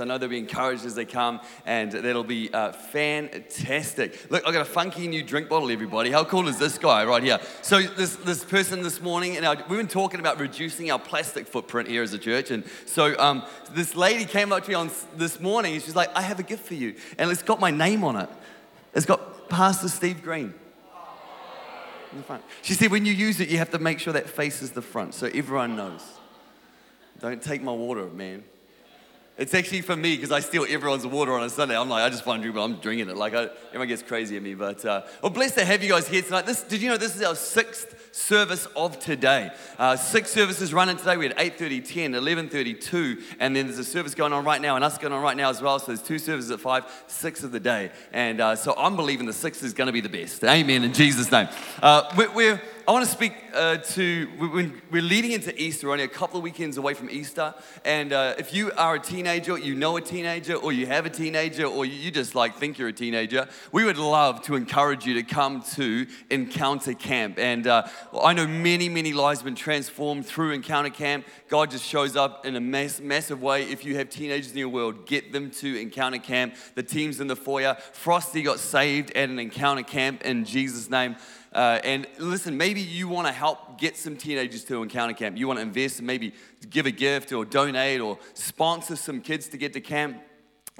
I 0.00 0.04
know 0.04 0.18
they'll 0.18 0.28
be 0.28 0.38
encouraged 0.38 0.84
as 0.84 0.94
they 0.94 1.04
come, 1.04 1.40
and 1.66 1.92
that'll 1.92 2.24
be 2.24 2.52
uh, 2.52 2.72
fantastic. 2.72 4.30
Look, 4.30 4.46
I've 4.46 4.52
got 4.52 4.62
a 4.62 4.64
funky 4.64 5.06
new 5.06 5.22
drink 5.22 5.48
bottle, 5.48 5.70
everybody. 5.70 6.10
How 6.10 6.24
cool 6.24 6.48
is 6.48 6.58
this 6.58 6.78
guy 6.78 7.04
right 7.04 7.22
here? 7.22 7.38
So 7.62 7.82
this, 7.82 8.16
this 8.16 8.44
person 8.44 8.82
this 8.82 9.00
morning, 9.00 9.36
and 9.36 9.46
we've 9.68 9.78
been 9.78 9.86
talking 9.86 10.20
about 10.20 10.40
reducing 10.40 10.90
our 10.90 10.98
plastic 10.98 11.46
footprint 11.46 11.88
here 11.88 12.02
as 12.02 12.12
a 12.14 12.18
church, 12.18 12.50
and 12.50 12.64
so 12.86 13.18
um, 13.18 13.44
this 13.70 13.94
lady 13.94 14.24
came 14.24 14.52
up 14.52 14.64
to 14.64 14.70
me 14.70 14.74
on 14.74 14.90
this 15.16 15.38
morning, 15.38 15.74
and 15.74 15.82
she's 15.82 15.96
like, 15.96 16.10
I 16.16 16.22
have 16.22 16.40
a 16.40 16.44
gift 16.44 16.66
for 16.66 16.74
you, 16.74 16.94
and 17.18 17.30
it's 17.30 17.42
got 17.42 17.60
my 17.60 17.70
name 17.70 18.02
on 18.02 18.16
it. 18.16 18.28
It's 18.94 19.06
got 19.06 19.48
Pastor 19.48 19.88
Steve 19.88 20.22
Green. 20.22 20.54
She 22.62 22.74
said, 22.74 22.90
when 22.90 23.06
you 23.06 23.12
use 23.12 23.38
it, 23.40 23.48
you 23.48 23.58
have 23.58 23.70
to 23.70 23.78
make 23.78 24.00
sure 24.00 24.12
that 24.12 24.28
faces 24.28 24.72
the 24.72 24.82
front 24.82 25.14
so 25.14 25.26
everyone 25.26 25.76
knows. 25.76 26.02
Don't 27.20 27.42
take 27.42 27.62
my 27.62 27.72
water, 27.72 28.06
man. 28.06 28.42
It's 29.40 29.54
actually 29.54 29.80
for 29.80 29.96
me 29.96 30.16
because 30.16 30.32
I 30.32 30.40
steal 30.40 30.66
everyone's 30.68 31.06
water 31.06 31.32
on 31.32 31.42
a 31.42 31.48
Sunday. 31.48 31.74
I'm 31.74 31.88
like, 31.88 32.02
I 32.02 32.10
just 32.10 32.26
want 32.26 32.40
to 32.40 32.42
drink, 32.42 32.56
but 32.56 32.62
I'm 32.62 32.74
drinking 32.74 33.08
it. 33.08 33.16
Like, 33.16 33.32
I, 33.32 33.48
everyone 33.68 33.88
gets 33.88 34.02
crazy 34.02 34.36
at 34.36 34.42
me. 34.42 34.52
But, 34.52 34.84
uh, 34.84 35.00
well, 35.22 35.30
blessed 35.30 35.54
to 35.54 35.64
have 35.64 35.82
you 35.82 35.88
guys 35.88 36.06
here 36.06 36.20
tonight. 36.20 36.44
This, 36.44 36.62
did 36.62 36.82
you 36.82 36.90
know 36.90 36.98
this 36.98 37.16
is 37.16 37.22
our 37.22 37.34
sixth 37.34 38.14
service 38.14 38.66
of 38.76 38.98
today? 38.98 39.50
Uh, 39.78 39.96
six 39.96 40.30
services 40.30 40.74
running 40.74 40.98
today. 40.98 41.16
We 41.16 41.26
had 41.26 41.38
8.30, 41.38 41.88
10, 41.88 42.12
11.30, 42.12 42.82
2, 42.82 43.18
and 43.38 43.56
then 43.56 43.64
there's 43.64 43.78
a 43.78 43.84
service 43.84 44.14
going 44.14 44.34
on 44.34 44.44
right 44.44 44.60
now, 44.60 44.76
and 44.76 44.84
us 44.84 44.98
going 44.98 45.14
on 45.14 45.22
right 45.22 45.38
now 45.38 45.48
as 45.48 45.62
well. 45.62 45.78
So 45.78 45.86
there's 45.86 46.02
two 46.02 46.18
services 46.18 46.50
at 46.50 46.60
5, 46.60 47.04
6 47.06 47.42
of 47.42 47.50
the 47.50 47.60
day. 47.60 47.92
And 48.12 48.42
uh, 48.42 48.56
so 48.56 48.74
I'm 48.76 48.94
believing 48.94 49.24
the 49.24 49.32
sixth 49.32 49.64
is 49.64 49.72
going 49.72 49.86
to 49.86 49.92
be 49.94 50.02
the 50.02 50.10
best. 50.10 50.44
Amen, 50.44 50.84
in 50.84 50.92
Jesus' 50.92 51.32
name. 51.32 51.48
Uh, 51.82 52.12
we're, 52.14 52.30
we're 52.32 52.62
I 52.90 52.92
want 52.92 53.04
to 53.04 53.12
speak 53.12 53.34
uh, 53.54 53.76
to, 53.76 54.28
we're 54.90 55.00
leading 55.00 55.30
into 55.30 55.54
Easter, 55.62 55.86
we're 55.86 55.92
only 55.92 56.02
a 56.02 56.08
couple 56.08 56.38
of 56.38 56.42
weekends 56.42 56.76
away 56.76 56.92
from 56.94 57.08
Easter. 57.08 57.54
And 57.84 58.12
uh, 58.12 58.34
if 58.36 58.52
you 58.52 58.72
are 58.72 58.96
a 58.96 58.98
teenager, 58.98 59.56
you 59.56 59.76
know 59.76 59.96
a 59.96 60.00
teenager, 60.00 60.56
or 60.56 60.72
you 60.72 60.88
have 60.88 61.06
a 61.06 61.08
teenager, 61.10 61.66
or 61.66 61.84
you 61.84 62.10
just 62.10 62.34
like 62.34 62.56
think 62.56 62.78
you're 62.78 62.88
a 62.88 62.92
teenager, 62.92 63.46
we 63.70 63.84
would 63.84 63.96
love 63.96 64.42
to 64.42 64.56
encourage 64.56 65.06
you 65.06 65.14
to 65.14 65.22
come 65.22 65.62
to 65.76 66.04
Encounter 66.30 66.92
Camp. 66.94 67.38
And 67.38 67.68
uh, 67.68 67.86
I 68.20 68.32
know 68.32 68.48
many, 68.48 68.88
many 68.88 69.12
lives 69.12 69.38
have 69.38 69.44
been 69.44 69.54
transformed 69.54 70.26
through 70.26 70.50
Encounter 70.50 70.90
Camp. 70.90 71.24
God 71.48 71.70
just 71.70 71.84
shows 71.84 72.16
up 72.16 72.44
in 72.44 72.56
a 72.56 72.60
mass, 72.60 72.98
massive 72.98 73.40
way. 73.40 73.70
If 73.70 73.84
you 73.84 73.94
have 73.98 74.10
teenagers 74.10 74.50
in 74.50 74.58
your 74.58 74.68
world, 74.68 75.06
get 75.06 75.30
them 75.30 75.52
to 75.52 75.80
Encounter 75.80 76.18
Camp. 76.18 76.56
The 76.74 76.82
team's 76.82 77.20
in 77.20 77.28
the 77.28 77.36
foyer. 77.36 77.76
Frosty 77.92 78.42
got 78.42 78.58
saved 78.58 79.12
at 79.12 79.30
an 79.30 79.38
Encounter 79.38 79.84
Camp 79.84 80.22
in 80.22 80.44
Jesus' 80.44 80.90
name. 80.90 81.14
Uh, 81.52 81.80
and 81.82 82.06
listen, 82.18 82.56
maybe 82.56 82.80
you 82.80 83.08
want 83.08 83.26
to 83.26 83.32
help 83.32 83.78
get 83.78 83.96
some 83.96 84.16
teenagers 84.16 84.64
to 84.64 84.82
Encounter 84.82 85.14
Camp. 85.14 85.36
You 85.36 85.48
want 85.48 85.58
to 85.58 85.62
invest 85.62 85.98
and 85.98 86.06
maybe 86.06 86.32
give 86.68 86.86
a 86.86 86.92
gift 86.92 87.32
or 87.32 87.44
donate 87.44 88.00
or 88.00 88.18
sponsor 88.34 88.94
some 88.94 89.20
kids 89.20 89.48
to 89.48 89.56
get 89.56 89.72
to 89.72 89.80
camp 89.80 90.16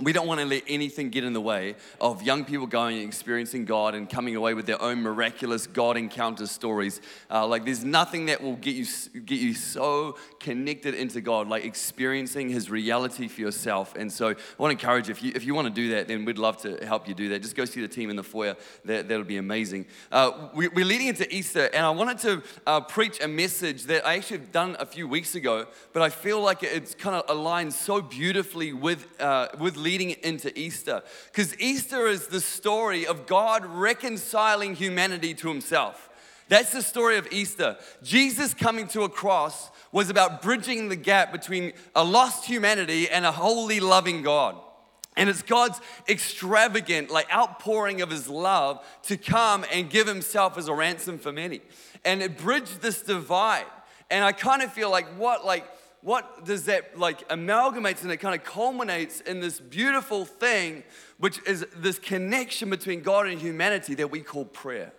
we 0.02 0.12
don't 0.12 0.26
want 0.26 0.40
to 0.40 0.46
let 0.46 0.62
anything 0.66 1.10
get 1.10 1.24
in 1.24 1.32
the 1.32 1.40
way 1.40 1.74
of 2.00 2.22
young 2.22 2.44
people 2.44 2.66
going 2.66 2.98
and 2.98 3.06
experiencing 3.06 3.64
God 3.64 3.94
and 3.94 4.08
coming 4.08 4.34
away 4.36 4.54
with 4.54 4.66
their 4.66 4.80
own 4.80 5.02
miraculous 5.02 5.66
God 5.66 5.96
encounter 5.96 6.46
stories. 6.46 7.00
Uh, 7.30 7.46
like, 7.46 7.64
there's 7.64 7.84
nothing 7.84 8.26
that 8.26 8.42
will 8.42 8.56
get 8.56 8.74
you 8.74 8.86
get 9.20 9.38
you 9.38 9.54
so 9.54 10.16
connected 10.38 10.94
into 10.94 11.20
God, 11.20 11.48
like 11.48 11.64
experiencing 11.64 12.48
His 12.48 12.70
reality 12.70 13.28
for 13.28 13.40
yourself. 13.40 13.94
And 13.96 14.10
so, 14.10 14.30
I 14.30 14.34
want 14.58 14.70
to 14.78 14.84
encourage 14.84 15.08
you 15.08 15.12
if 15.12 15.22
you 15.22 15.32
if 15.34 15.44
you 15.44 15.54
want 15.54 15.68
to 15.68 15.74
do 15.74 15.90
that, 15.90 16.08
then 16.08 16.24
we'd 16.24 16.38
love 16.38 16.56
to 16.62 16.84
help 16.84 17.06
you 17.06 17.14
do 17.14 17.28
that. 17.30 17.42
Just 17.42 17.54
go 17.54 17.64
see 17.64 17.80
the 17.80 17.88
team 17.88 18.10
in 18.10 18.16
the 18.16 18.24
foyer. 18.24 18.56
That 18.84 19.08
that'll 19.08 19.24
be 19.24 19.36
amazing. 19.36 19.86
Uh, 20.10 20.48
we, 20.54 20.68
are 20.68 20.70
leading 20.70 21.08
into 21.08 21.32
Easter, 21.34 21.68
and 21.74 21.84
I 21.84 21.90
wanted 21.90 22.18
to 22.18 22.42
uh, 22.66 22.80
preach 22.80 23.20
a 23.22 23.28
message 23.28 23.84
that 23.84 24.06
I 24.06 24.16
actually 24.16 24.38
have 24.38 24.52
done 24.52 24.76
a 24.78 24.86
few 24.86 25.06
weeks 25.06 25.34
ago, 25.34 25.66
but 25.92 26.02
I 26.02 26.08
feel 26.08 26.40
like 26.40 26.62
it's 26.62 26.94
kind 26.94 27.16
of 27.16 27.24
aligned 27.28 27.74
so 27.74 28.00
beautifully 28.00 28.72
with 28.72 29.06
uh, 29.20 29.48
with 29.58 29.76
leading 29.76 29.89
into 29.98 30.56
Easter. 30.58 31.02
Because 31.32 31.58
Easter 31.58 32.06
is 32.06 32.28
the 32.28 32.40
story 32.40 33.06
of 33.06 33.26
God 33.26 33.66
reconciling 33.66 34.74
humanity 34.74 35.34
to 35.34 35.48
himself. 35.48 36.08
That's 36.48 36.72
the 36.72 36.82
story 36.82 37.16
of 37.16 37.28
Easter. 37.32 37.76
Jesus 38.02 38.54
coming 38.54 38.88
to 38.88 39.02
a 39.02 39.08
cross 39.08 39.70
was 39.92 40.10
about 40.10 40.42
bridging 40.42 40.88
the 40.88 40.96
gap 40.96 41.32
between 41.32 41.72
a 41.94 42.04
lost 42.04 42.44
humanity 42.44 43.08
and 43.08 43.24
a 43.24 43.32
holy, 43.32 43.80
loving 43.80 44.22
God. 44.22 44.56
And 45.16 45.28
it's 45.28 45.42
God's 45.42 45.80
extravagant, 46.08 47.10
like 47.10 47.32
outpouring 47.32 48.00
of 48.00 48.10
his 48.10 48.28
love 48.28 48.84
to 49.04 49.16
come 49.16 49.64
and 49.72 49.90
give 49.90 50.06
himself 50.06 50.56
as 50.56 50.68
a 50.68 50.74
ransom 50.74 51.18
for 51.18 51.32
many. 51.32 51.60
And 52.04 52.22
it 52.22 52.38
bridged 52.38 52.80
this 52.80 53.02
divide. 53.02 53.66
And 54.10 54.24
I 54.24 54.32
kind 54.32 54.62
of 54.62 54.72
feel 54.72 54.90
like 54.90 55.06
what, 55.18 55.44
like, 55.44 55.64
what 56.02 56.44
does 56.44 56.64
that 56.64 56.98
like 56.98 57.28
amalgamates 57.28 58.02
and 58.02 58.10
it 58.10 58.16
kind 58.18 58.34
of 58.34 58.44
culminates 58.44 59.20
in 59.20 59.40
this 59.40 59.60
beautiful 59.60 60.24
thing, 60.24 60.82
which 61.18 61.40
is 61.46 61.66
this 61.76 61.98
connection 61.98 62.70
between 62.70 63.02
God 63.02 63.26
and 63.26 63.38
humanity 63.40 63.94
that 63.96 64.10
we 64.10 64.20
call 64.20 64.44
prayer. 64.44 64.92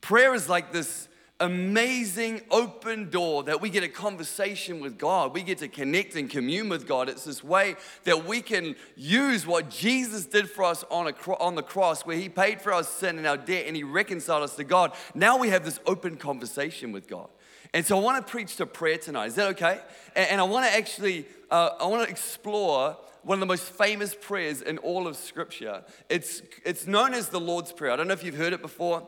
Prayer 0.00 0.34
is 0.34 0.48
like 0.48 0.72
this 0.72 1.08
amazing 1.40 2.42
open 2.50 3.08
door 3.08 3.42
that 3.44 3.60
we 3.62 3.70
get 3.70 3.82
a 3.82 3.88
conversation 3.88 4.78
with 4.78 4.98
God. 4.98 5.32
We 5.32 5.42
get 5.42 5.58
to 5.58 5.68
connect 5.68 6.14
and 6.14 6.28
commune 6.28 6.68
with 6.68 6.86
God. 6.86 7.08
It's 7.08 7.24
this 7.24 7.42
way 7.42 7.76
that 8.04 8.26
we 8.26 8.42
can 8.42 8.76
use 8.94 9.46
what 9.46 9.70
Jesus 9.70 10.26
did 10.26 10.50
for 10.50 10.64
us 10.64 10.84
on, 10.90 11.08
a, 11.08 11.32
on 11.40 11.54
the 11.54 11.62
cross, 11.62 12.02
where 12.02 12.16
He 12.16 12.28
paid 12.28 12.60
for 12.60 12.72
our 12.72 12.84
sin 12.84 13.16
and 13.16 13.26
our 13.26 13.38
debt 13.38 13.64
and 13.66 13.74
He 13.74 13.82
reconciled 13.82 14.42
us 14.42 14.56
to 14.56 14.64
God. 14.64 14.92
Now 15.14 15.38
we 15.38 15.48
have 15.48 15.64
this 15.64 15.80
open 15.86 16.16
conversation 16.16 16.92
with 16.92 17.08
God. 17.08 17.28
And 17.72 17.86
so 17.86 17.96
I 17.96 18.00
want 18.00 18.24
to 18.24 18.30
preach 18.30 18.56
to 18.56 18.66
prayer 18.66 18.98
tonight. 18.98 19.26
Is 19.26 19.36
that 19.36 19.48
okay? 19.50 19.80
And, 20.16 20.40
I 20.40 20.44
want 20.44 20.66
to 20.66 20.76
actually, 20.76 21.26
uh, 21.50 21.70
I 21.80 21.86
want 21.86 22.04
to 22.04 22.10
explore 22.10 22.96
one 23.22 23.36
of 23.36 23.40
the 23.40 23.46
most 23.46 23.64
famous 23.64 24.14
prayers 24.14 24.62
in 24.62 24.78
all 24.78 25.06
of 25.06 25.16
Scripture. 25.16 25.84
It's, 26.08 26.42
it's 26.64 26.86
known 26.86 27.14
as 27.14 27.28
the 27.28 27.40
Lord's 27.40 27.72
Prayer. 27.72 27.92
I 27.92 27.96
don't 27.96 28.08
know 28.08 28.14
if 28.14 28.24
you've 28.24 28.36
heard 28.36 28.52
it 28.52 28.62
before. 28.62 29.06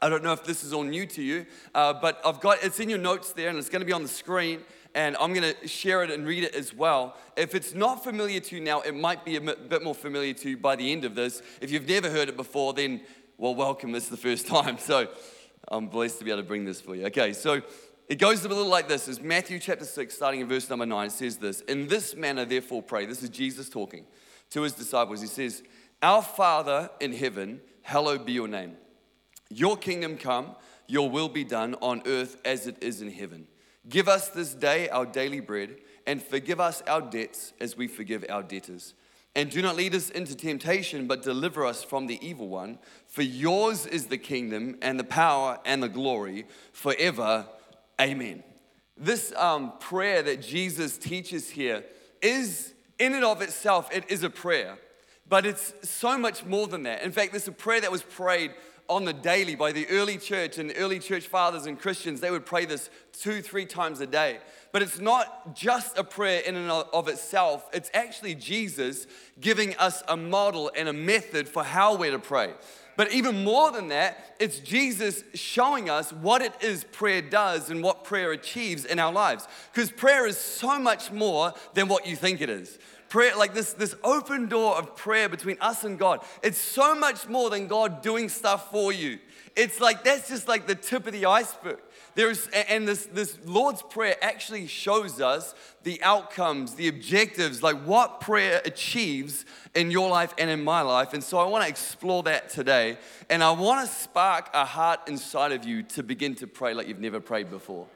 I 0.00 0.08
don't 0.08 0.22
know 0.22 0.32
if 0.32 0.44
this 0.44 0.62
is 0.64 0.72
all 0.72 0.82
new 0.84 1.06
to 1.06 1.22
you, 1.22 1.46
uh, 1.74 1.94
but 1.94 2.20
I've 2.24 2.40
got 2.40 2.62
it's 2.62 2.78
in 2.78 2.90
your 2.90 2.98
notes 2.98 3.32
there, 3.32 3.48
and 3.48 3.58
it's 3.58 3.70
going 3.70 3.80
to 3.80 3.86
be 3.86 3.92
on 3.92 4.02
the 4.02 4.08
screen. 4.08 4.60
And 4.94 5.16
I'm 5.16 5.32
going 5.32 5.54
to 5.54 5.66
share 5.66 6.04
it 6.04 6.10
and 6.10 6.26
read 6.26 6.44
it 6.44 6.54
as 6.54 6.72
well. 6.72 7.16
If 7.36 7.54
it's 7.54 7.74
not 7.74 8.04
familiar 8.04 8.38
to 8.38 8.56
you 8.56 8.62
now, 8.62 8.80
it 8.82 8.94
might 8.94 9.24
be 9.24 9.36
a 9.36 9.40
bit 9.40 9.82
more 9.82 9.94
familiar 9.94 10.34
to 10.34 10.50
you 10.50 10.56
by 10.56 10.76
the 10.76 10.92
end 10.92 11.04
of 11.04 11.16
this. 11.16 11.42
If 11.60 11.72
you've 11.72 11.88
never 11.88 12.10
heard 12.10 12.28
it 12.28 12.36
before, 12.36 12.74
then 12.74 13.00
well, 13.36 13.54
welcome. 13.54 13.90
This 13.90 14.04
is 14.04 14.10
the 14.10 14.16
first 14.16 14.46
time, 14.48 14.78
so 14.78 15.08
I'm 15.68 15.88
blessed 15.88 16.18
to 16.18 16.24
be 16.24 16.30
able 16.30 16.42
to 16.42 16.46
bring 16.46 16.64
this 16.64 16.80
for 16.80 16.94
you. 16.94 17.06
Okay, 17.06 17.32
so 17.32 17.62
it 18.08 18.16
goes 18.16 18.44
a 18.44 18.48
little 18.48 18.66
like 18.66 18.88
this. 18.88 19.08
It's 19.08 19.20
Matthew 19.20 19.58
chapter 19.58 19.84
6, 19.84 20.14
starting 20.14 20.40
in 20.40 20.48
verse 20.48 20.68
number 20.68 20.84
9. 20.84 21.06
It 21.06 21.12
says 21.12 21.38
this 21.38 21.62
In 21.62 21.88
this 21.88 22.14
manner, 22.14 22.44
therefore, 22.44 22.82
pray. 22.82 23.06
This 23.06 23.22
is 23.22 23.30
Jesus 23.30 23.68
talking 23.68 24.04
to 24.50 24.62
his 24.62 24.74
disciples. 24.74 25.20
He 25.20 25.26
says, 25.26 25.62
Our 26.02 26.22
Father 26.22 26.90
in 27.00 27.12
heaven, 27.12 27.60
hallowed 27.82 28.26
be 28.26 28.32
your 28.32 28.48
name. 28.48 28.76
Your 29.48 29.76
kingdom 29.76 30.16
come, 30.18 30.54
your 30.86 31.08
will 31.08 31.28
be 31.28 31.44
done 31.44 31.76
on 31.80 32.02
earth 32.06 32.36
as 32.44 32.66
it 32.66 32.82
is 32.82 33.00
in 33.00 33.10
heaven. 33.10 33.46
Give 33.88 34.08
us 34.08 34.28
this 34.28 34.54
day 34.54 34.88
our 34.90 35.06
daily 35.06 35.40
bread, 35.40 35.76
and 36.06 36.22
forgive 36.22 36.60
us 36.60 36.82
our 36.86 37.00
debts 37.00 37.52
as 37.60 37.76
we 37.76 37.86
forgive 37.86 38.24
our 38.28 38.42
debtors. 38.42 38.94
And 39.36 39.50
do 39.50 39.62
not 39.62 39.76
lead 39.76 39.94
us 39.94 40.10
into 40.10 40.36
temptation, 40.36 41.06
but 41.06 41.22
deliver 41.22 41.64
us 41.64 41.82
from 41.82 42.06
the 42.06 42.24
evil 42.26 42.48
one. 42.48 42.78
For 43.06 43.22
yours 43.22 43.84
is 43.86 44.06
the 44.06 44.18
kingdom, 44.18 44.76
and 44.80 44.98
the 44.98 45.04
power, 45.04 45.58
and 45.64 45.82
the 45.82 45.88
glory 45.88 46.46
forever. 46.72 47.46
Amen. 48.00 48.42
This 48.96 49.32
um, 49.36 49.72
prayer 49.80 50.22
that 50.22 50.40
Jesus 50.40 50.98
teaches 50.98 51.50
here 51.50 51.84
is, 52.22 52.74
in 52.98 53.14
and 53.14 53.24
of 53.24 53.42
itself, 53.42 53.88
it 53.92 54.04
is 54.08 54.22
a 54.22 54.30
prayer, 54.30 54.78
but 55.28 55.46
it's 55.46 55.74
so 55.82 56.16
much 56.16 56.44
more 56.44 56.66
than 56.66 56.84
that. 56.84 57.02
In 57.02 57.12
fact, 57.12 57.32
this 57.32 57.42
is 57.42 57.48
a 57.48 57.52
prayer 57.52 57.80
that 57.80 57.90
was 57.90 58.02
prayed 58.02 58.52
on 58.88 59.04
the 59.04 59.12
daily 59.12 59.54
by 59.54 59.72
the 59.72 59.88
early 59.88 60.18
church 60.18 60.58
and 60.58 60.72
early 60.76 60.98
church 60.98 61.26
fathers 61.26 61.66
and 61.66 61.80
Christians. 61.80 62.20
They 62.20 62.30
would 62.30 62.44
pray 62.44 62.66
this 62.66 62.90
two, 63.12 63.40
three 63.40 63.64
times 63.64 64.00
a 64.00 64.06
day. 64.06 64.38
But 64.72 64.82
it's 64.82 65.00
not 65.00 65.56
just 65.56 65.96
a 65.96 66.04
prayer 66.04 66.40
in 66.40 66.56
and 66.56 66.70
of 66.70 67.08
itself, 67.08 67.68
it's 67.72 67.90
actually 67.94 68.34
Jesus 68.34 69.06
giving 69.40 69.74
us 69.76 70.02
a 70.08 70.16
model 70.16 70.70
and 70.76 70.88
a 70.88 70.92
method 70.92 71.48
for 71.48 71.64
how 71.64 71.96
we're 71.96 72.10
to 72.10 72.18
pray. 72.18 72.52
But 72.96 73.12
even 73.12 73.44
more 73.44 73.72
than 73.72 73.88
that, 73.88 74.34
it's 74.38 74.58
Jesus 74.58 75.24
showing 75.34 75.90
us 75.90 76.12
what 76.12 76.42
it 76.42 76.52
is 76.62 76.84
prayer 76.84 77.22
does 77.22 77.70
and 77.70 77.82
what 77.82 78.04
prayer 78.04 78.32
achieves 78.32 78.84
in 78.84 78.98
our 78.98 79.12
lives. 79.12 79.48
Because 79.72 79.90
prayer 79.90 80.26
is 80.26 80.36
so 80.38 80.78
much 80.78 81.10
more 81.10 81.54
than 81.74 81.88
what 81.88 82.06
you 82.06 82.16
think 82.16 82.40
it 82.40 82.48
is. 82.48 82.78
Prayer, 83.08 83.36
like 83.36 83.54
this, 83.54 83.72
this 83.74 83.94
open 84.02 84.48
door 84.48 84.76
of 84.76 84.96
prayer 84.96 85.28
between 85.28 85.56
us 85.60 85.84
and 85.84 85.98
God, 85.98 86.20
it's 86.42 86.58
so 86.58 86.94
much 86.94 87.28
more 87.28 87.50
than 87.50 87.68
God 87.68 88.02
doing 88.02 88.28
stuff 88.28 88.70
for 88.70 88.92
you. 88.92 89.18
It's 89.56 89.80
like 89.80 90.02
that's 90.02 90.28
just 90.28 90.48
like 90.48 90.66
the 90.66 90.74
tip 90.74 91.06
of 91.06 91.12
the 91.12 91.26
iceberg. 91.26 91.78
There's, 92.14 92.46
and 92.48 92.86
this, 92.86 93.06
this 93.06 93.38
Lord's 93.44 93.82
Prayer 93.82 94.16
actually 94.22 94.66
shows 94.66 95.20
us 95.20 95.54
the 95.82 96.02
outcomes, 96.02 96.74
the 96.74 96.88
objectives, 96.88 97.62
like 97.62 97.76
what 97.84 98.20
prayer 98.20 98.62
achieves 98.64 99.44
in 99.74 99.90
your 99.90 100.08
life 100.08 100.32
and 100.38 100.48
in 100.48 100.62
my 100.62 100.80
life. 100.80 101.12
And 101.12 101.22
so 101.22 101.38
I 101.38 101.44
want 101.44 101.64
to 101.64 101.68
explore 101.68 102.22
that 102.22 102.48
today. 102.48 102.98
And 103.28 103.42
I 103.42 103.50
want 103.50 103.86
to 103.86 103.92
spark 103.92 104.48
a 104.54 104.64
heart 104.64 105.00
inside 105.08 105.52
of 105.52 105.64
you 105.64 105.82
to 105.82 106.02
begin 106.02 106.34
to 106.36 106.46
pray 106.46 106.72
like 106.72 106.88
you've 106.88 107.00
never 107.00 107.20
prayed 107.20 107.50
before. 107.50 107.86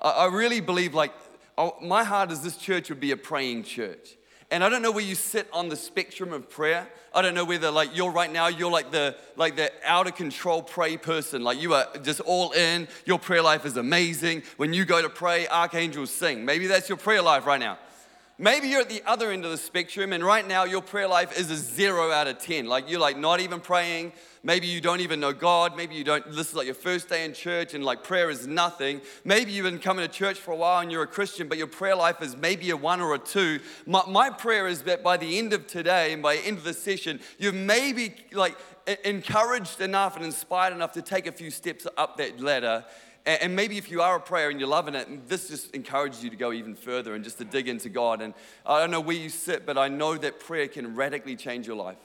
I, 0.00 0.10
I 0.10 0.26
really 0.26 0.60
believe, 0.60 0.94
like, 0.94 1.12
oh, 1.58 1.76
my 1.82 2.04
heart 2.04 2.30
is 2.30 2.42
this 2.42 2.56
church 2.56 2.88
would 2.88 3.00
be 3.00 3.10
a 3.10 3.16
praying 3.16 3.64
church. 3.64 4.16
And 4.54 4.62
I 4.62 4.68
don't 4.68 4.82
know 4.82 4.92
where 4.92 5.02
you 5.02 5.16
sit 5.16 5.48
on 5.52 5.68
the 5.68 5.74
spectrum 5.74 6.32
of 6.32 6.48
prayer. 6.48 6.86
I 7.12 7.22
don't 7.22 7.34
know 7.34 7.44
whether 7.44 7.72
like 7.72 7.96
you're 7.96 8.12
right 8.12 8.32
now, 8.32 8.46
you're 8.46 8.70
like 8.70 8.92
the 8.92 9.16
like 9.34 9.56
the 9.56 9.72
out 9.84 10.06
of 10.06 10.14
control 10.14 10.62
pray 10.62 10.96
person. 10.96 11.42
Like 11.42 11.60
you 11.60 11.74
are 11.74 11.88
just 12.04 12.20
all 12.20 12.52
in. 12.52 12.86
Your 13.04 13.18
prayer 13.18 13.42
life 13.42 13.66
is 13.66 13.76
amazing. 13.76 14.44
When 14.56 14.72
you 14.72 14.84
go 14.84 15.02
to 15.02 15.08
pray, 15.08 15.48
archangels 15.48 16.12
sing. 16.12 16.44
Maybe 16.44 16.68
that's 16.68 16.88
your 16.88 16.98
prayer 16.98 17.20
life 17.20 17.46
right 17.46 17.58
now. 17.58 17.78
Maybe 18.36 18.66
you're 18.66 18.80
at 18.80 18.88
the 18.88 19.02
other 19.06 19.30
end 19.30 19.44
of 19.44 19.52
the 19.52 19.56
spectrum, 19.56 20.12
and 20.12 20.24
right 20.24 20.44
now 20.44 20.64
your 20.64 20.82
prayer 20.82 21.06
life 21.06 21.38
is 21.38 21.52
a 21.52 21.56
zero 21.56 22.10
out 22.10 22.26
of 22.26 22.38
10. 22.38 22.66
Like 22.66 22.90
you're 22.90 22.98
like 22.98 23.16
not 23.16 23.38
even 23.38 23.60
praying. 23.60 24.12
Maybe 24.42 24.66
you 24.66 24.80
don't 24.80 25.00
even 25.00 25.20
know 25.20 25.32
God. 25.32 25.76
Maybe 25.76 25.94
you 25.94 26.02
don't, 26.02 26.28
this 26.32 26.48
is 26.48 26.54
like 26.54 26.66
your 26.66 26.74
first 26.74 27.08
day 27.08 27.24
in 27.24 27.32
church, 27.32 27.74
and 27.74 27.84
like 27.84 28.02
prayer 28.02 28.30
is 28.30 28.48
nothing. 28.48 29.02
Maybe 29.24 29.52
you've 29.52 29.66
been 29.66 29.78
coming 29.78 30.04
to 30.04 30.12
church 30.12 30.40
for 30.40 30.50
a 30.50 30.56
while 30.56 30.80
and 30.80 30.90
you're 30.90 31.04
a 31.04 31.06
Christian, 31.06 31.46
but 31.46 31.58
your 31.58 31.68
prayer 31.68 31.94
life 31.94 32.20
is 32.22 32.36
maybe 32.36 32.70
a 32.70 32.76
one 32.76 33.00
or 33.00 33.14
a 33.14 33.20
two. 33.20 33.60
My, 33.86 34.02
my 34.08 34.30
prayer 34.30 34.66
is 34.66 34.82
that 34.82 35.04
by 35.04 35.16
the 35.16 35.38
end 35.38 35.52
of 35.52 35.68
today 35.68 36.12
and 36.12 36.20
by 36.20 36.34
the 36.34 36.42
end 36.42 36.58
of 36.58 36.64
the 36.64 36.74
session, 36.74 37.20
you've 37.38 37.54
maybe 37.54 38.16
like 38.32 38.56
encouraged 39.04 39.80
enough 39.80 40.16
and 40.16 40.24
inspired 40.24 40.72
enough 40.72 40.92
to 40.92 41.02
take 41.02 41.28
a 41.28 41.32
few 41.32 41.52
steps 41.52 41.86
up 41.96 42.16
that 42.16 42.40
ladder 42.40 42.84
and 43.26 43.56
maybe 43.56 43.78
if 43.78 43.90
you 43.90 44.02
are 44.02 44.16
a 44.16 44.20
prayer 44.20 44.50
and 44.50 44.60
you're 44.60 44.68
loving 44.68 44.94
it, 44.94 45.28
this 45.28 45.48
just 45.48 45.74
encourages 45.74 46.22
you 46.22 46.28
to 46.28 46.36
go 46.36 46.52
even 46.52 46.74
further 46.74 47.14
and 47.14 47.24
just 47.24 47.38
to 47.38 47.44
dig 47.44 47.68
into 47.68 47.88
God. 47.88 48.20
And 48.20 48.34
I 48.66 48.80
don't 48.80 48.90
know 48.90 49.00
where 49.00 49.16
you 49.16 49.30
sit, 49.30 49.64
but 49.64 49.78
I 49.78 49.88
know 49.88 50.16
that 50.18 50.40
prayer 50.40 50.68
can 50.68 50.94
radically 50.94 51.34
change 51.34 51.66
your 51.66 51.76
life. 51.76 51.96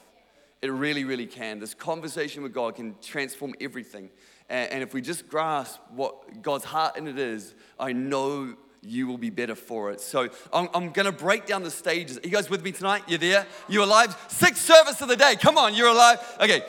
It 0.62 0.68
really, 0.68 1.04
really 1.04 1.26
can. 1.26 1.58
This 1.58 1.74
conversation 1.74 2.42
with 2.42 2.54
God 2.54 2.76
can 2.76 2.94
transform 3.02 3.54
everything. 3.60 4.10
And 4.48 4.82
if 4.82 4.94
we 4.94 5.00
just 5.00 5.28
grasp 5.28 5.78
what 5.94 6.42
God's 6.42 6.64
heart 6.64 6.96
in 6.96 7.06
it 7.06 7.18
is, 7.18 7.54
I 7.78 7.92
know 7.92 8.56
you 8.82 9.06
will 9.06 9.18
be 9.18 9.30
better 9.30 9.54
for 9.54 9.90
it. 9.90 10.00
So 10.00 10.30
I'm, 10.52 10.68
I'm 10.74 10.90
going 10.90 11.06
to 11.06 11.12
break 11.12 11.46
down 11.46 11.62
the 11.62 11.70
stages. 11.70 12.16
Are 12.18 12.22
you 12.22 12.30
guys 12.30 12.48
with 12.48 12.64
me 12.64 12.72
tonight? 12.72 13.02
You're 13.06 13.18
there? 13.18 13.46
You 13.68 13.84
alive? 13.84 14.16
Sixth 14.28 14.64
service 14.64 15.00
of 15.02 15.08
the 15.08 15.16
day. 15.16 15.36
Come 15.36 15.58
on, 15.58 15.74
you're 15.74 15.88
alive. 15.88 16.18
Okay. 16.40 16.62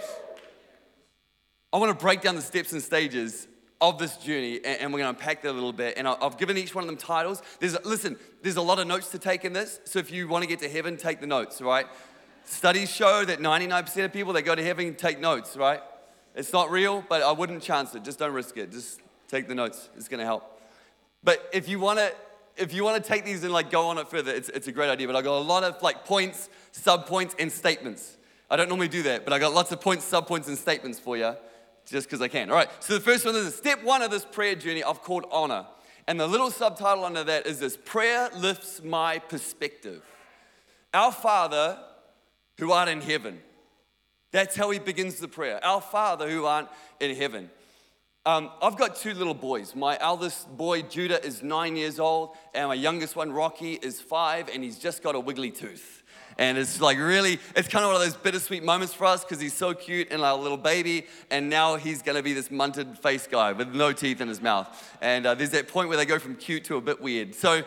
I 1.74 1.78
want 1.78 1.98
to 1.98 2.04
break 2.04 2.22
down 2.22 2.36
the 2.36 2.42
steps 2.42 2.74
and 2.74 2.82
stages 2.82 3.48
of 3.82 3.98
this 3.98 4.16
journey, 4.18 4.64
and 4.64 4.94
we're 4.94 5.00
going 5.00 5.14
to 5.14 5.20
unpack 5.20 5.42
that 5.42 5.50
a 5.50 5.52
little 5.52 5.74
bit. 5.74 5.98
And 5.98 6.08
I've 6.08 6.38
given 6.38 6.56
each 6.56 6.76
one 6.76 6.84
of 6.84 6.88
them 6.88 6.98
titles. 6.98 7.42
There's, 7.60 7.84
listen, 7.84 8.16
there's 8.44 8.58
a 8.58 8.62
lot 8.62 8.78
of 8.78 8.86
notes 8.86 9.10
to 9.10 9.20
take 9.20 9.44
in 9.44 9.54
this. 9.54 9.80
So 9.86 9.98
if 9.98 10.12
you 10.12 10.28
want 10.28 10.44
to 10.44 10.48
get 10.48 10.60
to 10.60 10.70
heaven, 10.70 10.98
take 10.98 11.20
the 11.20 11.28
notes, 11.28 11.60
right? 11.62 11.88
Studies 12.46 12.92
show 12.92 13.26
that 13.26 13.40
99% 13.40 14.06
of 14.06 14.14
people 14.14 14.34
that 14.34 14.44
go 14.44 14.54
to 14.54 14.64
heaven 14.64 14.94
take 14.94 15.20
notes, 15.20 15.58
right? 15.58 15.82
It's 16.36 16.54
not 16.54 16.70
real, 16.70 17.04
but 17.10 17.24
I 17.24 17.32
wouldn't 17.32 17.64
chance 17.64 17.96
it. 17.96 18.04
Just 18.04 18.20
don't 18.20 18.34
risk 18.34 18.56
it. 18.56 18.72
Just 18.72 19.02
take 19.28 19.48
the 19.48 19.56
notes. 19.56 19.90
It's 19.98 20.08
going 20.08 20.20
to 20.20 20.26
help. 20.26 20.62
But 21.24 21.50
if 21.52 21.68
you 21.68 21.80
want 21.80 22.00
to, 22.00 22.14
if 22.58 22.74
you 22.74 22.84
want 22.84 23.04
to 23.04 23.08
take 23.08 23.26
these 23.26 23.44
and 23.44 23.52
like 23.52 23.72
go 23.72 23.88
on 23.88 23.98
it 23.98 24.08
further, 24.08 24.32
it's, 24.32 24.50
it's 24.50 24.68
a 24.68 24.72
great 24.72 24.90
idea. 24.90 25.08
But 25.08 25.16
I 25.16 25.24
got 25.24 25.40
a 25.40 25.42
lot 25.42 25.64
of 25.64 25.82
like 25.82 26.06
points, 26.06 26.50
sub 26.72 27.08
points, 27.08 27.36
and 27.40 27.52
statements. 27.52 28.18
I 28.50 28.58
don't 28.58 28.70
normally 28.70 28.90
do 28.90 29.04
that, 29.04 29.24
but 29.24 29.34
I 29.34 29.40
got 29.40 29.54
lots 29.54 29.72
of 29.72 29.82
points, 29.82 30.04
sub 30.04 30.28
points, 30.28 30.48
and 30.48 30.58
statements 30.58 31.00
for 31.00 31.18
you 31.18 31.36
just 31.92 32.08
because 32.08 32.22
I 32.22 32.28
can. 32.28 32.50
All 32.50 32.56
right, 32.56 32.70
so 32.80 32.94
the 32.94 33.00
first 33.00 33.26
one 33.26 33.36
is 33.36 33.54
step 33.54 33.84
one 33.84 34.02
of 34.02 34.10
this 34.10 34.26
prayer 34.26 34.56
journey 34.56 34.84
I've 34.84 35.02
called 35.02 35.26
honor. 35.32 35.66
And 36.08 36.20
the 36.20 36.28
little 36.28 36.50
subtitle 36.50 37.06
under 37.06 37.24
that 37.24 37.46
is 37.46 37.60
this 37.60 37.78
prayer 37.78 38.30
lifts 38.36 38.82
my 38.84 39.20
perspective. 39.20 40.02
Our 40.94 41.12
Father 41.12 41.78
who 42.58 42.72
art 42.72 42.90
in 42.90 43.02
heaven. 43.02 43.40
That's 44.32 44.56
how 44.56 44.70
he 44.72 44.80
begins 44.80 45.20
the 45.20 45.28
prayer. 45.28 45.64
Our 45.64 45.82
Father 45.82 46.30
who 46.30 46.46
art 46.46 46.68
in 47.00 47.16
heaven. 47.16 47.50
Um, 48.26 48.52
I've 48.62 48.78
got 48.78 48.96
two 48.96 49.14
little 49.14 49.34
boys. 49.34 49.76
My 49.76 49.98
eldest 50.00 50.56
boy, 50.56 50.84
Judah, 50.84 51.24
is 51.26 51.42
nine 51.42 51.76
years 51.76 52.00
old, 52.00 52.36
and 52.54 52.68
my 52.68 52.76
youngest 52.76 53.16
one, 53.16 53.32
Rocky, 53.32 53.74
is 53.74 54.00
five, 54.00 54.48
and 54.54 54.64
he's 54.64 54.78
just 54.78 55.02
got 55.02 55.16
a 55.16 55.20
wiggly 55.20 55.50
tooth. 55.50 56.01
And 56.38 56.58
it's 56.58 56.82
like 56.82 56.98
really, 56.98 57.40
it's 57.56 57.68
kind 57.68 57.84
of 57.84 57.92
one 57.92 58.02
of 58.02 58.02
those 58.02 58.16
bittersweet 58.16 58.64
moments 58.64 58.94
for 58.94 59.06
us 59.06 59.24
because 59.24 59.40
he's 59.40 59.54
so 59.54 59.74
cute 59.74 60.10
and 60.12 60.22
like 60.22 60.34
a 60.34 60.42
little 60.42 60.58
baby. 60.58 61.08
And 61.30 61.50
now 61.50 61.76
he's 61.76 62.02
going 62.02 62.16
to 62.16 62.24
be 62.24 62.34
this 62.34 62.50
munted 62.50 62.98
face 62.98 63.28
guy 63.28 63.52
with 63.52 63.74
no 63.74 63.94
teeth 63.94 64.22
in 64.22 64.28
his 64.28 64.42
mouth. 64.42 64.68
And 65.02 65.26
uh, 65.26 65.36
there's 65.36 65.52
that 65.52 65.68
point 65.68 65.90
where 65.90 65.98
they 65.98 66.06
go 66.06 66.20
from 66.20 66.36
cute 66.36 66.64
to 66.66 66.78
a 66.78 66.82
bit 66.82 67.02
weird. 67.02 67.36
So 67.36 67.64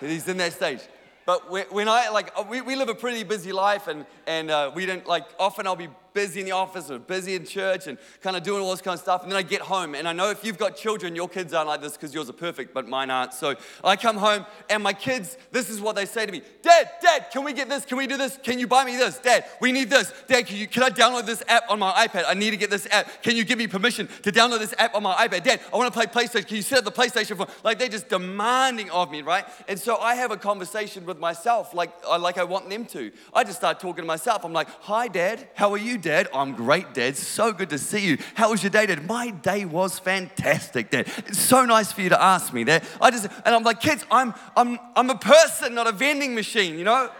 he's 0.00 0.28
in 0.28 0.36
that 0.38 0.52
stage. 0.52 0.80
But 1.26 1.50
when 1.50 1.88
I, 1.88 2.08
like, 2.10 2.48
we, 2.48 2.60
we 2.60 2.76
live 2.76 2.88
a 2.88 2.94
pretty 2.94 3.24
busy 3.24 3.50
life 3.50 3.88
and, 3.88 4.06
and 4.28 4.48
uh, 4.48 4.70
we 4.72 4.86
don't, 4.86 5.04
like, 5.08 5.24
often 5.40 5.66
I'll 5.66 5.74
be 5.74 5.88
busy 6.16 6.40
in 6.40 6.46
the 6.46 6.52
office 6.52 6.90
or 6.90 6.98
busy 6.98 7.34
in 7.34 7.44
church 7.44 7.86
and 7.86 7.98
kind 8.22 8.38
of 8.38 8.42
doing 8.42 8.62
all 8.62 8.70
this 8.70 8.80
kind 8.80 8.94
of 8.94 9.00
stuff. 9.00 9.22
And 9.22 9.30
then 9.30 9.36
I 9.36 9.42
get 9.42 9.60
home, 9.60 9.94
and 9.94 10.08
I 10.08 10.14
know 10.14 10.30
if 10.30 10.42
you've 10.46 10.56
got 10.56 10.74
children, 10.74 11.14
your 11.14 11.28
kids 11.28 11.52
aren't 11.52 11.68
like 11.68 11.82
this 11.82 11.92
because 11.92 12.14
yours 12.14 12.30
are 12.30 12.32
perfect, 12.32 12.72
but 12.72 12.88
mine 12.88 13.10
aren't. 13.10 13.34
So 13.34 13.54
I 13.84 13.96
come 13.96 14.16
home, 14.16 14.46
and 14.70 14.82
my 14.82 14.94
kids, 14.94 15.36
this 15.52 15.68
is 15.68 15.78
what 15.78 15.94
they 15.94 16.06
say 16.06 16.24
to 16.24 16.32
me 16.32 16.40
Dad, 16.62 16.90
Dad, 17.02 17.26
can 17.30 17.44
we 17.44 17.52
get 17.52 17.68
this? 17.68 17.84
Can 17.84 17.98
we 17.98 18.06
do 18.06 18.16
this? 18.16 18.38
Can 18.42 18.58
you 18.58 18.66
buy 18.66 18.86
me 18.86 18.96
this? 18.96 19.18
Dad, 19.18 19.44
we 19.60 19.72
need 19.72 19.90
this. 19.90 20.10
Dad, 20.26 20.46
can, 20.46 20.56
you, 20.56 20.66
can 20.66 20.84
I 20.84 20.88
download 20.88 21.26
this 21.26 21.42
app 21.48 21.70
on 21.70 21.78
my 21.78 21.92
iPad? 21.92 22.24
I 22.26 22.32
need 22.32 22.52
to 22.52 22.56
get 22.56 22.70
this 22.70 22.88
app. 22.90 23.22
Can 23.22 23.36
you 23.36 23.44
give 23.44 23.58
me 23.58 23.66
permission 23.66 24.08
to 24.22 24.32
download 24.32 24.60
this 24.60 24.74
app 24.78 24.94
on 24.94 25.02
my 25.02 25.14
iPad? 25.28 25.42
Dad, 25.42 25.60
I 25.70 25.76
want 25.76 25.92
to 25.92 26.00
play 26.00 26.06
PlayStation. 26.06 26.46
Can 26.46 26.56
you 26.56 26.62
set 26.62 26.78
up 26.78 26.84
the 26.86 26.92
PlayStation 26.92 27.36
for 27.36 27.46
like 27.62 27.78
they're 27.78 27.88
just 27.88 28.08
demanding 28.08 28.90
of 28.90 29.10
me, 29.10 29.20
right? 29.20 29.44
And 29.68 29.78
so 29.78 29.98
I 29.98 30.14
have 30.14 30.30
a 30.30 30.38
conversation 30.38 31.04
with 31.04 31.18
myself 31.18 31.74
like, 31.74 31.92
uh, 32.08 32.18
like 32.18 32.38
I 32.38 32.44
want 32.44 32.70
them 32.70 32.86
to. 32.86 33.12
I 33.34 33.44
just 33.44 33.58
start 33.58 33.80
talking 33.80 34.02
to 34.02 34.06
myself. 34.06 34.42
I'm 34.46 34.54
like, 34.54 34.70
Hi, 34.80 35.08
Dad, 35.08 35.46
how 35.54 35.72
are 35.72 35.78
you, 35.78 35.98
Dad? 36.06 36.28
I'm 36.32 36.54
great, 36.54 36.94
Dad. 36.94 37.16
So 37.16 37.52
good 37.52 37.70
to 37.70 37.78
see 37.78 38.06
you. 38.06 38.18
How 38.36 38.52
was 38.52 38.62
your 38.62 38.70
day, 38.70 38.86
Dad? 38.86 39.04
My 39.08 39.30
day 39.30 39.64
was 39.64 39.98
fantastic, 39.98 40.88
Dad. 40.90 41.08
It's 41.26 41.40
so 41.40 41.64
nice 41.64 41.90
for 41.90 42.00
you 42.00 42.10
to 42.10 42.22
ask 42.22 42.52
me 42.52 42.62
that. 42.62 42.84
I 43.00 43.10
just, 43.10 43.26
and 43.44 43.52
I'm 43.52 43.64
like, 43.64 43.80
kids, 43.80 44.04
I'm, 44.08 44.32
I'm, 44.56 44.78
I'm 44.94 45.10
a 45.10 45.18
person, 45.18 45.74
not 45.74 45.88
a 45.88 45.92
vending 45.92 46.36
machine, 46.36 46.78
you 46.78 46.84
know? 46.84 47.10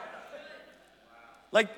Like, 1.50 1.68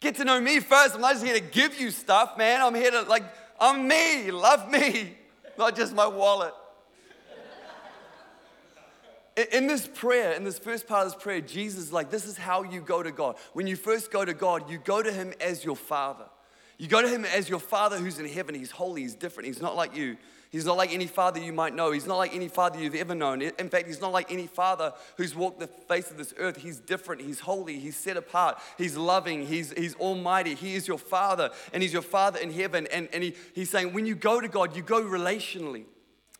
get 0.00 0.14
to 0.14 0.24
know 0.24 0.40
me 0.40 0.60
first. 0.60 0.94
I'm 0.94 1.02
not 1.02 1.12
just 1.12 1.26
here 1.26 1.34
to 1.34 1.42
give 1.42 1.78
you 1.78 1.90
stuff, 1.90 2.38
man. 2.38 2.62
I'm 2.62 2.74
here 2.74 2.90
to, 2.90 3.02
like, 3.02 3.24
I'm 3.60 3.86
me. 3.86 4.30
Love 4.30 4.70
me, 4.70 5.18
not 5.58 5.76
just 5.76 5.94
my 5.94 6.06
wallet 6.06 6.54
in 9.52 9.66
this 9.66 9.86
prayer, 9.86 10.32
in 10.32 10.44
this 10.44 10.58
first 10.58 10.86
part 10.86 11.06
of 11.06 11.12
this 11.12 11.22
prayer, 11.22 11.40
Jesus 11.40 11.92
like, 11.92 12.10
this 12.10 12.26
is 12.26 12.36
how 12.36 12.62
you 12.62 12.80
go 12.80 13.02
to 13.02 13.10
God. 13.10 13.36
When 13.52 13.66
you 13.66 13.76
first 13.76 14.10
go 14.10 14.24
to 14.24 14.34
God, 14.34 14.70
you 14.70 14.78
go 14.78 15.02
to 15.02 15.12
Him 15.12 15.32
as 15.40 15.64
your 15.64 15.76
Father. 15.76 16.26
You 16.80 16.88
go 16.88 17.02
to 17.02 17.08
Him 17.08 17.26
as 17.26 17.46
your 17.46 17.60
Father 17.60 17.98
who's 17.98 18.18
in 18.18 18.26
heaven. 18.26 18.54
He's 18.54 18.70
holy, 18.70 19.02
He's 19.02 19.14
different, 19.14 19.48
He's 19.48 19.60
not 19.60 19.76
like 19.76 19.94
you. 19.94 20.16
He's 20.48 20.64
not 20.64 20.78
like 20.78 20.92
any 20.92 21.06
father 21.06 21.38
you 21.38 21.52
might 21.52 21.76
know. 21.76 21.92
He's 21.92 22.08
not 22.08 22.16
like 22.16 22.34
any 22.34 22.48
father 22.48 22.80
you've 22.80 22.96
ever 22.96 23.14
known. 23.14 23.40
In 23.40 23.68
fact, 23.68 23.86
he's 23.86 24.00
not 24.00 24.10
like 24.10 24.32
any 24.32 24.48
father 24.48 24.92
who's 25.16 25.32
walked 25.32 25.60
the 25.60 25.68
face 25.68 26.10
of 26.10 26.16
this 26.16 26.34
earth. 26.38 26.56
He's 26.56 26.80
different. 26.80 27.22
He's 27.22 27.38
holy. 27.38 27.78
He's 27.78 27.96
set 27.96 28.16
apart. 28.16 28.58
He's 28.76 28.96
loving. 28.96 29.46
He's, 29.46 29.70
he's 29.70 29.94
almighty. 29.94 30.56
He 30.56 30.74
is 30.74 30.88
your 30.88 30.98
father, 30.98 31.50
and 31.72 31.84
he's 31.84 31.92
your 31.92 32.02
father 32.02 32.40
in 32.40 32.52
heaven. 32.52 32.88
And, 32.92 33.08
and 33.12 33.22
he, 33.22 33.36
he's 33.54 33.70
saying, 33.70 33.92
when 33.92 34.06
you 34.06 34.16
go 34.16 34.40
to 34.40 34.48
God, 34.48 34.74
you 34.74 34.82
go 34.82 35.00
relationally. 35.00 35.84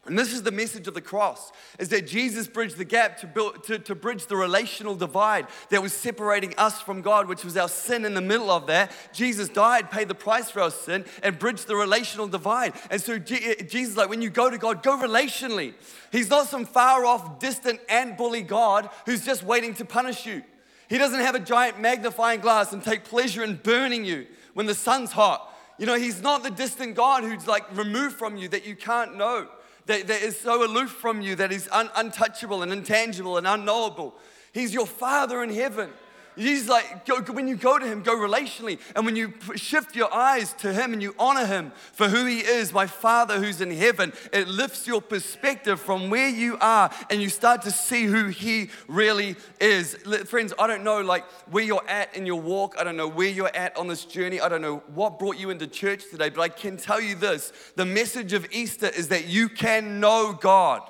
And 0.07 0.19
this 0.19 0.33
is 0.33 0.43
the 0.43 0.51
message 0.51 0.89
of 0.89 0.95
the 0.95 1.03
cross, 1.03 1.53
is 1.79 1.91
that 1.91 2.07
Jesus 2.07 2.49
bridged 2.49 2.79
the 2.79 2.87
gap 2.87 3.19
to, 3.19 3.27
build, 3.27 3.63
to, 3.65 3.79
to 3.81 3.95
bridge 3.95 4.27
the 4.27 4.37
relational 4.37 4.95
divide 4.95 5.47
that 5.69 5.83
was 5.83 5.93
separating 5.93 6.55
us 6.57 6.81
from 6.81 7.03
God, 7.03 7.29
which 7.29 7.45
was 7.45 7.55
our 7.55 7.69
sin 7.69 8.07
in 8.07 8.15
the 8.15 8.23
middle 8.23 8.51
of 8.51 8.67
that. 8.69 8.93
Jesus 9.13 9.51
died, 9.51 9.91
paid 9.91 10.09
the 10.09 10.15
price 10.15 10.51
for 10.51 10.63
our 10.63 10.71
sin, 10.71 11.05
and 11.23 11.39
bridged 11.39 11.67
the 11.67 11.77
relational 11.77 12.29
divide. 12.29 12.73
And 12.91 13.01
so 13.01 13.15
eh, 13.15 13.63
Jesus 13.69 13.95
like, 13.95 14.09
when 14.09 14.23
you 14.23 14.31
go 14.31 14.49
to 14.49 14.57
God, 14.57 14.83
go 14.83 14.97
relationally. 14.97 15.75
He's 16.11 16.31
not 16.31 16.47
some 16.47 16.65
far 16.65 17.05
off, 17.05 17.39
distant, 17.39 17.79
ant 17.91 18.17
bully 18.17 18.43
God 18.43 18.89
who's 19.05 19.27
just 19.27 19.43
waiting 19.43 19.75
to 19.75 19.85
punish 19.85 20.25
you. 20.25 20.43
He 20.89 20.97
doesn't 20.97 21.21
have 21.21 21.35
a 21.35 21.41
giant 21.41 21.79
magnifying 21.79 22.41
glass 22.41 22.73
and 22.73 22.83
take 22.83 23.05
pleasure 23.05 23.45
in 23.45 23.57
burning 23.57 24.07
you 24.07 24.27
when 24.55 24.65
the 24.65 24.75
sun's 24.75 25.13
hot. 25.13 25.55
You 25.79 25.85
know, 25.85 25.97
he's 25.97 26.23
not 26.23 26.43
the 26.43 26.51
distant 26.51 26.95
God 26.95 27.23
who's 27.23 27.47
like 27.47 27.77
removed 27.77 28.17
from 28.17 28.39
you 28.39 28.49
that 28.49 28.67
you 28.67 28.75
can't 28.75 29.17
know 29.17 29.47
that, 29.87 30.07
that 30.07 30.23
is 30.23 30.39
so 30.39 30.65
aloof 30.65 30.91
from 30.91 31.21
you, 31.21 31.35
that 31.37 31.53
is 31.53 31.69
un, 31.73 31.91
untouchable 31.97 32.63
and 32.63 32.73
intangible 32.73 33.37
and 33.37 33.47
unknowable. 33.47 34.15
He's 34.53 34.75
your 34.75 34.87
Father 34.87 35.43
in 35.43 35.51
heaven. 35.51 35.91
He's 36.37 36.69
like, 36.69 37.07
go, 37.07 37.21
when 37.33 37.49
you 37.49 37.57
go 37.57 37.79
to 37.79 37.87
him, 37.87 38.03
go 38.03 38.17
relationally. 38.17 38.79
And 38.95 39.05
when 39.05 39.17
you 39.17 39.35
shift 39.57 39.97
your 39.97 40.13
eyes 40.13 40.53
to 40.55 40.73
him 40.73 40.93
and 40.93 41.03
you 41.03 41.15
honor 41.19 41.47
him 41.47 41.73
for 41.93 42.09
who 42.09 42.25
he 42.25 42.39
is, 42.39 42.73
my 42.73 42.87
Father 42.87 43.39
who's 43.39 43.61
in 43.61 43.71
heaven, 43.71 44.13
it 44.33 44.49
lifts 44.49 44.87
your 44.87 45.03
perspective 45.03 45.81
from 45.81 46.09
where 46.11 46.29
you 46.29 46.57
are 46.61 46.91
and 47.11 47.21
you 47.21 47.29
start 47.29 47.63
to 47.63 47.71
see 47.71 48.05
who 48.05 48.29
he 48.29 48.71
really 48.89 49.37
is. 49.61 49.95
Friends, 50.27 50.53
I 50.59 50.67
don't 50.67 50.85
know 50.85 51.01
like 51.01 51.25
where 51.51 51.65
you're 51.65 51.89
at 51.89 52.15
in 52.17 52.27
your 52.27 52.41
walk. 52.41 52.77
I 52.79 52.85
don't 52.85 52.97
know 52.97 53.09
where 53.09 53.29
you're 53.29 53.55
at 53.55 53.77
on 53.77 53.89
this 53.89 54.05
journey. 54.05 54.41
I 54.41 54.49
don't 54.49 54.63
know 54.63 54.83
what 54.95 55.19
brought 55.19 55.37
you 55.37 55.51
into 55.51 55.67
church 55.67 56.05
today, 56.11 56.31
but 56.31 56.41
I 56.41 56.49
can 56.49 56.77
tell 56.77 57.01
you 57.01 57.15
this 57.15 57.53
the 57.77 57.85
message 57.85 58.33
of 58.33 58.47
Easter 58.53 58.89
is 58.89 59.09
that 59.09 59.27
you 59.27 59.49
can 59.49 60.01
know 60.01 60.33
God. 60.33 60.83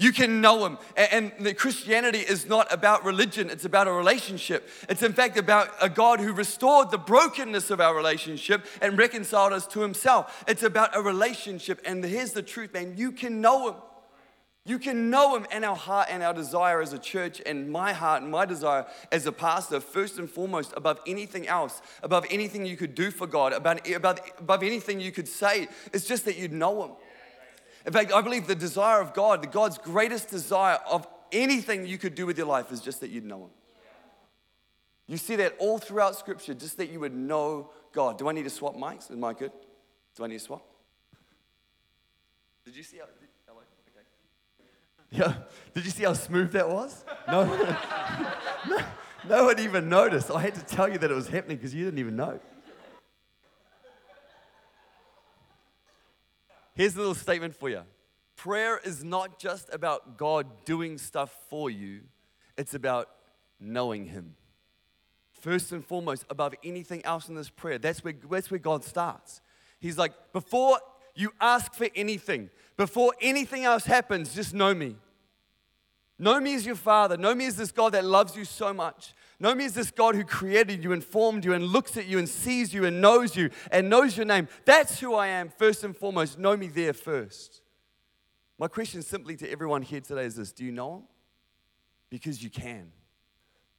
You 0.00 0.12
can 0.12 0.40
know 0.40 0.64
Him. 0.64 0.78
And, 0.96 1.32
the 1.40 1.52
Christianity 1.52 2.20
is 2.20 2.46
not 2.46 2.72
about 2.72 3.04
religion, 3.04 3.50
it's 3.50 3.64
about 3.64 3.88
a 3.88 3.92
relationship. 3.92 4.68
It's 4.88 5.02
in 5.02 5.12
fact 5.12 5.36
about 5.36 5.70
a 5.82 5.88
God 5.88 6.20
who 6.20 6.32
restored 6.32 6.92
the 6.92 6.98
brokenness 6.98 7.70
of 7.70 7.80
our 7.80 7.94
relationship 7.94 8.64
and 8.80 8.96
reconciled 8.96 9.52
us 9.52 9.66
to 9.68 9.80
Himself. 9.80 10.44
It's 10.46 10.62
about 10.62 10.96
a 10.96 11.02
relationship. 11.02 11.82
And 11.84 12.04
here's 12.04 12.32
the 12.32 12.42
truth, 12.42 12.72
man 12.72 12.94
you 12.96 13.10
can 13.10 13.40
know 13.40 13.70
Him. 13.70 13.74
You 14.64 14.78
can 14.78 15.10
know 15.10 15.34
Him 15.34 15.46
and 15.50 15.64
our 15.64 15.74
heart 15.74 16.08
and 16.10 16.22
our 16.22 16.34
desire 16.34 16.80
as 16.80 16.92
a 16.92 16.98
church, 16.98 17.42
and 17.44 17.68
my 17.68 17.92
heart 17.92 18.22
and 18.22 18.30
my 18.30 18.44
desire 18.44 18.86
as 19.10 19.26
a 19.26 19.32
pastor, 19.32 19.80
first 19.80 20.18
and 20.18 20.30
foremost, 20.30 20.74
above 20.76 21.00
anything 21.06 21.48
else, 21.48 21.82
above 22.02 22.24
anything 22.30 22.66
you 22.66 22.76
could 22.76 22.94
do 22.94 23.10
for 23.10 23.26
God, 23.26 23.52
above, 23.52 23.80
above, 23.92 24.20
above 24.38 24.62
anything 24.62 25.00
you 25.00 25.10
could 25.10 25.26
say, 25.26 25.68
is 25.92 26.04
just 26.04 26.24
that 26.26 26.36
you'd 26.36 26.52
know 26.52 26.84
Him. 26.84 26.90
In 27.88 27.94
fact, 27.94 28.12
I 28.12 28.20
believe 28.20 28.46
the 28.46 28.54
desire 28.54 29.00
of 29.00 29.14
God, 29.14 29.42
the 29.42 29.46
God's 29.46 29.78
greatest 29.78 30.28
desire 30.28 30.78
of 30.90 31.08
anything 31.32 31.86
you 31.86 31.96
could 31.96 32.14
do 32.14 32.26
with 32.26 32.36
your 32.36 32.46
life, 32.46 32.70
is 32.70 32.82
just 32.82 33.00
that 33.00 33.08
you'd 33.08 33.24
know 33.24 33.44
Him. 33.44 33.50
You 35.06 35.16
see 35.16 35.36
that 35.36 35.56
all 35.58 35.78
throughout 35.78 36.14
Scripture, 36.14 36.52
just 36.52 36.76
that 36.76 36.90
you 36.90 37.00
would 37.00 37.14
know 37.14 37.70
God. 37.94 38.18
Do 38.18 38.28
I 38.28 38.32
need 38.32 38.42
to 38.42 38.50
swap 38.50 38.76
mics? 38.76 39.10
Am 39.10 39.24
I 39.24 39.32
good? 39.32 39.52
Do 40.16 40.24
I 40.24 40.26
need 40.26 40.34
to 40.34 40.44
swap? 40.44 40.62
Did 42.66 42.76
you 42.76 42.82
see 42.82 42.98
how? 42.98 43.06
Yeah. 45.10 45.32
Did 45.72 45.86
you 45.86 45.90
see 45.90 46.04
how 46.04 46.12
smooth 46.12 46.52
that 46.52 46.68
was? 46.68 47.06
No. 47.26 47.44
no, 48.68 48.78
no 49.26 49.44
one 49.46 49.58
even 49.60 49.88
noticed. 49.88 50.30
I 50.30 50.42
had 50.42 50.54
to 50.56 50.60
tell 50.60 50.90
you 50.90 50.98
that 50.98 51.10
it 51.10 51.14
was 51.14 51.28
happening 51.28 51.56
because 51.56 51.72
you 51.72 51.86
didn't 51.86 52.00
even 52.00 52.16
know. 52.16 52.38
Here's 56.78 56.94
a 56.94 56.98
little 56.98 57.16
statement 57.16 57.56
for 57.56 57.68
you 57.68 57.82
prayer 58.36 58.78
is 58.84 59.02
not 59.02 59.40
just 59.40 59.68
about 59.74 60.16
God 60.16 60.64
doing 60.64 60.96
stuff 60.96 61.36
for 61.50 61.68
you, 61.68 62.02
it's 62.56 62.72
about 62.72 63.08
knowing 63.58 64.06
Him. 64.06 64.36
First 65.32 65.72
and 65.72 65.84
foremost, 65.84 66.24
above 66.30 66.54
anything 66.62 67.04
else 67.04 67.28
in 67.28 67.34
this 67.34 67.50
prayer, 67.50 67.78
that's 67.78 68.04
where, 68.04 68.14
that's 68.30 68.48
where 68.52 68.60
God 68.60 68.84
starts. 68.84 69.40
He's 69.80 69.98
like, 69.98 70.12
before 70.32 70.78
you 71.16 71.32
ask 71.40 71.74
for 71.74 71.88
anything, 71.96 72.48
before 72.76 73.12
anything 73.20 73.64
else 73.64 73.84
happens, 73.84 74.32
just 74.32 74.54
know 74.54 74.72
me. 74.72 74.94
Know 76.18 76.40
me 76.40 76.54
as 76.54 76.66
your 76.66 76.74
father. 76.74 77.16
Know 77.16 77.34
me 77.34 77.46
as 77.46 77.56
this 77.56 77.70
God 77.70 77.92
that 77.92 78.04
loves 78.04 78.36
you 78.36 78.44
so 78.44 78.74
much. 78.74 79.14
Know 79.38 79.54
me 79.54 79.66
as 79.66 79.74
this 79.74 79.92
God 79.92 80.16
who 80.16 80.24
created 80.24 80.82
you 80.82 80.92
and 80.92 81.04
formed 81.04 81.44
you 81.44 81.52
and 81.52 81.64
looks 81.64 81.96
at 81.96 82.06
you 82.06 82.18
and 82.18 82.28
sees 82.28 82.74
you 82.74 82.84
and 82.84 83.00
knows 83.00 83.36
you 83.36 83.50
and 83.70 83.88
knows 83.88 84.16
your 84.16 84.26
name. 84.26 84.48
That's 84.64 84.98
who 84.98 85.14
I 85.14 85.28
am, 85.28 85.48
first 85.48 85.84
and 85.84 85.96
foremost. 85.96 86.38
Know 86.38 86.56
me 86.56 86.66
there 86.66 86.92
first. 86.92 87.62
My 88.58 88.66
question 88.66 89.02
simply 89.02 89.36
to 89.36 89.48
everyone 89.48 89.82
here 89.82 90.00
today 90.00 90.24
is 90.24 90.34
this 90.34 90.52
Do 90.52 90.64
you 90.64 90.72
know 90.72 90.96
Him? 90.96 91.02
Because 92.10 92.42
you 92.42 92.50
can. 92.50 92.90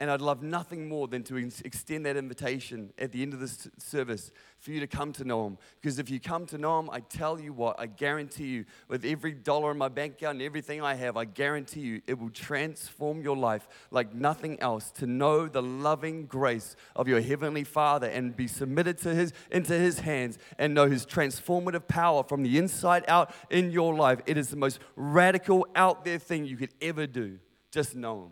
And 0.02 0.10
I'd 0.10 0.22
love 0.22 0.42
nothing 0.42 0.88
more 0.88 1.10
than 1.10 1.24
to 1.24 1.36
extend 1.36 2.06
that 2.06 2.16
invitation 2.16 2.94
at 2.98 3.12
the 3.12 3.22
end 3.22 3.34
of 3.34 3.42
this 3.42 3.68
service 3.78 4.32
for 4.58 4.72
you 4.72 4.80
to 4.80 4.88
come 4.88 5.12
to 5.14 5.26
know 5.26 5.46
Him. 5.46 5.58
Because 5.82 6.00
if 6.00 6.10
you 6.10 6.22
come 6.22 6.46
to 6.48 6.58
know 6.58 6.80
Him, 6.80 6.90
I 6.90 7.02
tell 7.02 7.38
you 7.38 7.52
what, 7.52 7.78
I 7.78 7.88
guarantee 7.88 8.48
you, 8.48 8.66
with 8.88 9.04
every 9.04 9.34
dollar 9.34 9.72
in 9.72 9.78
my 9.78 9.90
bank 9.90 10.14
account 10.14 10.36
and 10.36 10.42
everything 10.42 10.82
I 10.82 10.96
have, 10.96 11.18
I 11.18 11.26
guarantee 11.26 11.82
you 11.82 12.02
it 12.08 12.18
will 12.18 12.30
transform 12.30 13.22
your 13.22 13.36
life 13.36 13.68
like 13.92 14.16
nothing 14.16 14.62
else. 14.62 14.90
To 14.92 15.06
know 15.06 15.48
the 15.50 15.62
loving 15.62 16.28
grace 16.28 16.78
of 16.96 17.10
your 17.10 17.20
Heavenly 17.20 17.66
Father 17.66 18.08
and 18.08 18.34
be 18.34 18.48
submitted 18.48 19.00
to 19.00 19.14
His, 19.14 19.34
into 19.52 19.74
His 19.74 20.00
hands 20.00 20.38
and 20.58 20.74
know 20.74 20.88
His 20.88 21.06
transformative 21.06 21.90
power 21.90 22.24
from 22.24 22.44
the 22.44 22.58
inside 22.58 23.04
out 23.10 23.34
in 23.50 23.70
your 23.70 23.94
life. 23.94 24.22
It 24.26 24.38
is 24.38 24.48
the 24.48 24.56
most 24.56 24.80
radical, 24.96 25.68
out 25.76 26.06
there 26.06 26.20
thing 26.20 26.46
you 26.46 26.56
could 26.56 26.74
ever 26.82 27.06
do. 27.06 27.38
Just 27.70 27.98
know 27.98 28.24
Him. 28.24 28.32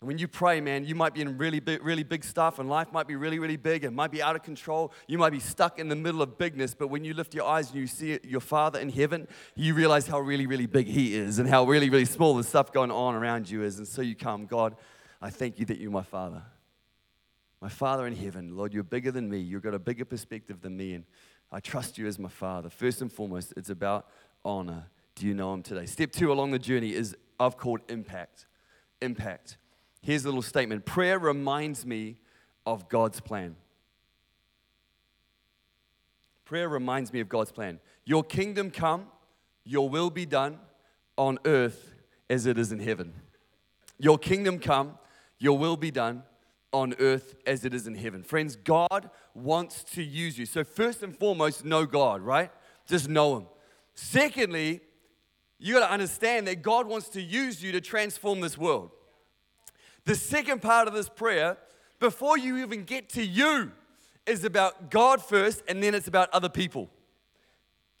When 0.00 0.16
you 0.16 0.28
pray, 0.28 0.60
man, 0.60 0.84
you 0.84 0.94
might 0.94 1.12
be 1.12 1.22
in 1.22 1.36
really 1.38 1.58
big, 1.58 1.84
really 1.84 2.04
big 2.04 2.22
stuff, 2.22 2.60
and 2.60 2.68
life 2.68 2.92
might 2.92 3.08
be 3.08 3.16
really, 3.16 3.40
really 3.40 3.56
big 3.56 3.82
and 3.82 3.96
might 3.96 4.12
be 4.12 4.22
out 4.22 4.36
of 4.36 4.44
control. 4.44 4.92
You 5.08 5.18
might 5.18 5.30
be 5.30 5.40
stuck 5.40 5.80
in 5.80 5.88
the 5.88 5.96
middle 5.96 6.22
of 6.22 6.38
bigness, 6.38 6.72
but 6.72 6.86
when 6.86 7.04
you 7.04 7.14
lift 7.14 7.34
your 7.34 7.44
eyes 7.44 7.70
and 7.70 7.80
you 7.80 7.88
see 7.88 8.16
your 8.22 8.40
Father 8.40 8.78
in 8.78 8.90
heaven, 8.90 9.26
you 9.56 9.74
realize 9.74 10.06
how 10.06 10.20
really, 10.20 10.46
really 10.46 10.66
big 10.66 10.86
He 10.86 11.16
is 11.16 11.40
and 11.40 11.48
how 11.48 11.64
really, 11.64 11.90
really 11.90 12.04
small 12.04 12.36
the 12.36 12.44
stuff 12.44 12.72
going 12.72 12.92
on 12.92 13.16
around 13.16 13.50
you 13.50 13.64
is. 13.64 13.78
And 13.78 13.88
so 13.88 14.00
you 14.00 14.14
come, 14.14 14.46
God, 14.46 14.76
I 15.20 15.30
thank 15.30 15.58
you 15.58 15.66
that 15.66 15.78
you're 15.80 15.90
my 15.90 16.04
Father. 16.04 16.44
My 17.60 17.68
Father 17.68 18.06
in 18.06 18.14
heaven, 18.14 18.56
Lord, 18.56 18.72
you're 18.72 18.84
bigger 18.84 19.10
than 19.10 19.28
me. 19.28 19.40
You've 19.40 19.64
got 19.64 19.74
a 19.74 19.80
bigger 19.80 20.04
perspective 20.04 20.60
than 20.60 20.76
me, 20.76 20.94
and 20.94 21.04
I 21.50 21.58
trust 21.58 21.98
you 21.98 22.06
as 22.06 22.20
my 22.20 22.28
Father. 22.28 22.70
First 22.70 23.02
and 23.02 23.12
foremost, 23.12 23.52
it's 23.56 23.70
about 23.70 24.06
honor. 24.44 24.84
Do 25.16 25.26
you 25.26 25.34
know 25.34 25.52
Him 25.54 25.64
today? 25.64 25.86
Step 25.86 26.12
two 26.12 26.30
along 26.30 26.52
the 26.52 26.60
journey 26.60 26.94
is 26.94 27.16
I've 27.40 27.56
called 27.56 27.80
impact. 27.88 28.46
Impact. 29.02 29.58
Here's 30.00 30.24
a 30.24 30.28
little 30.28 30.42
statement 30.42 30.84
Prayer 30.84 31.18
reminds 31.18 31.84
me 31.84 32.16
of 32.66 32.88
God's 32.88 33.20
plan. 33.20 33.56
Prayer 36.44 36.68
reminds 36.68 37.12
me 37.12 37.20
of 37.20 37.28
God's 37.28 37.52
plan. 37.52 37.78
Your 38.04 38.24
kingdom 38.24 38.70
come, 38.70 39.06
your 39.64 39.90
will 39.90 40.08
be 40.08 40.24
done 40.24 40.58
on 41.18 41.38
earth 41.44 41.94
as 42.30 42.46
it 42.46 42.58
is 42.58 42.72
in 42.72 42.78
heaven. 42.78 43.12
Your 43.98 44.16
kingdom 44.16 44.58
come, 44.58 44.98
your 45.38 45.58
will 45.58 45.76
be 45.76 45.90
done 45.90 46.22
on 46.72 46.94
earth 47.00 47.34
as 47.46 47.64
it 47.64 47.74
is 47.74 47.86
in 47.86 47.94
heaven. 47.94 48.22
Friends, 48.22 48.56
God 48.56 49.10
wants 49.34 49.82
to 49.94 50.02
use 50.02 50.38
you. 50.38 50.46
So, 50.46 50.64
first 50.64 51.02
and 51.02 51.16
foremost, 51.16 51.64
know 51.64 51.84
God, 51.84 52.22
right? 52.22 52.50
Just 52.86 53.08
know 53.08 53.36
Him. 53.36 53.46
Secondly, 53.94 54.80
you 55.58 55.74
got 55.74 55.86
to 55.86 55.92
understand 55.92 56.46
that 56.46 56.62
God 56.62 56.86
wants 56.86 57.08
to 57.10 57.20
use 57.20 57.62
you 57.62 57.72
to 57.72 57.80
transform 57.80 58.40
this 58.40 58.56
world. 58.56 58.90
The 60.08 60.14
second 60.14 60.62
part 60.62 60.88
of 60.88 60.94
this 60.94 61.10
prayer, 61.10 61.58
before 62.00 62.38
you 62.38 62.56
even 62.60 62.84
get 62.84 63.10
to 63.10 63.22
you, 63.22 63.72
is 64.24 64.42
about 64.42 64.90
God 64.90 65.22
first, 65.22 65.62
and 65.68 65.82
then 65.82 65.94
it's 65.94 66.08
about 66.08 66.30
other 66.30 66.48
people. 66.48 66.88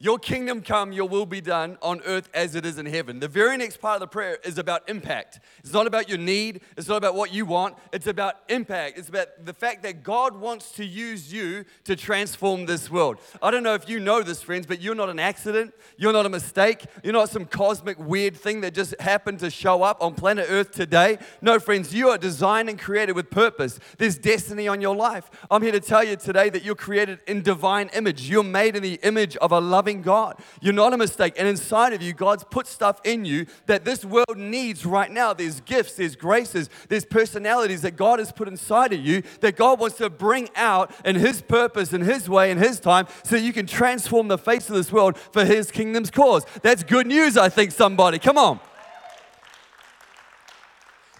Your 0.00 0.20
kingdom 0.20 0.62
come, 0.62 0.92
your 0.92 1.08
will 1.08 1.26
be 1.26 1.40
done 1.40 1.76
on 1.82 2.00
earth 2.06 2.28
as 2.32 2.54
it 2.54 2.64
is 2.64 2.78
in 2.78 2.86
heaven. 2.86 3.18
The 3.18 3.26
very 3.26 3.56
next 3.56 3.80
part 3.80 3.96
of 3.96 4.00
the 4.00 4.06
prayer 4.06 4.38
is 4.44 4.56
about 4.56 4.88
impact. 4.88 5.40
It's 5.58 5.72
not 5.72 5.88
about 5.88 6.08
your 6.08 6.18
need, 6.18 6.60
it's 6.76 6.86
not 6.86 6.98
about 6.98 7.16
what 7.16 7.32
you 7.32 7.44
want, 7.44 7.74
it's 7.92 8.06
about 8.06 8.36
impact. 8.48 8.96
It's 8.96 9.08
about 9.08 9.26
the 9.44 9.52
fact 9.52 9.82
that 9.82 10.04
God 10.04 10.36
wants 10.36 10.70
to 10.72 10.84
use 10.84 11.32
you 11.32 11.64
to 11.82 11.96
transform 11.96 12.66
this 12.66 12.88
world. 12.88 13.18
I 13.42 13.50
don't 13.50 13.64
know 13.64 13.74
if 13.74 13.88
you 13.88 13.98
know 13.98 14.22
this, 14.22 14.40
friends, 14.40 14.66
but 14.66 14.80
you're 14.80 14.94
not 14.94 15.08
an 15.08 15.18
accident, 15.18 15.74
you're 15.96 16.12
not 16.12 16.26
a 16.26 16.28
mistake, 16.28 16.86
you're 17.02 17.12
not 17.12 17.28
some 17.28 17.44
cosmic 17.44 17.98
weird 17.98 18.36
thing 18.36 18.60
that 18.60 18.74
just 18.74 18.94
happened 19.00 19.40
to 19.40 19.50
show 19.50 19.82
up 19.82 20.00
on 20.00 20.14
planet 20.14 20.46
earth 20.48 20.70
today. 20.70 21.18
No, 21.42 21.58
friends, 21.58 21.92
you 21.92 22.08
are 22.10 22.18
designed 22.18 22.68
and 22.68 22.78
created 22.78 23.16
with 23.16 23.30
purpose. 23.30 23.80
There's 23.98 24.16
destiny 24.16 24.68
on 24.68 24.80
your 24.80 24.94
life. 24.94 25.28
I'm 25.50 25.62
here 25.62 25.72
to 25.72 25.80
tell 25.80 26.04
you 26.04 26.14
today 26.14 26.50
that 26.50 26.62
you're 26.62 26.76
created 26.76 27.18
in 27.26 27.42
divine 27.42 27.90
image. 27.94 28.30
You're 28.30 28.44
made 28.44 28.76
in 28.76 28.84
the 28.84 29.00
image 29.02 29.36
of 29.38 29.50
a 29.50 29.58
loving 29.58 29.87
loving 29.88 30.02
God. 30.02 30.38
You're 30.60 30.74
not 30.74 30.92
a 30.92 30.98
mistake. 30.98 31.34
And 31.38 31.48
inside 31.48 31.92
of 31.92 32.02
you, 32.02 32.12
God's 32.12 32.44
put 32.44 32.66
stuff 32.66 33.00
in 33.04 33.24
you 33.24 33.46
that 33.66 33.84
this 33.84 34.04
world 34.04 34.36
needs 34.36 34.84
right 34.84 35.10
now. 35.10 35.32
There's 35.32 35.60
gifts, 35.60 35.94
there's 35.94 36.14
graces, 36.14 36.68
there's 36.88 37.04
personalities 37.06 37.82
that 37.82 37.96
God 37.96 38.18
has 38.18 38.32
put 38.32 38.48
inside 38.48 38.92
of 38.92 39.00
you 39.00 39.22
that 39.40 39.56
God 39.56 39.80
wants 39.80 39.96
to 39.96 40.10
bring 40.10 40.48
out 40.56 40.92
in 41.04 41.16
His 41.16 41.40
purpose, 41.40 41.92
in 41.92 42.02
His 42.02 42.28
way, 42.28 42.50
in 42.50 42.58
His 42.58 42.80
time, 42.80 43.06
so 43.22 43.36
you 43.36 43.52
can 43.52 43.66
transform 43.66 44.28
the 44.28 44.38
face 44.38 44.68
of 44.68 44.74
this 44.76 44.92
world 44.92 45.16
for 45.16 45.44
His 45.44 45.70
kingdom's 45.70 46.10
cause. 46.10 46.44
That's 46.62 46.82
good 46.82 47.06
news, 47.06 47.36
I 47.36 47.48
think, 47.48 47.72
somebody. 47.72 48.18
Come 48.18 48.36
on. 48.36 48.60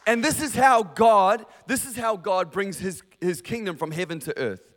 And 0.07 0.25
this 0.25 0.43
is 0.43 0.55
how 0.55 0.83
God, 0.83 1.45
this 1.67 1.85
is 1.85 1.97
how 1.97 2.17
God 2.17 2.51
brings 2.51 2.79
his, 2.79 3.03
his 3.21 3.43
kingdom 3.43 3.77
from 3.77 3.91
heaven 3.91 4.19
to 4.21 4.39
earth. 4.39 4.68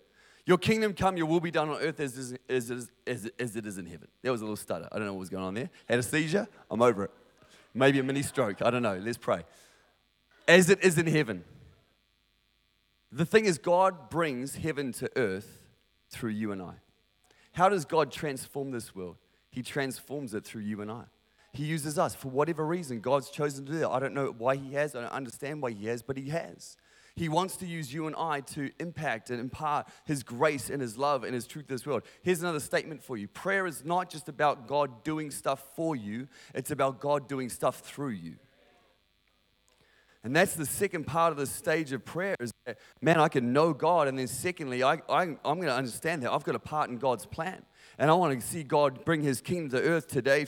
Your 0.45 0.57
kingdom 0.57 0.93
come, 0.93 1.17
your 1.17 1.27
will 1.27 1.39
be 1.39 1.51
done 1.51 1.69
on 1.69 1.79
earth 1.81 1.99
as, 1.99 2.17
as, 2.17 2.37
as, 2.49 2.89
as, 3.05 3.29
as 3.39 3.55
it 3.55 3.65
is 3.65 3.77
in 3.77 3.85
heaven. 3.85 4.07
There 4.21 4.31
was 4.31 4.41
a 4.41 4.43
little 4.43 4.55
stutter. 4.55 4.87
I 4.91 4.97
don't 4.97 5.05
know 5.05 5.13
what 5.13 5.19
was 5.19 5.29
going 5.29 5.43
on 5.43 5.53
there. 5.53 5.69
Had 5.87 5.99
a 5.99 6.03
seizure? 6.03 6.47
I'm 6.69 6.81
over 6.81 7.05
it. 7.05 7.11
Maybe 7.73 7.99
a 7.99 8.03
mini 8.03 8.21
stroke. 8.21 8.61
I 8.61 8.69
don't 8.69 8.81
know. 8.81 8.97
Let's 8.97 9.17
pray. 9.17 9.43
As 10.47 10.69
it 10.69 10.83
is 10.83 10.97
in 10.97 11.07
heaven. 11.07 11.43
The 13.11 13.25
thing 13.25 13.45
is, 13.45 13.57
God 13.57 14.09
brings 14.09 14.55
heaven 14.55 14.93
to 14.93 15.09
earth 15.15 15.59
through 16.09 16.31
you 16.31 16.51
and 16.51 16.61
I. 16.61 16.73
How 17.53 17.69
does 17.69 17.85
God 17.85 18.11
transform 18.11 18.71
this 18.71 18.95
world? 18.95 19.17
He 19.49 19.61
transforms 19.61 20.33
it 20.33 20.45
through 20.45 20.61
you 20.61 20.81
and 20.81 20.89
I. 20.89 21.03
He 21.53 21.65
uses 21.65 21.99
us 21.99 22.15
for 22.15 22.29
whatever 22.29 22.65
reason. 22.65 23.01
God's 23.01 23.29
chosen 23.29 23.65
to 23.65 23.71
do 23.73 23.79
that. 23.79 23.89
I 23.89 23.99
don't 23.99 24.13
know 24.13 24.33
why 24.37 24.55
He 24.55 24.73
has. 24.73 24.95
I 24.95 25.01
don't 25.01 25.11
understand 25.11 25.61
why 25.61 25.71
He 25.71 25.87
has, 25.87 26.01
but 26.01 26.17
He 26.17 26.29
has. 26.29 26.77
He 27.21 27.29
wants 27.29 27.55
to 27.57 27.67
use 27.67 27.93
you 27.93 28.07
and 28.07 28.15
I 28.15 28.39
to 28.55 28.71
impact 28.79 29.29
and 29.29 29.39
impart 29.39 29.87
His 30.05 30.23
grace 30.23 30.71
and 30.71 30.81
His 30.81 30.97
love 30.97 31.23
and 31.23 31.35
His 31.35 31.45
truth 31.45 31.67
to 31.67 31.75
this 31.75 31.85
world. 31.85 32.01
Here's 32.23 32.41
another 32.41 32.59
statement 32.59 33.03
for 33.03 33.15
you 33.15 33.27
prayer 33.27 33.67
is 33.67 33.85
not 33.85 34.09
just 34.09 34.27
about 34.27 34.65
God 34.65 35.03
doing 35.03 35.29
stuff 35.29 35.63
for 35.75 35.95
you, 35.95 36.27
it's 36.55 36.71
about 36.71 36.99
God 36.99 37.29
doing 37.29 37.47
stuff 37.49 37.81
through 37.81 38.09
you. 38.09 38.37
And 40.23 40.35
that's 40.35 40.55
the 40.55 40.65
second 40.65 41.05
part 41.05 41.31
of 41.31 41.37
the 41.37 41.45
stage 41.45 41.91
of 41.91 42.03
prayer 42.03 42.35
is 42.39 42.51
that, 42.65 42.79
man, 43.03 43.19
I 43.19 43.27
can 43.27 43.53
know 43.53 43.71
God. 43.71 44.07
And 44.07 44.17
then 44.17 44.25
secondly, 44.25 44.81
I, 44.81 44.93
I, 45.07 45.21
I'm 45.21 45.37
going 45.43 45.65
to 45.65 45.75
understand 45.75 46.23
that 46.23 46.31
I've 46.31 46.43
got 46.43 46.55
a 46.55 46.59
part 46.59 46.89
in 46.89 46.97
God's 46.97 47.27
plan. 47.27 47.61
And 48.01 48.09
I 48.09 48.15
want 48.15 48.41
to 48.41 48.43
see 48.43 48.63
God 48.63 49.05
bring 49.05 49.21
his 49.21 49.41
kingdom 49.41 49.79
to 49.79 49.87
earth 49.87 50.07
today, 50.07 50.47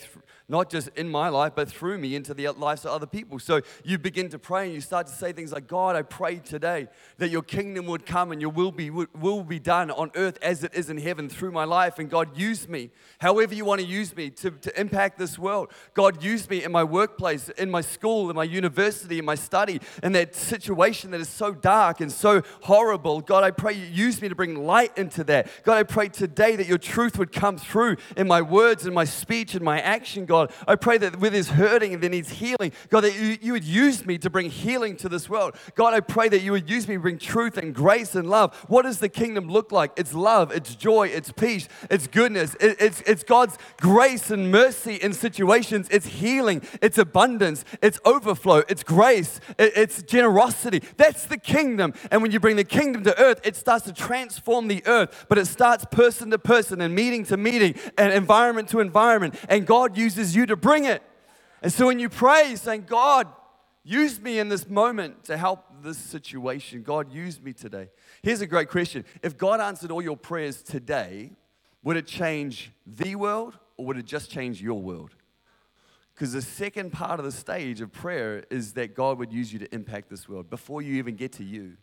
not 0.50 0.72
just 0.72 0.90
in 0.96 1.08
my 1.08 1.30
life, 1.30 1.54
but 1.56 1.70
through 1.70 2.00
me 2.00 2.16
into 2.16 2.34
the 2.34 2.50
lives 2.50 2.84
of 2.84 2.90
other 2.90 3.06
people. 3.06 3.38
So 3.38 3.62
you 3.84 4.00
begin 4.00 4.28
to 4.30 4.40
pray 4.40 4.66
and 4.66 4.74
you 4.74 4.82
start 4.82 5.06
to 5.06 5.14
say 5.14 5.34
things 5.34 5.52
like, 5.52 5.68
God, 5.68 5.96
I 5.96 6.02
pray 6.02 6.38
today 6.38 6.88
that 7.20 7.30
your 7.30 7.44
kingdom 7.44 7.86
would 7.86 8.08
come 8.08 8.32
and 8.32 8.42
your 8.42 8.50
will 8.50 8.72
be, 8.72 8.90
will 8.90 9.44
be 9.44 9.60
done 9.60 9.92
on 9.92 10.10
earth 10.16 10.40
as 10.42 10.64
it 10.64 10.74
is 10.74 10.90
in 10.90 10.98
heaven 10.98 11.30
through 11.30 11.52
my 11.52 11.64
life. 11.64 12.00
And 12.00 12.10
God, 12.10 12.36
use 12.36 12.68
me 12.68 12.90
however 13.20 13.54
you 13.54 13.66
want 13.66 13.82
to 13.82 13.88
use 13.88 14.16
me 14.16 14.32
to, 14.32 14.50
to 14.50 14.82
impact 14.82 15.20
this 15.20 15.38
world. 15.38 15.72
God, 15.94 16.24
use 16.24 16.50
me 16.50 16.64
in 16.64 16.72
my 16.72 16.84
workplace, 16.84 17.50
in 17.50 17.70
my 17.70 17.82
school, 17.82 18.32
in 18.32 18.36
my 18.36 18.46
university, 18.46 19.20
in 19.20 19.26
my 19.26 19.36
study, 19.36 19.80
in 20.02 20.14
that 20.14 20.34
situation 20.34 21.12
that 21.12 21.22
is 21.22 21.30
so 21.30 21.54
dark 21.54 22.02
and 22.02 22.12
so 22.12 22.42
horrible. 22.64 23.22
God, 23.22 23.44
I 23.44 23.52
pray 23.52 23.74
you 23.74 23.86
use 23.86 24.24
me 24.24 24.28
to 24.28 24.36
bring 24.36 24.66
light 24.66 24.98
into 24.98 25.24
that. 25.26 25.50
God, 25.62 25.78
I 25.78 25.84
pray 25.84 26.10
today 26.10 26.56
that 26.56 26.66
your 26.66 26.80
truth 26.80 27.20
would 27.20 27.32
come 27.32 27.43
through 27.52 27.98
in 28.16 28.28
my 28.28 28.42
words 28.42 28.86
and 28.86 28.96
my 28.96 29.04
speech 29.04 29.54
and 29.54 29.64
my 29.64 29.80
action, 29.82 30.26
God. 30.26 30.52
I 30.68 30.76
pray 30.76 30.98
that 31.00 31.20
with 31.20 31.34
his 31.34 31.50
hurting 31.50 31.94
and 31.94 32.02
then 32.02 32.14
his 32.14 32.30
healing, 32.30 32.72
God, 32.90 33.02
that 33.02 33.16
you, 33.20 33.38
you 33.42 33.52
would 33.54 33.64
use 33.64 34.06
me 34.06 34.18
to 34.20 34.30
bring 34.30 34.50
healing 34.50 34.96
to 34.98 35.10
this 35.10 35.30
world. 35.30 35.56
God, 35.76 35.94
I 35.94 36.00
pray 36.00 36.30
that 36.30 36.42
you 36.42 36.54
would 36.54 36.70
use 36.70 36.88
me 36.88 36.96
to 36.96 37.02
bring 37.02 37.18
truth 37.18 37.58
and 37.58 37.76
grace 37.76 38.16
and 38.16 38.30
love. 38.30 38.56
What 38.68 38.84
does 38.84 39.00
the 39.00 39.10
kingdom 39.10 39.50
look 39.50 39.72
like? 39.72 39.92
It's 39.98 40.14
love, 40.14 40.52
it's 40.52 40.76
joy, 40.76 41.08
it's 41.08 41.32
peace, 41.32 41.68
it's 41.90 42.08
goodness, 42.08 42.56
it, 42.60 42.78
it's, 42.80 43.02
it's 43.02 43.24
God's 43.24 43.58
grace 43.82 44.32
and 44.32 44.52
mercy 44.52 44.96
in 44.96 45.14
situations, 45.14 45.88
it's 45.92 46.06
healing, 46.06 46.62
it's 46.82 46.98
abundance, 46.98 47.66
it's 47.82 48.00
overflow, 48.06 48.64
it's 48.70 48.84
grace, 48.84 49.42
it, 49.60 49.74
it's 49.76 50.02
generosity. 50.04 50.82
That's 50.98 51.26
the 51.26 51.38
kingdom. 51.38 51.94
And 52.10 52.22
when 52.22 52.32
you 52.32 52.40
bring 52.40 52.56
the 52.56 52.64
kingdom 52.64 53.04
to 53.04 53.20
earth, 53.20 53.42
it 53.44 53.56
starts 53.56 53.86
to 53.86 53.94
transform 53.94 54.68
the 54.68 54.82
earth, 54.86 55.26
but 55.30 55.38
it 55.38 55.48
starts 55.48 55.86
person 55.92 56.32
to 56.32 56.40
person 56.40 56.82
and 56.82 56.94
meeting 56.96 57.23
to 57.26 57.34
to 57.34 57.38
meeting 57.38 57.76
and 57.98 58.14
environment 58.14 58.70
to 58.70 58.80
environment, 58.80 59.36
and 59.50 59.66
God 59.66 59.98
uses 59.98 60.36
you 60.36 60.46
to 60.46 60.56
bring 60.56 60.86
it. 60.86 61.02
And 61.62 61.72
so 61.72 61.88
when 61.88 62.00
you 62.00 62.10
pray, 62.10 62.56
saying, 62.56 62.86
God, 62.88 63.28
use 63.84 64.20
me 64.20 64.40
in 64.40 64.50
this 64.50 64.70
moment 64.70 65.24
to 65.26 65.38
help 65.38 65.66
this 65.82 65.98
situation, 65.98 66.84
God, 66.84 67.12
use 67.12 67.42
me 67.42 67.54
today. 67.54 67.90
Here's 68.22 68.42
a 68.42 68.48
great 68.48 68.70
question 68.70 69.04
If 69.22 69.38
God 69.38 69.60
answered 69.60 69.92
all 69.92 70.02
your 70.02 70.18
prayers 70.18 70.62
today, 70.62 71.32
would 71.84 71.98
it 71.98 72.08
change 72.08 72.72
the 72.86 73.16
world 73.16 73.58
or 73.78 73.86
would 73.88 73.98
it 73.98 74.06
just 74.06 74.30
change 74.30 74.62
your 74.62 74.82
world? 74.82 75.16
Because 76.14 76.34
the 76.34 76.44
second 76.44 76.92
part 76.94 77.20
of 77.20 77.26
the 77.26 77.32
stage 77.32 77.82
of 77.82 77.92
prayer 77.92 78.44
is 78.52 78.74
that 78.74 78.94
God 78.94 79.18
would 79.18 79.34
use 79.34 79.52
you 79.52 79.58
to 79.60 79.74
impact 79.74 80.10
this 80.10 80.30
world. 80.30 80.48
Before 80.50 80.82
you 80.82 80.96
even 80.96 81.16
get 81.16 81.32
to 81.34 81.44
you, 81.44 81.74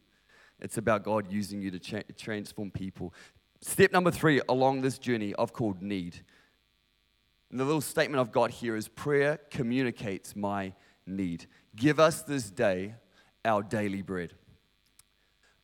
it's 0.61 0.78
about 0.78 1.02
God 1.02 1.30
using 1.30 1.61
you 1.61 1.70
to 1.73 1.78
cha- 1.78 2.02
transform 2.16 2.70
people. 2.70 3.12
Step 3.62 3.93
number 3.93 4.11
three 4.11 4.40
along 4.49 4.81
this 4.81 4.99
journey 4.99 5.35
I've 5.38 5.52
called 5.52 5.83
need. 5.83 6.21
And 7.50 7.61
the 7.61 7.64
little 7.64 7.81
statement 7.81 8.21
I've 8.21 8.33
got 8.33 8.50
here 8.50 8.76
is 8.76 8.88
prayer 8.88 9.38
communicates 9.50 10.35
my 10.35 10.73
need. 11.07 11.47
Give 11.76 12.00
us 12.00 12.23
this 12.23 12.50
day 12.50 12.95
our 13.45 13.62
daily 13.62 14.02
bread. 14.02 14.35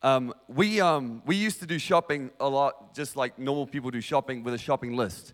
Um, 0.03 0.33
we, 0.47 0.79
um, 0.79 1.23
we 1.25 1.35
used 1.35 1.59
to 1.61 1.65
do 1.65 1.79
shopping 1.79 2.29
a 2.39 2.47
lot, 2.47 2.93
just 2.93 3.15
like 3.15 3.39
normal 3.39 3.65
people 3.65 3.89
do 3.89 4.01
shopping 4.01 4.43
with 4.43 4.53
a 4.53 4.57
shopping 4.57 4.95
list. 4.95 5.33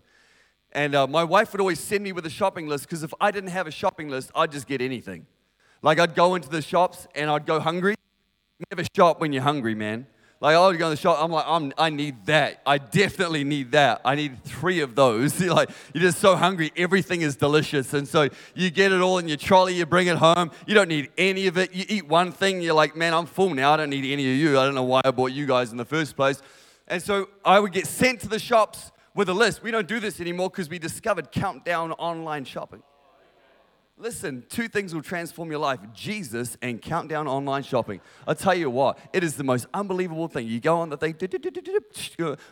And 0.72 0.94
uh, 0.94 1.06
my 1.06 1.22
wife 1.22 1.52
would 1.52 1.60
always 1.60 1.80
send 1.80 2.02
me 2.02 2.12
with 2.12 2.24
a 2.24 2.30
shopping 2.30 2.66
list 2.66 2.84
because 2.84 3.02
if 3.02 3.12
I 3.20 3.30
didn't 3.30 3.50
have 3.50 3.66
a 3.66 3.70
shopping 3.70 4.08
list, 4.08 4.30
I'd 4.34 4.50
just 4.50 4.66
get 4.66 4.80
anything. 4.80 5.26
Like 5.82 5.98
I'd 5.98 6.14
go 6.14 6.34
into 6.34 6.48
the 6.48 6.62
shops 6.62 7.06
and 7.14 7.30
I'd 7.30 7.46
go 7.46 7.60
hungry. 7.60 7.94
never 8.70 8.86
shop 8.96 9.20
when 9.20 9.32
you're 9.32 9.42
hungry, 9.42 9.74
man. 9.74 10.06
Like, 10.44 10.56
oh, 10.56 10.68
you 10.72 10.76
go 10.76 10.90
to 10.90 10.90
the 10.90 11.00
shop. 11.00 11.16
I'm 11.22 11.32
like, 11.32 11.46
I'm, 11.48 11.72
I 11.78 11.88
need 11.88 12.26
that. 12.26 12.60
I 12.66 12.76
definitely 12.76 13.44
need 13.44 13.72
that. 13.72 14.02
I 14.04 14.14
need 14.14 14.44
three 14.44 14.80
of 14.80 14.94
those. 14.94 15.40
you're 15.40 15.54
like, 15.54 15.70
you're 15.94 16.02
just 16.02 16.18
so 16.18 16.36
hungry. 16.36 16.70
Everything 16.76 17.22
is 17.22 17.34
delicious. 17.34 17.94
And 17.94 18.06
so 18.06 18.28
you 18.54 18.68
get 18.68 18.92
it 18.92 19.00
all 19.00 19.16
in 19.16 19.26
your 19.26 19.38
trolley, 19.38 19.72
you 19.72 19.86
bring 19.86 20.06
it 20.06 20.18
home. 20.18 20.50
You 20.66 20.74
don't 20.74 20.88
need 20.88 21.08
any 21.16 21.46
of 21.46 21.56
it. 21.56 21.72
You 21.72 21.86
eat 21.88 22.06
one 22.06 22.30
thing, 22.30 22.60
you're 22.60 22.74
like, 22.74 22.94
man, 22.94 23.14
I'm 23.14 23.24
full 23.24 23.54
now. 23.54 23.72
I 23.72 23.78
don't 23.78 23.88
need 23.88 24.04
any 24.04 24.30
of 24.30 24.36
you. 24.36 24.58
I 24.58 24.66
don't 24.66 24.74
know 24.74 24.82
why 24.82 25.00
I 25.02 25.12
bought 25.12 25.32
you 25.32 25.46
guys 25.46 25.72
in 25.72 25.78
the 25.78 25.84
first 25.86 26.14
place. 26.14 26.42
And 26.88 27.02
so 27.02 27.30
I 27.42 27.58
would 27.58 27.72
get 27.72 27.86
sent 27.86 28.20
to 28.20 28.28
the 28.28 28.38
shops 28.38 28.92
with 29.14 29.30
a 29.30 29.34
list. 29.34 29.62
We 29.62 29.70
don't 29.70 29.88
do 29.88 29.98
this 29.98 30.20
anymore 30.20 30.50
because 30.50 30.68
we 30.68 30.78
discovered 30.78 31.32
countdown 31.32 31.92
online 31.92 32.44
shopping. 32.44 32.82
Listen, 33.96 34.44
two 34.48 34.66
things 34.66 34.92
will 34.92 35.02
transform 35.02 35.50
your 35.50 35.60
life 35.60 35.78
Jesus 35.92 36.56
and 36.60 36.82
countdown 36.82 37.28
online 37.28 37.62
shopping. 37.62 38.00
I'll 38.26 38.34
tell 38.34 38.54
you 38.54 38.68
what, 38.68 38.98
it 39.12 39.22
is 39.22 39.36
the 39.36 39.44
most 39.44 39.66
unbelievable 39.72 40.26
thing. 40.26 40.48
You 40.48 40.58
go 40.58 40.78
on 40.78 40.90
the 40.90 40.96
thing, 40.96 41.14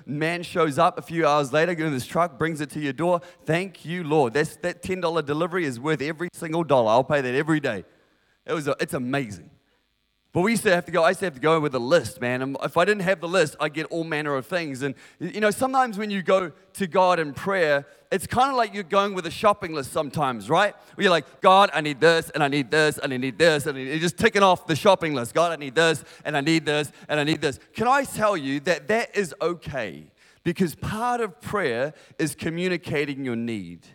man 0.06 0.44
shows 0.44 0.78
up 0.78 0.98
a 0.98 1.02
few 1.02 1.26
hours 1.26 1.52
later, 1.52 1.72
in 1.72 1.92
this 1.92 2.06
truck, 2.06 2.38
brings 2.38 2.60
it 2.60 2.70
to 2.70 2.80
your 2.80 2.92
door. 2.92 3.20
Thank 3.44 3.84
you, 3.84 4.04
Lord. 4.04 4.34
That's, 4.34 4.54
that 4.58 4.82
$10 4.84 5.26
delivery 5.26 5.64
is 5.64 5.80
worth 5.80 6.00
every 6.00 6.28
single 6.32 6.62
dollar. 6.62 6.92
I'll 6.92 7.02
pay 7.02 7.20
that 7.20 7.34
every 7.34 7.58
day. 7.58 7.84
It 8.46 8.52
was, 8.52 8.68
a, 8.68 8.76
it's 8.78 8.94
amazing. 8.94 9.50
But 10.32 10.40
we 10.40 10.52
used 10.52 10.62
to 10.62 10.74
have 10.74 10.86
to 10.86 10.92
go, 10.92 11.04
I 11.04 11.10
used 11.10 11.20
to 11.20 11.26
have 11.26 11.34
to 11.34 11.40
go 11.40 11.60
with 11.60 11.74
a 11.74 11.78
list, 11.78 12.18
man. 12.20 12.40
And 12.40 12.56
if 12.62 12.78
I 12.78 12.86
didn't 12.86 13.02
have 13.02 13.20
the 13.20 13.28
list, 13.28 13.54
I'd 13.60 13.74
get 13.74 13.84
all 13.86 14.02
manner 14.02 14.34
of 14.34 14.46
things. 14.46 14.80
And, 14.80 14.94
you 15.20 15.40
know, 15.40 15.50
sometimes 15.50 15.98
when 15.98 16.10
you 16.10 16.22
go 16.22 16.52
to 16.72 16.86
God 16.86 17.20
in 17.20 17.34
prayer, 17.34 17.86
it's 18.10 18.26
kind 18.26 18.48
of 18.48 18.56
like 18.56 18.72
you're 18.72 18.82
going 18.82 19.12
with 19.12 19.26
a 19.26 19.30
shopping 19.30 19.74
list 19.74 19.92
sometimes, 19.92 20.48
right? 20.48 20.74
Where 20.94 21.02
you're 21.02 21.10
like, 21.10 21.42
God, 21.42 21.68
I 21.74 21.82
need 21.82 22.00
this, 22.00 22.30
and 22.30 22.42
I 22.42 22.48
need 22.48 22.70
this, 22.70 22.96
and 22.96 23.12
I 23.12 23.18
need 23.18 23.38
this, 23.38 23.66
and 23.66 23.76
you're 23.76 23.98
just 23.98 24.16
ticking 24.16 24.42
off 24.42 24.66
the 24.66 24.76
shopping 24.76 25.12
list. 25.12 25.34
God, 25.34 25.52
I 25.52 25.56
need 25.56 25.74
this, 25.74 26.02
and 26.24 26.34
I 26.34 26.40
need 26.40 26.64
this, 26.64 26.92
and 27.10 27.20
I 27.20 27.24
need 27.24 27.42
this. 27.42 27.58
Can 27.74 27.86
I 27.86 28.04
tell 28.04 28.34
you 28.34 28.60
that 28.60 28.88
that 28.88 29.14
is 29.14 29.34
okay? 29.42 30.10
Because 30.44 30.74
part 30.74 31.20
of 31.20 31.42
prayer 31.42 31.92
is 32.18 32.34
communicating 32.34 33.24
your 33.24 33.36
need. 33.36 33.86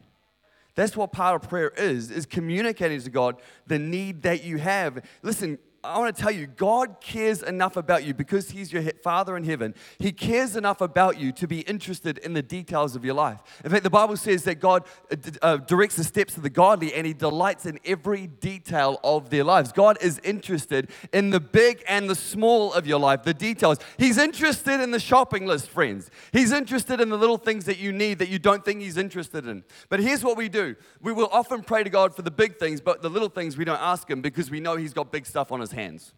That's 0.76 0.96
what 0.96 1.12
part 1.12 1.42
of 1.42 1.50
prayer 1.50 1.70
is, 1.70 2.12
is 2.12 2.28
communicating 2.28 3.02
to 3.02 3.10
God 3.10 3.38
the 3.66 3.80
need 3.80 4.22
that 4.22 4.44
you 4.44 4.58
have. 4.60 5.04
Listen, 5.24 5.58
I 5.84 6.00
want 6.00 6.16
to 6.16 6.22
tell 6.22 6.32
you, 6.32 6.48
God 6.48 6.98
cares 7.00 7.44
enough 7.44 7.78
about 7.78 8.04
you 8.04 8.14
because 8.14 8.50
He's 8.50 8.74
your 8.74 8.84
Father 9.04 9.38
in 9.38 9.44
heaven. 9.44 9.76
He 10.00 10.12
cares 10.12 10.56
enough 10.56 10.82
about 10.82 11.20
you 11.20 11.32
to 11.34 11.48
be 11.48 11.62
interested 11.62 12.18
in 12.20 12.34
the 12.34 12.42
details 12.42 12.96
of 12.96 13.06
your 13.06 13.14
life. 13.14 13.40
In 13.64 13.72
fact, 13.72 13.84
the 13.84 13.90
Bible 13.90 14.18
says 14.18 14.44
that 14.44 14.56
God 14.56 14.84
uh, 15.12 15.16
uh, 15.42 15.58
directs 15.58 15.96
the 15.96 16.04
steps 16.04 16.36
of 16.36 16.44
the 16.44 16.50
godly 16.50 16.94
and 16.94 17.06
He 17.06 17.14
delights 17.14 17.66
in 17.66 17.80
every 17.86 18.28
detail 18.28 19.00
of 19.04 19.30
their 19.30 19.44
lives. 19.44 19.72
God 19.72 19.98
is 20.02 20.20
interested 20.24 20.90
in 21.14 21.30
the 21.30 21.40
big 21.40 21.84
and 21.88 22.10
the 22.10 22.16
small 22.16 22.74
of 22.74 22.88
your 22.88 23.00
life, 23.00 23.24
the 23.24 23.34
details. 23.34 23.78
He's 23.98 24.18
interested 24.18 24.82
in 24.82 24.92
the 24.92 25.00
shopping 25.00 25.46
list, 25.46 25.70
friends. 25.70 26.10
He's 26.34 26.52
interested 26.52 27.00
in 27.00 27.10
the 27.10 27.18
little 27.18 27.38
things 27.38 27.66
that 27.66 27.78
you 27.78 27.92
need 27.92 28.20
that 28.20 28.30
you 28.30 28.40
don't 28.40 28.66
think 28.66 28.82
He's 28.82 28.98
interested 28.98 29.48
in. 29.48 29.64
But 29.90 30.00
here's 30.00 30.24
what 30.24 30.38
we 30.38 30.50
do 30.50 30.76
we 31.02 31.14
will 31.14 31.30
often 31.32 31.62
pray 31.62 31.84
to 31.84 31.90
God 31.90 32.16
for 32.16 32.24
the 32.24 32.32
big 32.32 32.58
things, 32.58 32.82
but 32.82 33.02
the 33.02 33.10
little 33.10 33.30
things 33.30 33.58
we 33.58 33.66
don't 33.66 33.82
ask 33.82 34.10
Him 34.10 34.22
because 34.22 34.50
we 34.50 34.60
know 34.60 34.76
He's 34.76 34.94
got 34.94 35.12
big 35.12 35.26
stuff 35.26 35.52
on 35.52 35.62
His 35.62 35.67
hands. 35.72 36.14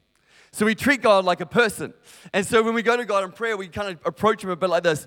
So 0.51 0.65
we 0.65 0.75
treat 0.75 1.01
God 1.01 1.25
like 1.25 1.41
a 1.41 1.45
person. 1.45 1.93
And 2.33 2.45
so 2.45 2.63
when 2.63 2.73
we 2.73 2.81
go 2.81 2.97
to 2.97 3.05
God 3.05 3.23
in 3.23 3.31
prayer, 3.31 3.55
we 3.55 3.67
kind 3.67 3.89
of 3.89 3.99
approach 4.05 4.43
Him 4.43 4.49
a 4.49 4.55
bit 4.55 4.69
like 4.69 4.83
this. 4.83 5.05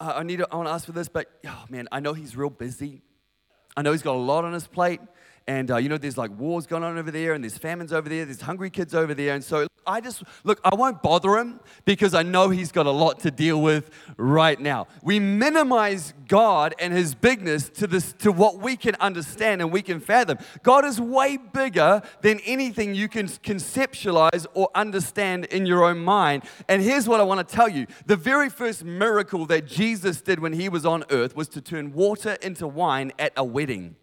Uh, 0.00 0.14
I 0.16 0.22
need 0.22 0.38
to, 0.38 0.48
I 0.50 0.56
want 0.56 0.68
to 0.68 0.72
ask 0.72 0.86
for 0.86 0.92
this, 0.92 1.08
but 1.08 1.30
oh 1.46 1.64
man, 1.68 1.88
I 1.92 2.00
know 2.00 2.14
He's 2.14 2.36
real 2.36 2.50
busy. 2.50 3.02
I 3.76 3.82
know 3.82 3.92
He's 3.92 4.02
got 4.02 4.14
a 4.14 4.18
lot 4.18 4.44
on 4.44 4.52
His 4.52 4.66
plate. 4.66 5.00
And 5.48 5.70
uh, 5.70 5.78
you 5.78 5.88
know, 5.88 5.96
there's 5.96 6.18
like 6.18 6.30
wars 6.38 6.66
going 6.66 6.84
on 6.84 6.98
over 6.98 7.10
there, 7.10 7.32
and 7.32 7.42
there's 7.42 7.56
famines 7.56 7.90
over 7.90 8.06
there, 8.06 8.26
there's 8.26 8.42
hungry 8.42 8.68
kids 8.68 8.94
over 8.94 9.14
there. 9.14 9.34
And 9.34 9.42
so 9.42 9.66
I 9.86 10.02
just, 10.02 10.22
look, 10.44 10.60
I 10.62 10.74
won't 10.74 11.02
bother 11.02 11.38
him 11.38 11.60
because 11.86 12.12
I 12.12 12.22
know 12.22 12.50
he's 12.50 12.70
got 12.70 12.84
a 12.84 12.90
lot 12.90 13.20
to 13.20 13.30
deal 13.30 13.62
with 13.62 13.90
right 14.18 14.60
now. 14.60 14.86
We 15.02 15.18
minimize 15.18 16.12
God 16.28 16.74
and 16.78 16.92
his 16.92 17.14
bigness 17.14 17.70
to, 17.70 17.86
this, 17.86 18.12
to 18.18 18.30
what 18.30 18.58
we 18.58 18.76
can 18.76 18.94
understand 18.96 19.62
and 19.62 19.72
we 19.72 19.80
can 19.80 20.00
fathom. 20.00 20.36
God 20.62 20.84
is 20.84 21.00
way 21.00 21.38
bigger 21.38 22.02
than 22.20 22.40
anything 22.40 22.94
you 22.94 23.08
can 23.08 23.26
conceptualize 23.26 24.46
or 24.52 24.68
understand 24.74 25.46
in 25.46 25.64
your 25.64 25.84
own 25.84 26.00
mind. 26.00 26.44
And 26.68 26.82
here's 26.82 27.08
what 27.08 27.20
I 27.20 27.22
want 27.22 27.48
to 27.48 27.56
tell 27.56 27.70
you 27.70 27.86
the 28.04 28.16
very 28.16 28.50
first 28.50 28.84
miracle 28.84 29.46
that 29.46 29.66
Jesus 29.66 30.20
did 30.20 30.40
when 30.40 30.52
he 30.52 30.68
was 30.68 30.84
on 30.84 31.04
earth 31.08 31.34
was 31.34 31.48
to 31.48 31.62
turn 31.62 31.94
water 31.94 32.36
into 32.42 32.68
wine 32.68 33.12
at 33.18 33.32
a 33.34 33.44
wedding. 33.44 33.96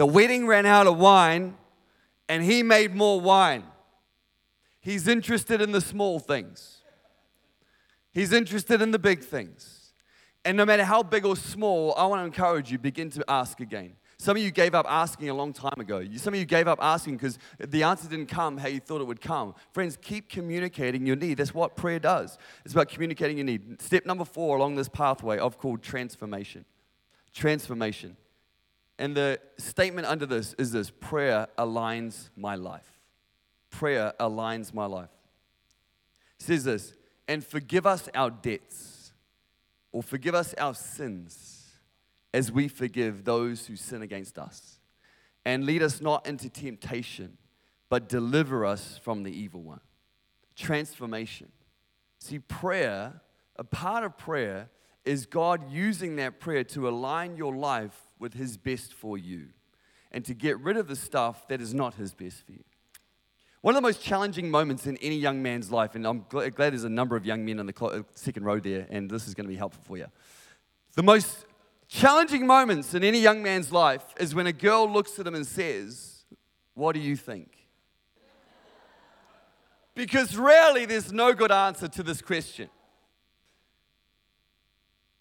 The 0.00 0.06
wedding 0.06 0.46
ran 0.46 0.64
out 0.64 0.86
of 0.86 0.96
wine, 0.96 1.58
and 2.26 2.42
he 2.42 2.62
made 2.62 2.94
more 2.94 3.20
wine. 3.20 3.64
He's 4.80 5.06
interested 5.06 5.60
in 5.60 5.72
the 5.72 5.80
small 5.82 6.18
things, 6.18 6.78
he's 8.10 8.32
interested 8.32 8.80
in 8.80 8.92
the 8.92 8.98
big 8.98 9.22
things. 9.22 9.92
And 10.42 10.56
no 10.56 10.64
matter 10.64 10.84
how 10.84 11.02
big 11.02 11.26
or 11.26 11.36
small, 11.36 11.94
I 11.98 12.06
want 12.06 12.22
to 12.22 12.24
encourage 12.24 12.72
you 12.72 12.78
begin 12.78 13.10
to 13.10 13.24
ask 13.28 13.60
again. 13.60 13.92
Some 14.16 14.38
of 14.38 14.42
you 14.42 14.50
gave 14.50 14.74
up 14.74 14.86
asking 14.88 15.28
a 15.28 15.34
long 15.34 15.52
time 15.52 15.78
ago. 15.78 16.02
Some 16.16 16.32
of 16.32 16.40
you 16.40 16.46
gave 16.46 16.66
up 16.66 16.78
asking 16.80 17.18
because 17.18 17.38
the 17.58 17.82
answer 17.82 18.08
didn't 18.08 18.28
come 18.28 18.56
how 18.56 18.68
you 18.68 18.80
thought 18.80 19.02
it 19.02 19.06
would 19.06 19.20
come. 19.20 19.54
Friends, 19.74 19.98
keep 20.00 20.30
communicating 20.30 21.04
your 21.04 21.16
need. 21.16 21.36
That's 21.36 21.52
what 21.52 21.76
prayer 21.76 21.98
does. 21.98 22.38
It's 22.64 22.72
about 22.72 22.88
communicating 22.88 23.36
your 23.36 23.44
need. 23.44 23.82
Step 23.82 24.06
number 24.06 24.24
four 24.24 24.56
along 24.56 24.76
this 24.76 24.88
pathway 24.88 25.38
I've 25.38 25.58
called 25.58 25.82
transformation. 25.82 26.64
Transformation. 27.34 28.16
And 29.00 29.16
the 29.16 29.40
statement 29.56 30.06
under 30.06 30.26
this 30.26 30.52
is 30.58 30.72
this 30.72 30.90
prayer 30.90 31.48
aligns 31.56 32.28
my 32.36 32.54
life. 32.54 33.00
Prayer 33.70 34.12
aligns 34.20 34.74
my 34.74 34.84
life. 34.84 35.08
It 36.38 36.44
says 36.44 36.64
this, 36.64 36.92
and 37.26 37.42
forgive 37.42 37.86
us 37.86 38.10
our 38.14 38.30
debts 38.30 39.12
or 39.90 40.02
forgive 40.02 40.34
us 40.34 40.52
our 40.58 40.74
sins 40.74 41.70
as 42.34 42.52
we 42.52 42.68
forgive 42.68 43.24
those 43.24 43.66
who 43.66 43.74
sin 43.74 44.02
against 44.02 44.38
us. 44.38 44.78
And 45.46 45.64
lead 45.64 45.82
us 45.82 46.02
not 46.02 46.26
into 46.26 46.50
temptation, 46.50 47.38
but 47.88 48.06
deliver 48.06 48.66
us 48.66 49.00
from 49.02 49.22
the 49.22 49.32
evil 49.32 49.62
one. 49.62 49.80
Transformation. 50.54 51.50
See, 52.18 52.38
prayer, 52.38 53.22
a 53.56 53.64
part 53.64 54.04
of 54.04 54.18
prayer 54.18 54.68
is 55.06 55.24
God 55.24 55.72
using 55.72 56.16
that 56.16 56.38
prayer 56.38 56.64
to 56.64 56.86
align 56.86 57.38
your 57.38 57.56
life 57.56 57.98
with 58.20 58.34
His 58.34 58.56
best 58.56 58.92
for 58.92 59.18
you 59.18 59.48
and 60.12 60.24
to 60.24 60.34
get 60.34 60.58
rid 60.60 60.76
of 60.76 60.86
the 60.86 60.96
stuff 60.96 61.48
that 61.48 61.60
is 61.60 61.74
not 61.74 61.94
His 61.94 62.14
best 62.14 62.44
for 62.46 62.52
you. 62.52 62.64
One 63.62 63.74
of 63.74 63.82
the 63.82 63.86
most 63.86 64.02
challenging 64.02 64.50
moments 64.50 64.86
in 64.86 64.96
any 64.98 65.16
young 65.16 65.42
man's 65.42 65.70
life, 65.70 65.94
and 65.94 66.06
I'm 66.06 66.24
glad 66.28 66.54
there's 66.56 66.84
a 66.84 66.88
number 66.88 67.16
of 67.16 67.26
young 67.26 67.44
men 67.44 67.58
in 67.58 67.66
the 67.66 68.04
second 68.14 68.44
row 68.44 68.58
there, 68.58 68.86
and 68.88 69.10
this 69.10 69.28
is 69.28 69.34
going 69.34 69.44
to 69.44 69.50
be 69.50 69.56
helpful 69.56 69.82
for 69.84 69.98
you. 69.98 70.06
The 70.94 71.02
most 71.02 71.44
challenging 71.86 72.46
moments 72.46 72.94
in 72.94 73.04
any 73.04 73.20
young 73.20 73.42
man's 73.42 73.70
life 73.70 74.04
is 74.18 74.34
when 74.34 74.46
a 74.46 74.52
girl 74.52 74.90
looks 74.90 75.18
at 75.18 75.26
him 75.26 75.34
and 75.34 75.46
says, 75.46 76.24
What 76.74 76.94
do 76.94 77.00
you 77.00 77.16
think? 77.16 77.56
Because 79.94 80.36
rarely 80.36 80.86
there's 80.86 81.12
no 81.12 81.34
good 81.34 81.52
answer 81.52 81.88
to 81.88 82.02
this 82.02 82.22
question. 82.22 82.70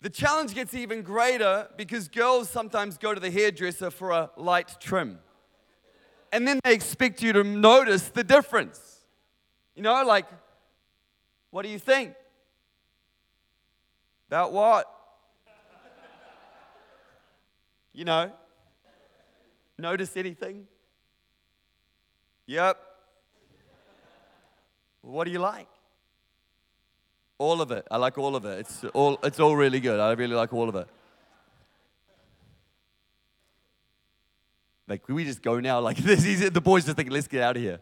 The 0.02 0.10
challenge 0.10 0.54
gets 0.56 0.74
even 0.74 1.02
greater 1.02 1.68
because 1.76 2.08
girls 2.08 2.50
sometimes 2.50 2.98
go 2.98 3.14
to 3.14 3.20
the 3.20 3.30
hairdresser 3.30 3.92
for 3.92 4.12
a 4.12 4.32
light 4.38 4.78
trim. 4.80 5.20
And 6.32 6.48
then 6.48 6.60
they 6.64 6.74
expect 6.74 7.22
you 7.22 7.34
to 7.34 7.44
notice 7.44 8.10
the 8.10 8.24
difference. 8.24 9.00
You 9.76 9.84
know, 9.84 10.04
like, 10.06 10.26
what 11.52 11.64
do 11.64 11.70
you 11.70 11.80
think? 11.80 12.14
About 14.28 14.54
what? 14.54 14.86
You 17.92 18.06
know, 18.06 18.32
notice 19.78 20.16
anything? 20.16 20.68
Yep. 22.46 22.78
What 25.02 25.26
do 25.26 25.32
you 25.32 25.40
like? 25.40 25.68
All 27.40 27.62
of 27.62 27.72
it. 27.72 27.88
I 27.90 27.98
like 27.98 28.18
all 28.18 28.36
of 28.36 28.46
it. 28.46 28.60
It's 28.60 28.84
all, 28.94 29.18
it's 29.24 29.40
all 29.40 29.56
really 29.56 29.80
good. 29.80 30.00
I 30.00 30.12
really 30.12 30.36
like 30.36 30.54
all 30.54 30.70
of 30.70 30.76
it. 30.76 30.88
Like, 34.90 35.08
we 35.08 35.24
just 35.24 35.42
go 35.42 35.60
now? 35.60 35.80
Like, 35.80 35.98
this 36.12 36.26
is 36.26 36.52
the 36.52 36.62
boys 36.62 36.86
just 36.86 36.98
think, 36.98 37.12
let's 37.12 37.28
get 37.28 37.42
out 37.42 37.56
of 37.56 37.62
here. 37.62 37.80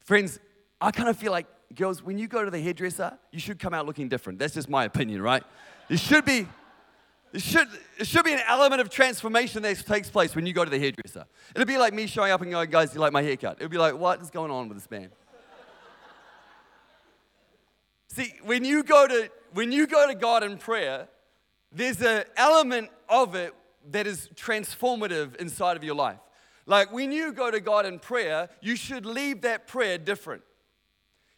Friends, 0.00 0.40
I 0.80 0.90
kind 0.90 1.08
of 1.08 1.16
feel 1.16 1.32
like, 1.32 1.46
girls, 1.74 2.02
when 2.02 2.16
you 2.16 2.28
go 2.28 2.44
to 2.44 2.50
the 2.50 2.60
hairdresser, 2.60 3.18
you 3.30 3.40
should 3.40 3.58
come 3.58 3.74
out 3.74 3.84
looking 3.84 4.08
different. 4.08 4.38
That's 4.38 4.54
just 4.54 4.68
my 4.68 4.84
opinion, 4.84 5.20
right? 5.20 5.42
It 5.90 5.98
should 5.98 6.24
be, 6.24 6.46
it 7.34 7.42
should, 7.42 7.68
it 7.98 8.06
should 8.06 8.24
be 8.24 8.32
an 8.32 8.40
element 8.46 8.80
of 8.80 8.88
transformation 8.88 9.62
that 9.64 9.84
takes 9.84 10.08
place 10.08 10.34
when 10.34 10.46
you 10.46 10.54
go 10.54 10.64
to 10.64 10.70
the 10.70 10.78
hairdresser. 10.78 11.26
It'll 11.54 11.66
be 11.66 11.76
like 11.76 11.92
me 11.92 12.06
showing 12.06 12.30
up 12.30 12.40
and 12.40 12.50
going, 12.50 12.70
guys, 12.70 12.94
you 12.94 13.00
like 13.00 13.12
my 13.12 13.22
haircut? 13.22 13.56
It'll 13.58 13.68
be 13.68 13.76
like, 13.76 13.98
what 13.98 14.22
is 14.22 14.30
going 14.30 14.50
on 14.50 14.68
with 14.68 14.78
this 14.78 14.90
man? 14.90 15.10
See, 18.08 18.34
when 18.42 18.64
you 18.64 18.82
go 18.82 19.06
to 19.06 19.30
when 19.52 19.72
you 19.72 19.86
go 19.86 20.06
to 20.06 20.14
God 20.14 20.42
in 20.42 20.58
prayer, 20.58 21.08
there's 21.72 22.00
an 22.02 22.24
element 22.36 22.90
of 23.08 23.34
it 23.34 23.54
that 23.90 24.06
is 24.06 24.28
transformative 24.34 25.36
inside 25.36 25.76
of 25.76 25.84
your 25.84 25.94
life. 25.94 26.18
Like 26.66 26.92
when 26.92 27.12
you 27.12 27.32
go 27.32 27.50
to 27.50 27.60
God 27.60 27.86
in 27.86 27.98
prayer, 27.98 28.50
you 28.60 28.76
should 28.76 29.06
leave 29.06 29.42
that 29.42 29.66
prayer 29.66 29.96
different. 29.96 30.42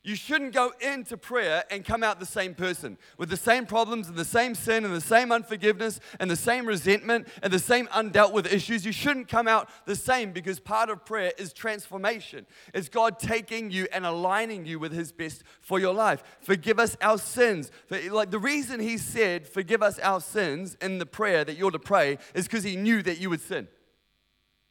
You 0.03 0.15
shouldn't 0.15 0.55
go 0.55 0.73
into 0.81 1.19
prayer 1.19 1.65
and 1.71 1.85
come 1.85 2.03
out 2.03 2.21
the 2.21 2.27
same 2.27 2.55
person 2.55 2.97
with 3.19 3.29
the 3.29 3.37
same 3.37 3.67
problems 3.67 4.09
and 4.09 4.17
the 4.17 4.25
same 4.25 4.55
sin 4.55 4.87
and 4.87 4.95
the 4.95 5.01
same 5.01 5.31
unforgiveness 5.31 6.01
and 6.19 6.31
the 6.31 6.37
same 6.37 6.65
resentment 6.65 7.29
and 7.43 7.53
the 7.53 7.59
same 7.59 7.87
undealt 7.89 8.33
with 8.33 8.51
issues. 8.51 8.87
You 8.87 8.93
shouldn't 8.93 9.29
come 9.29 9.47
out 9.47 9.69
the 9.85 9.95
same 9.95 10.33
because 10.33 10.59
part 10.59 10.89
of 10.89 11.05
prayer 11.05 11.33
is 11.37 11.53
transformation. 11.53 12.47
It's 12.73 12.89
God 12.89 13.19
taking 13.19 13.71
you 13.71 13.89
and 13.93 14.07
aligning 14.07 14.65
you 14.65 14.79
with 14.79 14.93
His 14.93 15.13
best 15.13 15.43
for 15.61 15.79
your 15.79 15.93
life. 15.93 16.23
Forgive 16.41 16.79
us 16.79 16.97
our 17.03 17.19
sins. 17.19 17.71
Like 17.91 18.31
the 18.31 18.39
reason 18.39 18.81
He 18.81 18.97
said, 18.97 19.47
Forgive 19.47 19.83
us 19.83 19.99
our 19.99 20.23
sins 20.23 20.79
in 20.81 20.97
the 20.97 21.05
prayer 21.05 21.45
that 21.45 21.59
you're 21.59 21.71
to 21.71 21.79
pray 21.79 22.17
is 22.33 22.47
because 22.47 22.65
He 22.65 22.75
knew 22.75 23.03
that 23.03 23.19
you 23.19 23.29
would 23.29 23.43
sin. 23.43 23.69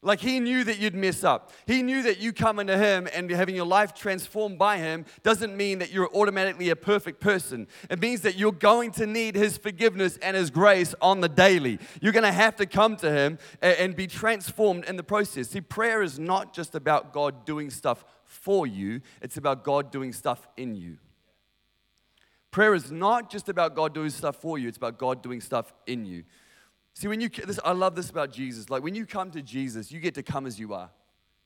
Like 0.02 0.22
he 0.22 0.40
knew 0.40 0.64
that 0.64 0.80
you'd 0.80 0.96
mess 0.96 1.26
up. 1.26 1.52
He 1.68 1.84
knew 1.84 2.04
that 2.04 2.20
you 2.20 2.32
coming 2.32 2.68
to 2.68 2.78
him 2.78 3.10
and 3.14 3.30
having 3.30 3.54
your 3.54 3.66
life 3.66 3.94
transformed 3.94 4.58
by 4.58 4.78
him 4.78 5.04
doesn't 5.24 5.58
mean 5.58 5.80
that 5.80 5.92
you're 5.92 6.10
automatically 6.16 6.70
a 6.70 6.76
perfect 6.78 7.20
person. 7.20 7.68
It 7.90 8.00
means 8.00 8.22
that 8.22 8.38
you're 8.38 8.54
going 8.54 8.92
to 8.92 9.06
need 9.06 9.36
his 9.36 9.58
forgiveness 9.58 10.18
and 10.22 10.38
his 10.38 10.52
grace 10.52 10.96
on 11.02 11.20
the 11.20 11.28
daily. 11.28 11.80
You're 12.00 12.14
going 12.14 12.24
to 12.24 12.32
have 12.32 12.56
to 12.58 12.66
come 12.66 12.96
to 12.98 13.12
him 13.12 13.40
and 13.62 13.94
be 13.94 14.08
transformed 14.08 14.86
in 14.86 14.96
the 14.96 15.04
process. 15.04 15.50
See, 15.50 15.60
prayer 15.60 16.02
is 16.02 16.18
not 16.18 16.54
just 16.54 16.76
about 16.76 17.12
God 17.12 17.46
doing 17.46 17.70
stuff 17.70 18.06
for 18.24 18.66
you, 18.66 19.02
it's 19.22 19.36
about 19.36 19.66
God 19.66 19.92
doing 19.92 20.14
stuff 20.14 20.48
in 20.56 20.76
you. 20.76 20.98
Prayer 22.52 22.74
is 22.74 22.90
not 22.90 23.30
just 23.30 23.50
about 23.50 23.76
God 23.76 23.94
doing 23.94 24.10
stuff 24.10 24.38
for 24.38 24.58
you, 24.58 24.70
it's 24.70 24.78
about 24.78 24.98
God 24.98 25.22
doing 25.22 25.42
stuff 25.42 25.74
in 25.86 26.06
you. 26.06 26.24
See, 27.00 27.08
when 27.08 27.22
you, 27.22 27.30
this, 27.30 27.62
I 27.64 27.72
love 27.72 27.96
this 27.96 28.10
about 28.10 28.30
Jesus. 28.30 28.70
Like 28.70 28.84
when 28.84 28.94
you 28.94 29.06
come 29.06 29.32
to 29.32 29.42
Jesus, 29.42 29.90
you 29.90 30.02
get 30.02 30.16
to 30.16 30.22
come 30.22 30.46
as 30.46 30.60
you 30.60 30.74
are. 30.74 30.90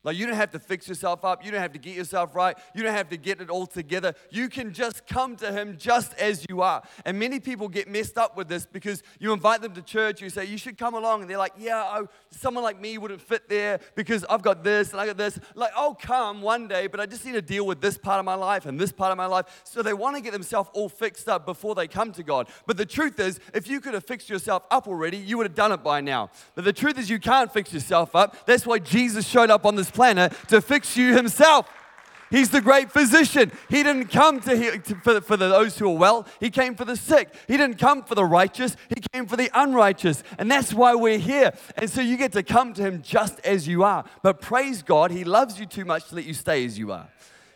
Like, 0.03 0.17
you 0.17 0.25
don't 0.25 0.35
have 0.35 0.51
to 0.51 0.59
fix 0.59 0.87
yourself 0.87 1.23
up. 1.23 1.45
You 1.45 1.51
don't 1.51 1.61
have 1.61 1.71
to 1.73 1.79
get 1.79 1.95
yourself 1.95 2.35
right. 2.35 2.57
You 2.75 2.83
don't 2.83 2.93
have 2.93 3.09
to 3.09 3.17
get 3.17 3.39
it 3.39 3.49
all 3.49 3.65
together. 3.65 4.13
You 4.29 4.49
can 4.49 4.73
just 4.73 5.07
come 5.07 5.37
to 5.37 5.51
Him 5.51 5.77
just 5.77 6.13
as 6.15 6.45
you 6.49 6.61
are. 6.61 6.83
And 7.05 7.17
many 7.17 7.39
people 7.39 7.69
get 7.69 7.87
messed 7.87 8.17
up 8.17 8.35
with 8.35 8.49
this 8.49 8.65
because 8.65 9.01
you 9.19 9.31
invite 9.31 9.61
them 9.61 9.73
to 9.73 9.81
church. 9.81 10.21
You 10.21 10.29
say, 10.29 10.45
You 10.45 10.57
should 10.57 10.77
come 10.77 10.93
along. 10.93 11.21
And 11.21 11.29
they're 11.29 11.37
like, 11.37 11.53
Yeah, 11.57 11.99
oh, 11.99 12.09
someone 12.31 12.63
like 12.63 12.81
me 12.81 12.97
wouldn't 12.97 13.21
fit 13.21 13.47
there 13.47 13.79
because 13.95 14.25
I've 14.29 14.41
got 14.41 14.63
this 14.63 14.91
and 14.91 14.99
I 14.99 15.05
got 15.05 15.17
this. 15.17 15.39
Like, 15.55 15.71
I'll 15.75 15.95
come 15.95 16.41
one 16.41 16.67
day, 16.67 16.87
but 16.87 16.99
I 16.99 17.05
just 17.05 17.25
need 17.25 17.33
to 17.33 17.41
deal 17.41 17.65
with 17.65 17.79
this 17.79 17.97
part 17.97 18.19
of 18.19 18.25
my 18.25 18.35
life 18.35 18.65
and 18.65 18.77
this 18.77 18.91
part 18.91 19.11
of 19.11 19.17
my 19.17 19.25
life. 19.25 19.61
So 19.63 19.81
they 19.81 19.93
want 19.93 20.17
to 20.17 20.21
get 20.21 20.33
themselves 20.33 20.69
all 20.73 20.89
fixed 20.89 21.29
up 21.29 21.45
before 21.45 21.75
they 21.75 21.87
come 21.87 22.11
to 22.13 22.23
God. 22.23 22.49
But 22.67 22.75
the 22.75 22.85
truth 22.85 23.19
is, 23.19 23.39
if 23.53 23.69
you 23.69 23.79
could 23.79 23.93
have 23.93 24.03
fixed 24.03 24.29
yourself 24.29 24.63
up 24.69 24.87
already, 24.87 25.17
you 25.17 25.37
would 25.37 25.45
have 25.45 25.55
done 25.55 25.71
it 25.71 25.81
by 25.81 26.01
now. 26.01 26.29
But 26.55 26.65
the 26.65 26.73
truth 26.73 26.97
is, 26.97 27.09
you 27.09 27.19
can't 27.19 27.51
fix 27.51 27.73
yourself 27.73 28.15
up. 28.15 28.45
That's 28.45 28.65
why 28.65 28.79
Jesus 28.79 29.25
showed 29.25 29.49
up 29.49 29.65
on 29.65 29.75
this 29.75 29.92
planet 29.93 30.33
to 30.49 30.61
fix 30.61 30.97
you 30.97 31.15
himself. 31.15 31.69
He's 32.33 32.49
the 32.49 32.61
great 32.61 32.91
physician. 32.91 33.51
He 33.69 33.83
didn't 33.83 34.07
come 34.07 34.41
to, 34.41 34.57
heal, 34.57 34.79
to 34.79 34.95
for, 34.95 35.21
for 35.21 35.37
those 35.37 35.77
who 35.77 35.87
are 35.87 35.97
well, 35.97 36.25
He 36.39 36.49
came 36.49 36.73
for 36.73 36.83
the 36.83 36.95
sick. 36.95 37.31
He 37.47 37.57
didn't 37.57 37.77
come 37.77 38.01
for 38.01 38.15
the 38.15 38.25
righteous, 38.25 38.75
He 38.89 39.03
came 39.13 39.27
for 39.27 39.35
the 39.35 39.51
unrighteous. 39.53 40.23
And 40.39 40.49
that's 40.49 40.73
why 40.73 40.95
we're 40.95 41.19
here. 41.19 41.53
And 41.77 41.87
so 41.87 42.01
you 42.01 42.17
get 42.17 42.31
to 42.31 42.41
come 42.41 42.73
to 42.73 42.81
Him 42.81 43.03
just 43.03 43.39
as 43.41 43.67
you 43.67 43.83
are. 43.83 44.03
But 44.23 44.41
praise 44.41 44.81
God, 44.81 45.11
He 45.11 45.23
loves 45.23 45.59
you 45.59 45.67
too 45.67 45.85
much 45.85 46.09
to 46.09 46.15
let 46.15 46.25
you 46.25 46.33
stay 46.33 46.65
as 46.65 46.79
you 46.79 46.91
are. 46.91 47.07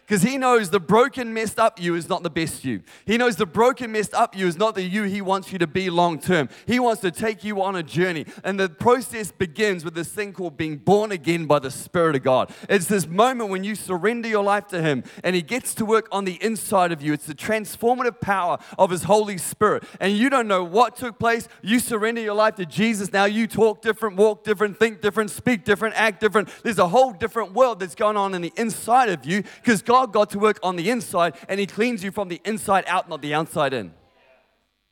Because 0.07 0.23
he 0.23 0.37
knows 0.37 0.69
the 0.69 0.79
broken, 0.79 1.33
messed 1.33 1.59
up 1.59 1.81
you 1.81 1.95
is 1.95 2.07
not 2.07 2.23
the 2.23 2.29
best 2.29 2.63
you. 2.63 2.81
He 3.05 3.17
knows 3.17 3.35
the 3.35 3.45
broken, 3.45 3.91
messed 3.91 4.13
up 4.13 4.37
you 4.37 4.47
is 4.47 4.55
not 4.55 4.73
the 4.73 4.81
you 4.81 5.03
he 5.03 5.21
wants 5.21 5.51
you 5.51 5.59
to 5.59 5.67
be 5.67 5.89
long 5.89 6.17
term. 6.17 6.47
He 6.65 6.79
wants 6.79 7.01
to 7.01 7.11
take 7.11 7.43
you 7.43 7.61
on 7.61 7.75
a 7.75 7.83
journey. 7.83 8.25
And 8.45 8.57
the 8.57 8.69
process 8.69 9.33
begins 9.33 9.83
with 9.83 9.95
this 9.95 10.07
thing 10.07 10.31
called 10.31 10.55
being 10.55 10.77
born 10.77 11.11
again 11.11 11.45
by 11.45 11.59
the 11.59 11.69
Spirit 11.69 12.15
of 12.15 12.23
God. 12.23 12.53
It's 12.69 12.85
this 12.85 13.05
moment 13.05 13.49
when 13.49 13.65
you 13.65 13.75
surrender 13.75 14.29
your 14.29 14.45
life 14.45 14.67
to 14.67 14.81
him 14.81 15.03
and 15.25 15.35
he 15.35 15.41
gets 15.41 15.75
to 15.75 15.85
work 15.85 16.07
on 16.09 16.23
the 16.23 16.41
inside 16.41 16.93
of 16.93 17.01
you. 17.01 17.11
It's 17.11 17.25
the 17.25 17.35
transformative 17.35 18.21
power 18.21 18.59
of 18.79 18.91
his 18.91 19.03
Holy 19.03 19.37
Spirit. 19.37 19.83
And 19.99 20.17
you 20.17 20.29
don't 20.29 20.47
know 20.47 20.63
what 20.63 20.95
took 20.95 21.19
place. 21.19 21.49
You 21.61 21.81
surrender 21.81 22.21
your 22.21 22.35
life 22.35 22.55
to 22.55 22.65
Jesus. 22.65 23.11
Now 23.11 23.25
you 23.25 23.45
talk 23.45 23.81
different, 23.81 24.15
walk 24.15 24.45
different, 24.45 24.79
think 24.79 25.01
different, 25.01 25.31
speak 25.31 25.65
different, 25.65 25.95
act 25.95 26.21
different. 26.21 26.47
There's 26.63 26.79
a 26.79 26.87
whole 26.87 27.11
different 27.11 27.51
world 27.51 27.81
that's 27.81 27.95
going 27.95 28.15
on 28.15 28.33
in 28.33 28.41
the 28.41 28.53
inside 28.55 29.09
of 29.09 29.25
you 29.25 29.43
because 29.61 29.81
God 29.81 29.96
God 29.97 30.13
got 30.13 30.29
to 30.31 30.39
work 30.39 30.59
on 30.61 30.75
the 30.75 30.89
inside 30.89 31.35
and 31.49 31.59
He 31.59 31.65
cleans 31.65 32.03
you 32.03 32.11
from 32.11 32.27
the 32.27 32.39
inside 32.45 32.83
out, 32.87 33.09
not 33.09 33.21
the 33.21 33.33
outside 33.33 33.73
in. 33.73 33.93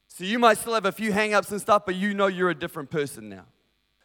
So 0.08 0.24
you 0.24 0.40
might 0.40 0.58
still 0.58 0.74
have 0.74 0.86
a 0.86 0.92
few 0.92 1.12
hangups 1.12 1.52
and 1.52 1.62
stuff, 1.62 1.84
but 1.86 1.96
you 1.96 2.14
know 2.14 2.28
you're 2.28 2.50
a 2.50 2.56
different 2.56 2.90
person 2.90 3.30
now. 3.30 3.46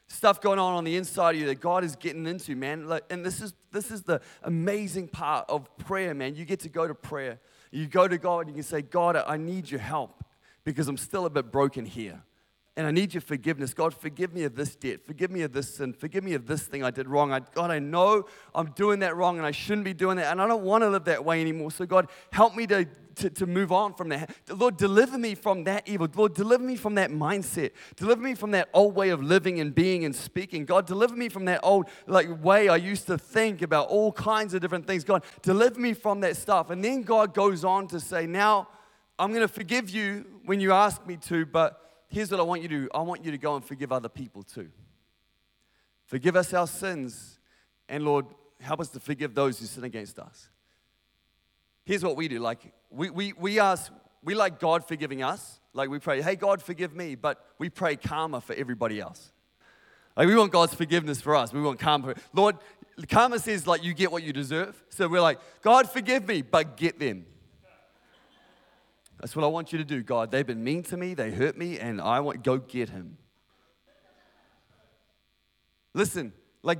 Stuff 0.08 0.40
going 0.40 0.58
on 0.58 0.74
on 0.74 0.84
the 0.84 0.96
inside 0.96 1.36
of 1.36 1.40
you 1.40 1.46
that 1.46 1.60
God 1.60 1.84
is 1.84 1.96
getting 1.96 2.26
into, 2.26 2.54
man. 2.56 2.90
And 3.08 3.24
this 3.24 3.40
is 3.40 3.54
this 3.70 3.90
is 3.90 4.02
the 4.02 4.20
amazing 4.42 5.08
part 5.08 5.48
of 5.48 5.74
prayer, 5.78 6.14
man. 6.14 6.34
You 6.34 6.44
get 6.44 6.60
to 6.60 6.68
go 6.68 6.86
to 6.86 6.94
prayer. 6.94 7.38
You 7.70 7.86
go 7.86 8.08
to 8.08 8.18
God 8.18 8.40
and 8.40 8.48
you 8.48 8.54
can 8.54 8.62
say, 8.64 8.82
God, 8.82 9.16
I 9.16 9.36
need 9.36 9.70
your 9.70 9.80
help 9.80 10.24
because 10.64 10.88
I'm 10.88 10.96
still 10.96 11.26
a 11.26 11.30
bit 11.30 11.50
broken 11.50 11.86
here 11.86 12.22
and 12.76 12.86
I 12.86 12.92
need 12.92 13.12
your 13.12 13.20
forgiveness. 13.20 13.74
God, 13.74 13.92
forgive 13.92 14.32
me 14.32 14.44
of 14.44 14.54
this 14.54 14.76
debt. 14.76 15.04
Forgive 15.04 15.30
me 15.30 15.42
of 15.42 15.52
this 15.52 15.74
sin. 15.74 15.92
Forgive 15.92 16.22
me 16.22 16.34
of 16.34 16.46
this 16.46 16.62
thing 16.62 16.84
I 16.84 16.90
did 16.90 17.08
wrong. 17.08 17.32
I, 17.32 17.40
God, 17.40 17.70
I 17.70 17.80
know 17.80 18.24
I'm 18.54 18.70
doing 18.72 19.00
that 19.00 19.16
wrong 19.16 19.38
and 19.38 19.46
I 19.46 19.50
shouldn't 19.50 19.84
be 19.84 19.92
doing 19.92 20.16
that. 20.18 20.30
And 20.30 20.40
I 20.40 20.46
don't 20.46 20.62
want 20.62 20.82
to 20.82 20.88
live 20.88 21.04
that 21.04 21.24
way 21.24 21.40
anymore. 21.40 21.72
So, 21.72 21.84
God, 21.84 22.08
help 22.32 22.54
me 22.54 22.68
to, 22.68 22.86
to, 23.16 23.28
to 23.30 23.46
move 23.46 23.72
on 23.72 23.94
from 23.94 24.08
that. 24.10 24.30
Lord, 24.48 24.76
deliver 24.76 25.18
me 25.18 25.34
from 25.34 25.64
that 25.64 25.88
evil. 25.88 26.08
Lord, 26.14 26.34
deliver 26.34 26.62
me 26.62 26.76
from 26.76 26.94
that 26.94 27.10
mindset. 27.10 27.72
Deliver 27.96 28.22
me 28.22 28.36
from 28.36 28.52
that 28.52 28.68
old 28.72 28.94
way 28.94 29.10
of 29.10 29.20
living 29.20 29.58
and 29.58 29.74
being 29.74 30.04
and 30.04 30.14
speaking. 30.14 30.64
God, 30.64 30.86
deliver 30.86 31.16
me 31.16 31.28
from 31.28 31.46
that 31.46 31.60
old 31.64 31.88
like 32.06 32.42
way 32.42 32.68
I 32.68 32.76
used 32.76 33.06
to 33.08 33.18
think 33.18 33.62
about 33.62 33.88
all 33.88 34.12
kinds 34.12 34.54
of 34.54 34.60
different 34.60 34.86
things. 34.86 35.02
God, 35.02 35.24
deliver 35.42 35.78
me 35.80 35.92
from 35.92 36.20
that 36.20 36.36
stuff. 36.36 36.70
And 36.70 36.84
then 36.84 37.02
God 37.02 37.34
goes 37.34 37.64
on 37.64 37.88
to 37.88 37.98
say, 37.98 38.26
Now 38.26 38.68
I'm 39.18 39.32
going 39.32 39.46
to 39.46 39.52
forgive 39.52 39.90
you 39.90 40.24
when 40.46 40.60
you 40.60 40.72
ask 40.72 41.04
me 41.04 41.16
to, 41.16 41.44
but 41.44 41.89
here's 42.10 42.30
what 42.30 42.40
I 42.40 42.42
want 42.42 42.62
you 42.62 42.68
to 42.68 42.80
do 42.82 42.88
I 42.94 43.00
want 43.00 43.24
you 43.24 43.30
to 43.30 43.38
go 43.38 43.56
and 43.56 43.64
forgive 43.64 43.92
other 43.92 44.08
people 44.08 44.42
too. 44.42 44.68
Forgive 46.04 46.36
us 46.36 46.52
our 46.52 46.66
sins, 46.66 47.38
and 47.88 48.04
Lord, 48.04 48.26
help 48.60 48.80
us 48.80 48.88
to 48.90 49.00
forgive 49.00 49.34
those 49.34 49.58
who 49.58 49.66
sin 49.66 49.84
against 49.84 50.18
us. 50.18 50.48
Here's 51.84 52.04
what 52.04 52.16
we 52.16 52.28
do 52.28 52.40
like, 52.40 52.60
we, 52.90 53.10
we, 53.10 53.32
we 53.32 53.58
ask, 53.58 53.90
we 54.22 54.34
like 54.34 54.60
God 54.60 54.86
forgiving 54.86 55.22
us. 55.22 55.60
Like, 55.72 55.88
we 55.88 56.00
pray, 56.00 56.20
hey, 56.20 56.34
God, 56.34 56.60
forgive 56.60 56.94
me, 56.94 57.14
but 57.14 57.44
we 57.58 57.70
pray 57.70 57.94
karma 57.94 58.40
for 58.40 58.54
everybody 58.54 58.98
else. 58.98 59.30
Like, 60.16 60.26
we 60.26 60.34
want 60.34 60.50
God's 60.50 60.74
forgiveness 60.74 61.20
for 61.20 61.36
us. 61.36 61.52
We 61.52 61.60
want 61.60 61.78
karma. 61.78 62.14
Lord, 62.32 62.56
karma 63.08 63.38
says, 63.38 63.66
like, 63.68 63.84
you 63.84 63.94
get 63.94 64.10
what 64.10 64.24
you 64.24 64.32
deserve. 64.32 64.82
So 64.88 65.06
we're 65.06 65.20
like, 65.20 65.38
God, 65.62 65.88
forgive 65.88 66.26
me, 66.26 66.42
but 66.42 66.76
get 66.76 66.98
them. 66.98 67.24
That's 69.20 69.36
what 69.36 69.44
I 69.44 69.48
want 69.48 69.70
you 69.70 69.78
to 69.78 69.84
do, 69.84 70.02
God. 70.02 70.30
They've 70.30 70.46
been 70.46 70.64
mean 70.64 70.82
to 70.84 70.96
me, 70.96 71.12
they 71.12 71.30
hurt 71.30 71.56
me, 71.56 71.78
and 71.78 72.00
I 72.00 72.20
want 72.20 72.42
go 72.42 72.56
get 72.56 72.88
him. 72.88 73.18
Listen, 75.92 76.32
like 76.62 76.78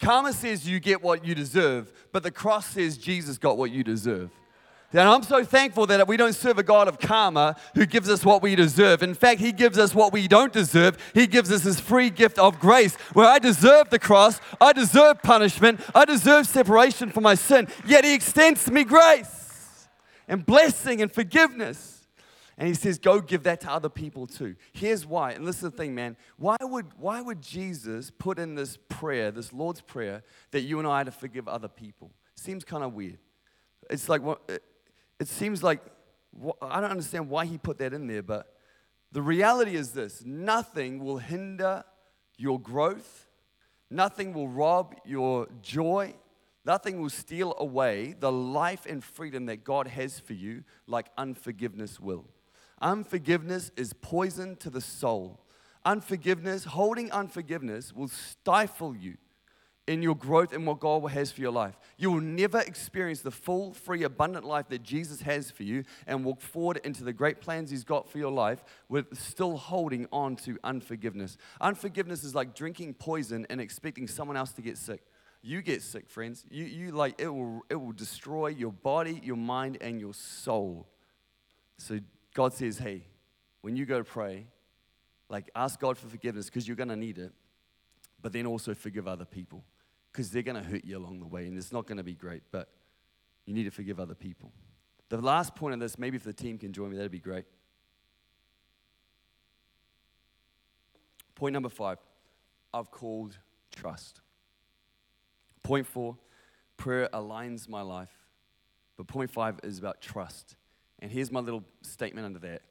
karma 0.00 0.32
says 0.32 0.66
you 0.66 0.80
get 0.80 1.02
what 1.02 1.24
you 1.24 1.34
deserve, 1.34 1.92
but 2.10 2.22
the 2.22 2.30
cross 2.30 2.66
says 2.66 2.96
Jesus 2.96 3.36
got 3.36 3.58
what 3.58 3.70
you 3.70 3.84
deserve. 3.84 4.30
And 4.94 5.08
I'm 5.08 5.22
so 5.22 5.42
thankful 5.42 5.86
that 5.86 6.06
we 6.06 6.18
don't 6.18 6.34
serve 6.34 6.58
a 6.58 6.62
God 6.62 6.86
of 6.86 6.98
karma 6.98 7.56
who 7.74 7.86
gives 7.86 8.10
us 8.10 8.26
what 8.26 8.42
we 8.42 8.54
deserve. 8.54 9.02
In 9.02 9.14
fact, 9.14 9.40
He 9.40 9.50
gives 9.50 9.78
us 9.78 9.94
what 9.94 10.12
we 10.12 10.28
don't 10.28 10.52
deserve. 10.52 10.98
He 11.14 11.26
gives 11.26 11.50
us 11.50 11.62
His 11.62 11.80
free 11.80 12.10
gift 12.10 12.38
of 12.38 12.58
grace, 12.58 12.94
where 13.12 13.26
I 13.26 13.38
deserve 13.38 13.90
the 13.90 13.98
cross, 13.98 14.40
I 14.60 14.72
deserve 14.72 15.22
punishment, 15.22 15.80
I 15.94 16.04
deserve 16.04 16.46
separation 16.46 17.10
from 17.10 17.22
my 17.22 17.34
sin, 17.34 17.68
yet 17.86 18.04
He 18.04 18.14
extends 18.14 18.64
to 18.64 18.70
me 18.70 18.84
grace 18.84 19.41
and 20.28 20.44
blessing 20.44 21.02
and 21.02 21.10
forgiveness. 21.10 22.06
And 22.58 22.68
he 22.68 22.74
says, 22.74 22.98
go 22.98 23.20
give 23.20 23.44
that 23.44 23.62
to 23.62 23.70
other 23.70 23.88
people 23.88 24.26
too. 24.26 24.56
Here's 24.72 25.06
why. 25.06 25.32
And 25.32 25.44
listen 25.44 25.70
to 25.70 25.76
the 25.76 25.82
thing, 25.82 25.94
man. 25.94 26.16
Why 26.36 26.56
would, 26.60 26.86
why 26.98 27.20
would 27.20 27.40
Jesus 27.40 28.10
put 28.10 28.38
in 28.38 28.54
this 28.54 28.78
prayer, 28.88 29.30
this 29.30 29.52
Lord's 29.52 29.80
Prayer, 29.80 30.22
that 30.50 30.60
you 30.60 30.78
and 30.78 30.86
I 30.86 31.00
are 31.00 31.04
to 31.04 31.10
forgive 31.10 31.48
other 31.48 31.68
people? 31.68 32.10
Seems 32.36 32.62
kind 32.62 32.84
of 32.84 32.92
weird. 32.92 33.18
It's 33.88 34.08
like, 34.08 34.20
it, 34.48 34.62
it 35.18 35.28
seems 35.28 35.62
like, 35.62 35.80
I 36.60 36.80
don't 36.80 36.90
understand 36.90 37.28
why 37.28 37.46
he 37.46 37.58
put 37.58 37.78
that 37.78 37.92
in 37.92 38.06
there, 38.06 38.22
but 38.22 38.54
the 39.12 39.22
reality 39.22 39.74
is 39.74 39.92
this 39.92 40.24
nothing 40.24 41.02
will 41.02 41.18
hinder 41.18 41.84
your 42.38 42.58
growth, 42.58 43.26
nothing 43.90 44.32
will 44.32 44.48
rob 44.48 44.94
your 45.04 45.48
joy, 45.60 46.14
Nothing 46.64 47.00
will 47.00 47.10
steal 47.10 47.54
away 47.58 48.14
the 48.18 48.30
life 48.30 48.86
and 48.86 49.02
freedom 49.02 49.46
that 49.46 49.64
God 49.64 49.88
has 49.88 50.20
for 50.20 50.34
you 50.34 50.62
like 50.86 51.08
unforgiveness 51.18 51.98
will. 51.98 52.24
Unforgiveness 52.80 53.72
is 53.76 53.92
poison 53.92 54.56
to 54.56 54.70
the 54.70 54.80
soul. 54.80 55.40
Unforgiveness, 55.84 56.64
holding 56.64 57.10
unforgiveness, 57.10 57.92
will 57.92 58.08
stifle 58.08 58.94
you 58.94 59.16
in 59.88 60.00
your 60.00 60.14
growth 60.14 60.52
and 60.52 60.64
what 60.64 60.78
God 60.78 61.04
has 61.10 61.32
for 61.32 61.40
your 61.40 61.50
life. 61.50 61.76
You 61.98 62.12
will 62.12 62.20
never 62.20 62.60
experience 62.60 63.20
the 63.20 63.32
full, 63.32 63.74
free, 63.74 64.04
abundant 64.04 64.44
life 64.44 64.68
that 64.68 64.84
Jesus 64.84 65.22
has 65.22 65.50
for 65.50 65.64
you 65.64 65.82
and 66.06 66.24
walk 66.24 66.40
forward 66.40 66.80
into 66.84 67.02
the 67.02 67.12
great 67.12 67.40
plans 67.40 67.70
He's 67.70 67.82
got 67.82 68.08
for 68.08 68.18
your 68.18 68.30
life 68.30 68.62
with 68.88 69.18
still 69.18 69.56
holding 69.56 70.06
on 70.12 70.36
to 70.36 70.56
unforgiveness. 70.62 71.36
Unforgiveness 71.60 72.22
is 72.22 72.34
like 72.34 72.54
drinking 72.54 72.94
poison 72.94 73.44
and 73.50 73.60
expecting 73.60 74.06
someone 74.06 74.36
else 74.36 74.52
to 74.52 74.62
get 74.62 74.78
sick 74.78 75.02
you 75.42 75.60
get 75.60 75.82
sick, 75.82 76.08
friends. 76.08 76.44
You, 76.50 76.64
you 76.64 76.92
like 76.92 77.20
it 77.20 77.28
will 77.28 77.62
it 77.68 77.74
will 77.74 77.92
destroy 77.92 78.48
your 78.48 78.72
body, 78.72 79.20
your 79.24 79.36
mind, 79.36 79.78
and 79.80 80.00
your 80.00 80.14
soul. 80.14 80.86
So 81.78 81.98
God 82.32 82.54
says, 82.54 82.78
hey, 82.78 83.06
when 83.60 83.74
you 83.74 83.84
go 83.84 83.98
to 83.98 84.04
pray, 84.04 84.46
like 85.28 85.50
ask 85.56 85.80
God 85.80 85.98
for 85.98 86.06
forgiveness 86.06 86.46
because 86.46 86.68
you're 86.68 86.76
gonna 86.76 86.96
need 86.96 87.18
it, 87.18 87.32
but 88.20 88.32
then 88.32 88.46
also 88.46 88.72
forgive 88.72 89.08
other 89.08 89.24
people 89.24 89.64
because 90.12 90.30
they're 90.30 90.42
gonna 90.42 90.62
hurt 90.62 90.84
you 90.84 90.96
along 90.96 91.18
the 91.18 91.26
way, 91.26 91.46
and 91.46 91.58
it's 91.58 91.72
not 91.72 91.86
gonna 91.86 92.04
be 92.04 92.14
great, 92.14 92.42
but 92.52 92.68
you 93.44 93.52
need 93.52 93.64
to 93.64 93.70
forgive 93.70 93.98
other 93.98 94.14
people. 94.14 94.52
The 95.08 95.20
last 95.20 95.56
point 95.56 95.74
of 95.74 95.80
this, 95.80 95.98
maybe 95.98 96.16
if 96.16 96.22
the 96.22 96.32
team 96.32 96.56
can 96.56 96.72
join 96.72 96.90
me, 96.90 96.96
that'd 96.96 97.10
be 97.10 97.18
great. 97.18 97.44
Point 101.34 101.52
number 101.52 101.68
five 101.68 101.98
I've 102.72 102.92
called 102.92 103.36
trust. 103.74 104.20
Point 105.62 105.86
four, 105.86 106.16
prayer 106.76 107.08
aligns 107.12 107.68
my 107.68 107.82
life. 107.82 108.12
But 108.96 109.06
point 109.06 109.30
five 109.30 109.60
is 109.62 109.78
about 109.78 110.00
trust. 110.00 110.56
And 110.98 111.10
here's 111.10 111.32
my 111.32 111.40
little 111.40 111.64
statement 111.82 112.26
under 112.26 112.38
that 112.40 112.62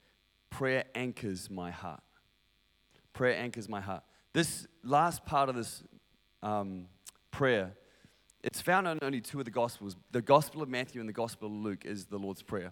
prayer 0.50 0.84
anchors 0.96 1.50
my 1.50 1.72
heart. 1.72 2.02
Prayer 3.14 3.36
anchors 3.36 3.68
my 3.68 3.82
heart. 3.82 4.04
This 4.34 4.68
last 4.84 5.26
part 5.26 5.50
of 5.50 5.56
this 5.56 5.84
um, 6.44 6.86
prayer, 7.32 7.74
it's 8.44 8.62
found 8.62 8.88
in 8.88 9.00
only 9.02 9.22
two 9.22 9.40
of 9.40 9.46
the 9.46 9.52
Gospels. 9.52 9.96
The 10.12 10.22
Gospel 10.22 10.62
of 10.62 10.70
Matthew 10.70 11.00
and 11.02 11.10
the 11.10 11.14
Gospel 11.14 11.48
of 11.48 11.54
Luke 11.54 11.86
is 11.86 12.06
the 12.06 12.18
Lord's 12.18 12.42
Prayer. 12.42 12.72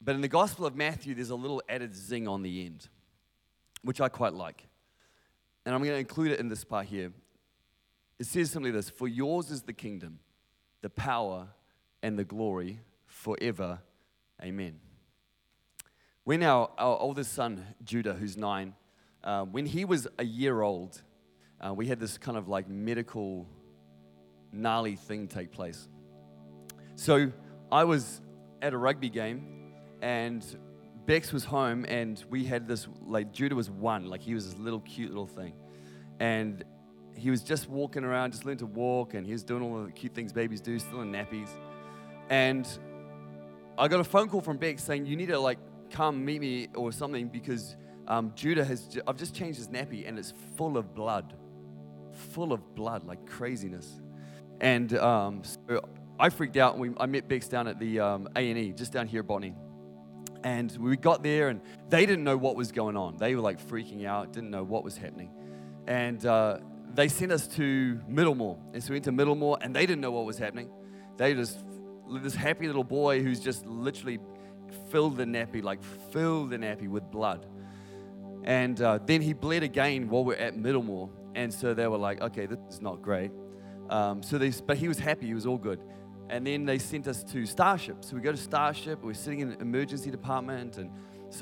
But 0.00 0.14
in 0.14 0.20
the 0.20 0.28
Gospel 0.28 0.66
of 0.66 0.76
Matthew, 0.76 1.14
there's 1.14 1.30
a 1.30 1.36
little 1.36 1.62
added 1.68 1.94
zing 1.94 2.28
on 2.28 2.42
the 2.42 2.66
end, 2.66 2.88
which 3.82 4.00
I 4.00 4.08
quite 4.08 4.34
like. 4.34 4.66
And 5.64 5.74
I'm 5.74 5.80
going 5.82 5.94
to 5.94 5.98
include 5.98 6.32
it 6.32 6.40
in 6.40 6.48
this 6.48 6.64
part 6.64 6.86
here. 6.86 7.12
It 8.18 8.26
says 8.26 8.50
simply 8.50 8.70
this 8.70 8.90
For 8.90 9.08
yours 9.08 9.50
is 9.50 9.62
the 9.62 9.72
kingdom, 9.72 10.20
the 10.82 10.90
power, 10.90 11.48
and 12.02 12.18
the 12.18 12.24
glory 12.24 12.80
forever. 13.06 13.80
Amen. 14.42 14.80
When 16.24 16.42
our, 16.42 16.70
our 16.78 16.98
oldest 16.98 17.32
son, 17.32 17.64
Judah, 17.84 18.14
who's 18.14 18.36
nine, 18.36 18.74
uh, 19.22 19.44
when 19.44 19.66
he 19.66 19.84
was 19.84 20.06
a 20.18 20.24
year 20.24 20.62
old, 20.62 21.02
uh, 21.60 21.72
we 21.72 21.86
had 21.86 22.00
this 22.00 22.18
kind 22.18 22.36
of 22.36 22.48
like 22.48 22.68
medical 22.68 23.46
gnarly 24.52 24.96
thing 24.96 25.28
take 25.28 25.50
place. 25.50 25.88
So 26.94 27.32
I 27.72 27.84
was 27.84 28.20
at 28.62 28.72
a 28.72 28.78
rugby 28.78 29.10
game 29.10 29.72
and 30.00 30.44
Bex 31.06 31.32
was 31.32 31.44
home 31.44 31.84
and 31.86 32.22
we 32.30 32.44
had 32.44 32.66
this, 32.68 32.86
like 33.04 33.32
Judah 33.32 33.54
was 33.54 33.70
one, 33.70 34.06
like 34.06 34.22
he 34.22 34.34
was 34.34 34.50
this 34.50 34.58
little 34.58 34.80
cute 34.80 35.10
little 35.10 35.26
thing. 35.26 35.54
And 36.20 36.64
he 37.16 37.30
was 37.30 37.42
just 37.42 37.68
walking 37.68 38.04
around, 38.04 38.32
just 38.32 38.44
learning 38.44 38.58
to 38.58 38.66
walk, 38.66 39.14
and 39.14 39.26
he 39.26 39.32
was 39.32 39.42
doing 39.42 39.62
all 39.62 39.84
the 39.84 39.92
cute 39.92 40.14
things 40.14 40.32
babies 40.32 40.60
do, 40.60 40.78
still 40.78 41.00
in 41.02 41.12
nappies. 41.12 41.48
And 42.30 42.66
I 43.76 43.88
got 43.88 44.00
a 44.00 44.04
phone 44.04 44.28
call 44.28 44.40
from 44.40 44.56
Beck 44.56 44.78
saying, 44.78 45.06
You 45.06 45.16
need 45.16 45.28
to 45.28 45.38
like 45.38 45.58
come 45.90 46.24
meet 46.24 46.40
me 46.40 46.68
or 46.74 46.92
something 46.92 47.28
because 47.28 47.76
um, 48.06 48.32
Judah 48.34 48.64
has, 48.64 48.98
I've 49.06 49.16
just 49.16 49.34
changed 49.34 49.58
his 49.58 49.68
nappy 49.68 50.06
and 50.06 50.18
it's 50.18 50.32
full 50.56 50.76
of 50.76 50.94
blood. 50.94 51.34
Full 52.30 52.52
of 52.52 52.74
blood, 52.74 53.04
like 53.04 53.26
craziness. 53.26 54.00
And 54.60 54.96
um, 54.98 55.42
so 55.44 55.80
I 56.18 56.28
freaked 56.28 56.56
out 56.56 56.74
and 56.74 56.80
we, 56.80 56.90
I 56.98 57.06
met 57.06 57.28
Bex 57.28 57.48
down 57.48 57.66
at 57.66 57.78
the 57.78 58.00
um, 58.00 58.28
A&E, 58.36 58.72
just 58.72 58.92
down 58.92 59.06
here 59.06 59.22
Botany. 59.22 59.54
And 60.44 60.70
we 60.78 60.96
got 60.96 61.22
there 61.22 61.48
and 61.48 61.60
they 61.88 62.06
didn't 62.06 62.24
know 62.24 62.36
what 62.36 62.54
was 62.54 62.70
going 62.70 62.96
on. 62.96 63.16
They 63.16 63.34
were 63.34 63.40
like 63.40 63.66
freaking 63.66 64.04
out, 64.04 64.32
didn't 64.32 64.50
know 64.50 64.62
what 64.62 64.84
was 64.84 64.96
happening. 64.96 65.30
And 65.86 66.24
uh, 66.24 66.58
they 66.94 67.08
sent 67.08 67.32
us 67.32 67.46
to 67.48 68.00
Middlemore. 68.08 68.58
And 68.72 68.82
so 68.82 68.90
we 68.90 68.94
went 68.96 69.04
to 69.04 69.12
Middlemore, 69.12 69.58
and 69.60 69.74
they 69.74 69.86
didn't 69.86 70.00
know 70.00 70.12
what 70.12 70.24
was 70.24 70.38
happening. 70.38 70.70
They 71.16 71.34
just, 71.34 71.58
this 72.22 72.34
happy 72.34 72.66
little 72.66 72.84
boy 72.84 73.22
who's 73.22 73.40
just 73.40 73.66
literally 73.66 74.18
filled 74.90 75.16
the 75.16 75.24
nappy, 75.24 75.62
like 75.62 75.82
filled 76.12 76.50
the 76.50 76.58
nappy 76.58 76.88
with 76.88 77.10
blood. 77.10 77.46
And 78.44 78.80
uh, 78.80 78.98
then 79.04 79.22
he 79.22 79.32
bled 79.32 79.62
again 79.62 80.08
while 80.08 80.24
we're 80.24 80.36
at 80.36 80.54
Middlemore. 80.56 81.10
And 81.34 81.52
so 81.52 81.74
they 81.74 81.86
were 81.86 81.98
like, 81.98 82.20
okay, 82.20 82.46
this 82.46 82.58
is 82.68 82.80
not 82.80 83.02
great. 83.02 83.30
Um, 83.90 84.22
so 84.22 84.38
they, 84.38 84.50
but 84.50 84.76
he 84.76 84.88
was 84.88 84.98
happy, 84.98 85.26
he 85.26 85.34
was 85.34 85.46
all 85.46 85.58
good. 85.58 85.80
And 86.30 86.46
then 86.46 86.64
they 86.64 86.78
sent 86.78 87.06
us 87.06 87.22
to 87.24 87.44
Starship. 87.44 88.04
So 88.04 88.16
we 88.16 88.22
go 88.22 88.32
to 88.32 88.38
Starship, 88.38 89.02
we're 89.02 89.14
sitting 89.14 89.40
in 89.40 89.50
the 89.50 89.60
emergency 89.60 90.10
department, 90.10 90.78
and 90.78 90.90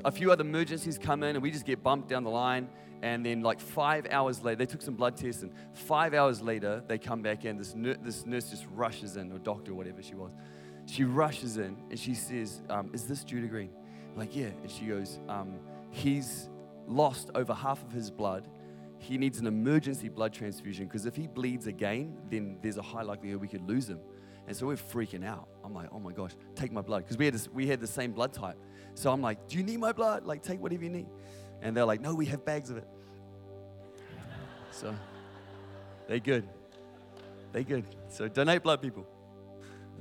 a 0.05 0.11
few 0.11 0.33
other 0.33 0.43
emergencies 0.43 0.99
come 0.99 1.23
in, 1.23 1.37
and 1.37 1.43
we 1.43 1.51
just 1.51 1.67
get 1.67 1.83
bumped 1.83 2.09
down 2.09 2.25
the 2.25 2.31
line. 2.31 2.69
And 3.03 3.27
then, 3.27 3.43
like 3.43 3.61
five 3.61 4.07
hours 4.11 4.43
later, 4.43 4.57
they 4.57 4.67
took 4.67 4.81
some 4.81 4.95
blood 4.95 5.17
tests, 5.17 5.43
and 5.43 5.53
five 5.75 6.15
hours 6.15 6.41
later, 6.41 6.85
they 6.87 6.99
come 6.99 7.21
back 7.21 7.45
in. 7.45 7.59
This, 7.59 7.75
this 8.03 8.25
nurse 8.25 8.49
just 8.49 8.65
rushes 8.73 9.17
in, 9.17 9.33
or 9.33 9.39
doctor, 9.39 9.73
or 9.73 9.75
whatever 9.75 10.03
she 10.03 10.15
was. 10.15 10.31
She 10.87 11.05
rushes 11.05 11.59
in 11.59 11.77
and 11.91 11.99
she 11.99 12.15
says, 12.15 12.63
um, 12.69 12.91
Is 12.93 13.07
this 13.07 13.25
Judah 13.25 13.47
Green? 13.47 13.71
I'm 14.13 14.19
like, 14.19 14.35
yeah. 14.35 14.51
And 14.63 14.71
she 14.71 14.87
goes, 14.87 15.19
um, 15.29 15.59
He's 15.91 16.49
lost 16.87 17.31
over 17.35 17.55
half 17.55 17.83
of 17.83 17.93
his 17.93 18.11
blood. 18.11 18.49
He 18.99 19.19
needs 19.19 19.39
an 19.39 19.47
emergency 19.47 20.09
blood 20.09 20.33
transfusion 20.33 20.87
because 20.87 21.07
if 21.07 21.17
he 21.17 21.27
bleeds 21.27 21.67
again, 21.67 22.17
then 22.31 22.59
there's 22.63 22.77
a 22.77 22.83
high 22.83 23.03
likelihood 23.03 23.41
we 23.41 23.49
could 23.49 23.69
lose 23.69 23.89
him. 23.89 24.01
And 24.47 24.57
so 24.57 24.67
we're 24.67 24.77
freaking 24.77 25.25
out. 25.25 25.49
I'm 25.65 25.75
like, 25.75 25.89
oh 25.93 26.01
my 26.01 26.13
gosh, 26.13 26.33
take 26.55 26.73
my 26.73 26.83
blood. 26.83 27.05
Because 27.05 27.17
we, 27.17 27.27
had 27.27 27.49
we 27.53 27.67
had 27.67 27.81
the 27.81 27.87
same 27.87 28.13
blood 28.13 28.33
type. 28.33 28.57
So 28.95 29.13
I'm 29.13 29.23
like, 29.23 29.49
do 29.49 29.57
you 29.57 29.63
need 29.63 29.79
my 29.79 29.93
blood? 29.93 30.25
Like, 30.25 30.43
take 30.43 30.61
whatever 30.61 30.85
you 30.85 30.91
need. 30.91 31.07
And 31.63 31.77
they're 31.77 31.85
like, 31.85 32.01
no, 32.01 32.15
we 32.15 32.27
have 32.27 32.45
bags 32.45 32.71
of 32.71 32.77
it. 32.77 32.89
So 34.73 34.95
they 36.09 36.21
good. 36.21 36.49
They 37.53 37.65
good. 37.65 37.85
So 38.09 38.29
donate 38.29 38.63
blood, 38.63 38.83
people. 38.83 39.07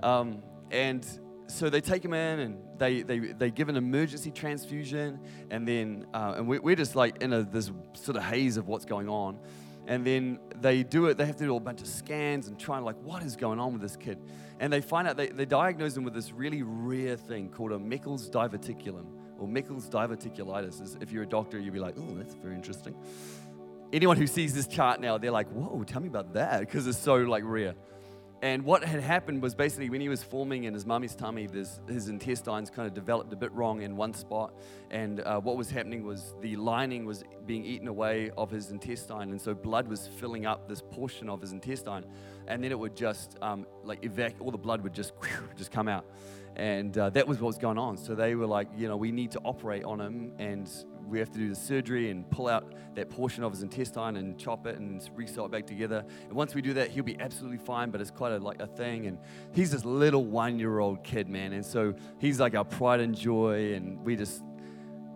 Um, 0.01 0.41
and 0.71 1.05
so 1.47 1.69
they 1.69 1.81
take 1.81 2.03
him 2.03 2.13
in 2.13 2.39
and 2.39 2.57
they, 2.77 3.03
they, 3.03 3.19
they 3.19 3.51
give 3.51 3.69
an 3.69 3.75
emergency 3.75 4.31
transfusion. 4.31 5.19
And 5.49 5.67
then, 5.67 6.07
uh, 6.13 6.35
and 6.37 6.47
we, 6.47 6.59
we're 6.59 6.75
just 6.75 6.95
like 6.95 7.21
in 7.21 7.33
a, 7.33 7.43
this 7.43 7.71
sort 7.93 8.17
of 8.17 8.23
haze 8.23 8.57
of 8.57 8.67
what's 8.67 8.85
going 8.85 9.07
on. 9.09 9.39
And 9.87 10.05
then 10.05 10.39
they 10.61 10.83
do 10.83 11.07
it, 11.07 11.17
they 11.17 11.25
have 11.25 11.35
to 11.37 11.43
do 11.43 11.55
a 11.55 11.59
bunch 11.59 11.81
of 11.81 11.87
scans 11.87 12.47
and 12.47 12.57
try 12.57 12.79
like, 12.79 12.95
what 13.03 13.23
is 13.23 13.35
going 13.35 13.59
on 13.59 13.73
with 13.73 13.81
this 13.81 13.95
kid? 13.95 14.17
And 14.61 14.71
they 14.71 14.79
find 14.79 15.07
out, 15.07 15.17
they, 15.17 15.27
they 15.27 15.45
diagnose 15.45 15.97
him 15.97 16.03
with 16.03 16.13
this 16.13 16.31
really 16.31 16.61
rare 16.61 17.17
thing 17.17 17.49
called 17.49 17.71
a 17.71 17.79
Meckel's 17.79 18.29
diverticulum 18.29 19.07
or 19.39 19.47
Meckel's 19.47 19.89
diverticulitis. 19.89 21.01
If 21.01 21.11
you're 21.11 21.23
a 21.23 21.27
doctor, 21.27 21.59
you'd 21.59 21.73
be 21.73 21.79
like, 21.79 21.95
oh, 21.97 22.13
that's 22.15 22.35
very 22.35 22.53
interesting. 22.53 22.95
Anyone 23.91 24.17
who 24.17 24.27
sees 24.27 24.53
this 24.53 24.67
chart 24.67 25.01
now, 25.01 25.17
they're 25.17 25.31
like, 25.31 25.49
whoa, 25.49 25.83
tell 25.83 25.99
me 25.99 26.07
about 26.07 26.33
that, 26.35 26.59
because 26.59 26.85
it's 26.85 26.99
so 26.99 27.15
like 27.15 27.43
rare. 27.43 27.73
And 28.43 28.65
what 28.65 28.83
had 28.83 29.01
happened 29.01 29.43
was 29.43 29.53
basically 29.53 29.91
when 29.91 30.01
he 30.01 30.09
was 30.09 30.23
forming 30.23 30.63
in 30.63 30.73
his 30.73 30.83
mummy's 30.83 31.15
tummy, 31.15 31.47
his 31.47 32.07
intestines 32.09 32.71
kind 32.71 32.87
of 32.87 32.93
developed 32.95 33.31
a 33.31 33.35
bit 33.35 33.51
wrong 33.51 33.83
in 33.83 33.95
one 33.95 34.15
spot. 34.15 34.55
And 34.89 35.19
uh, 35.19 35.39
what 35.39 35.57
was 35.57 35.69
happening 35.69 36.03
was 36.03 36.33
the 36.41 36.55
lining 36.55 37.05
was 37.05 37.23
being 37.45 37.63
eaten 37.63 37.87
away 37.87 38.31
of 38.37 38.49
his 38.49 38.71
intestine. 38.71 39.29
And 39.29 39.39
so 39.39 39.53
blood 39.53 39.87
was 39.87 40.07
filling 40.07 40.47
up 40.47 40.67
this 40.67 40.81
portion 40.81 41.29
of 41.29 41.39
his 41.39 41.51
intestine. 41.51 42.03
And 42.47 42.63
then 42.63 42.71
it 42.71 42.79
would 42.79 42.95
just, 42.95 43.37
um, 43.43 43.67
like, 43.83 44.01
evac- 44.01 44.41
all 44.41 44.49
the 44.49 44.57
blood 44.57 44.81
would 44.81 44.93
just, 44.93 45.13
whew, 45.21 45.47
just 45.55 45.71
come 45.71 45.87
out. 45.87 46.05
And 46.55 46.97
uh, 46.97 47.11
that 47.11 47.27
was 47.27 47.39
what 47.39 47.47
was 47.47 47.59
going 47.59 47.77
on. 47.77 47.95
So 47.95 48.15
they 48.15 48.33
were 48.33 48.47
like, 48.47 48.69
you 48.75 48.87
know, 48.87 48.97
we 48.97 49.11
need 49.11 49.29
to 49.31 49.39
operate 49.45 49.83
on 49.83 50.01
him. 50.01 50.33
And 50.39 50.67
we 51.07 51.19
have 51.19 51.31
to 51.31 51.37
do 51.37 51.49
the 51.49 51.55
surgery 51.55 52.09
and 52.09 52.29
pull 52.29 52.47
out 52.47 52.73
that 52.95 53.09
portion 53.09 53.43
of 53.43 53.51
his 53.51 53.63
intestine 53.63 54.17
and 54.17 54.37
chop 54.37 54.67
it 54.67 54.77
and 54.77 55.01
resew 55.15 55.45
it 55.45 55.51
back 55.51 55.65
together. 55.65 56.03
And 56.23 56.33
once 56.33 56.53
we 56.53 56.61
do 56.61 56.73
that, 56.73 56.89
he'll 56.89 57.03
be 57.03 57.19
absolutely 57.19 57.57
fine, 57.57 57.89
but 57.89 58.01
it's 58.01 58.11
quite 58.11 58.33
a, 58.33 58.37
like 58.37 58.61
a 58.61 58.67
thing. 58.67 59.07
And 59.07 59.17
he's 59.53 59.71
this 59.71 59.85
little 59.85 60.25
one 60.25 60.59
year 60.59 60.79
old 60.79 61.03
kid, 61.03 61.29
man. 61.29 61.53
And 61.53 61.65
so 61.65 61.93
he's 62.19 62.39
like 62.39 62.55
our 62.55 62.65
pride 62.65 62.99
and 62.99 63.15
joy. 63.15 63.73
And 63.73 64.03
we 64.03 64.15
just, 64.15 64.43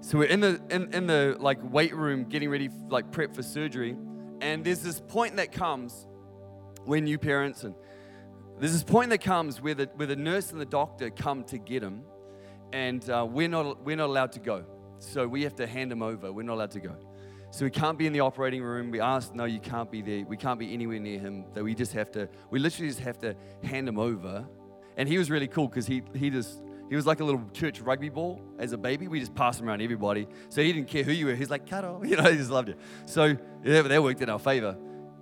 so 0.02 0.20
we're 0.20 0.26
in 0.26 0.40
the, 0.40 0.62
in, 0.70 0.94
in 0.94 1.08
the 1.08 1.36
like 1.40 1.60
weight 1.72 1.96
room 1.96 2.26
getting 2.26 2.50
ready, 2.50 2.70
like 2.90 3.12
prep 3.12 3.36
for 3.36 3.44
surgery. 3.44 3.96
And 4.42 4.64
there's 4.64 4.82
this 4.82 5.00
point 5.00 5.38
that 5.38 5.52
comes 5.52 6.08
when 6.86 7.08
you 7.08 7.18
parents 7.18 7.64
and 7.64 7.74
there's 8.60 8.72
this 8.72 8.84
point 8.84 9.10
that 9.10 9.20
comes 9.20 9.62
where 9.62 9.74
the, 9.74 9.90
where 9.96 10.08
the 10.08 10.16
nurse 10.16 10.52
and 10.52 10.62
the 10.62 10.66
doctor 10.66 11.10
come 11.10 11.44
to 11.46 11.58
get 11.58 11.84
him 11.84 12.04
and 12.72 13.10
uh, 13.10 13.26
we're, 13.30 13.50
not, 13.50 13.84
we're 13.84 13.98
not 13.98 14.06
allowed 14.06 14.32
to 14.34 14.40
go 14.40 14.66
so 15.00 15.28
we 15.28 15.44
have 15.44 15.56
to 15.56 15.68
hand 15.68 15.92
him 15.92 16.02
over. 16.02 16.32
We're 16.32 16.44
not 16.44 16.56
allowed 16.56 16.72
to 16.72 16.80
go. 16.80 16.96
So 17.52 17.64
we 17.64 17.72
can't 17.72 17.98
be 17.98 18.06
in 18.06 18.14
the 18.14 18.20
operating 18.20 18.64
room. 18.64 18.92
We 18.92 19.00
ask, 19.00 19.34
no, 19.34 19.46
you 19.46 19.60
can't 19.60 19.90
be 19.90 20.02
there. 20.02 20.26
We 20.26 20.36
can't 20.36 20.60
be 20.60 20.74
anywhere 20.74 21.00
near 21.00 21.20
him. 21.20 21.46
That 21.54 21.64
we 21.64 21.74
just 21.74 21.94
have 21.94 22.12
to, 22.12 22.28
we 22.50 22.60
literally 22.60 22.90
just 22.90 23.00
have 23.00 23.18
to 23.20 23.36
hand 23.64 23.88
him 23.88 23.98
over. 23.98 24.46
And 24.98 25.08
he 25.08 25.18
was 25.18 25.32
really 25.32 25.48
cool 25.48 25.68
because 25.68 25.88
he, 25.88 26.04
he 26.14 26.30
just, 26.30 26.62
he 26.90 26.96
was 26.96 27.06
like 27.06 27.20
a 27.20 27.24
little 27.24 27.44
church 27.54 27.80
rugby 27.80 28.10
ball 28.10 28.42
as 28.60 28.74
a 28.74 28.78
baby. 28.78 29.08
We 29.08 29.20
just 29.20 29.34
passed 29.36 29.62
him 29.62 29.70
around 29.70 29.82
everybody. 29.82 30.28
So 30.50 30.62
he 30.62 30.74
didn't 30.74 30.90
care 30.90 31.04
who 31.04 31.12
you 31.12 31.28
were. 31.28 31.36
He's 31.36 31.50
like, 31.50 31.66
Carol, 31.66 32.06
you 32.06 32.18
know, 32.18 32.30
he 32.30 32.38
just 32.38 32.52
loved 32.52 32.70
it. 32.70 32.78
So 33.06 33.38
yeah, 33.64 33.82
that 33.82 34.04
worked 34.04 34.22
in 34.22 34.30
our 34.30 34.40
favor 34.40 34.78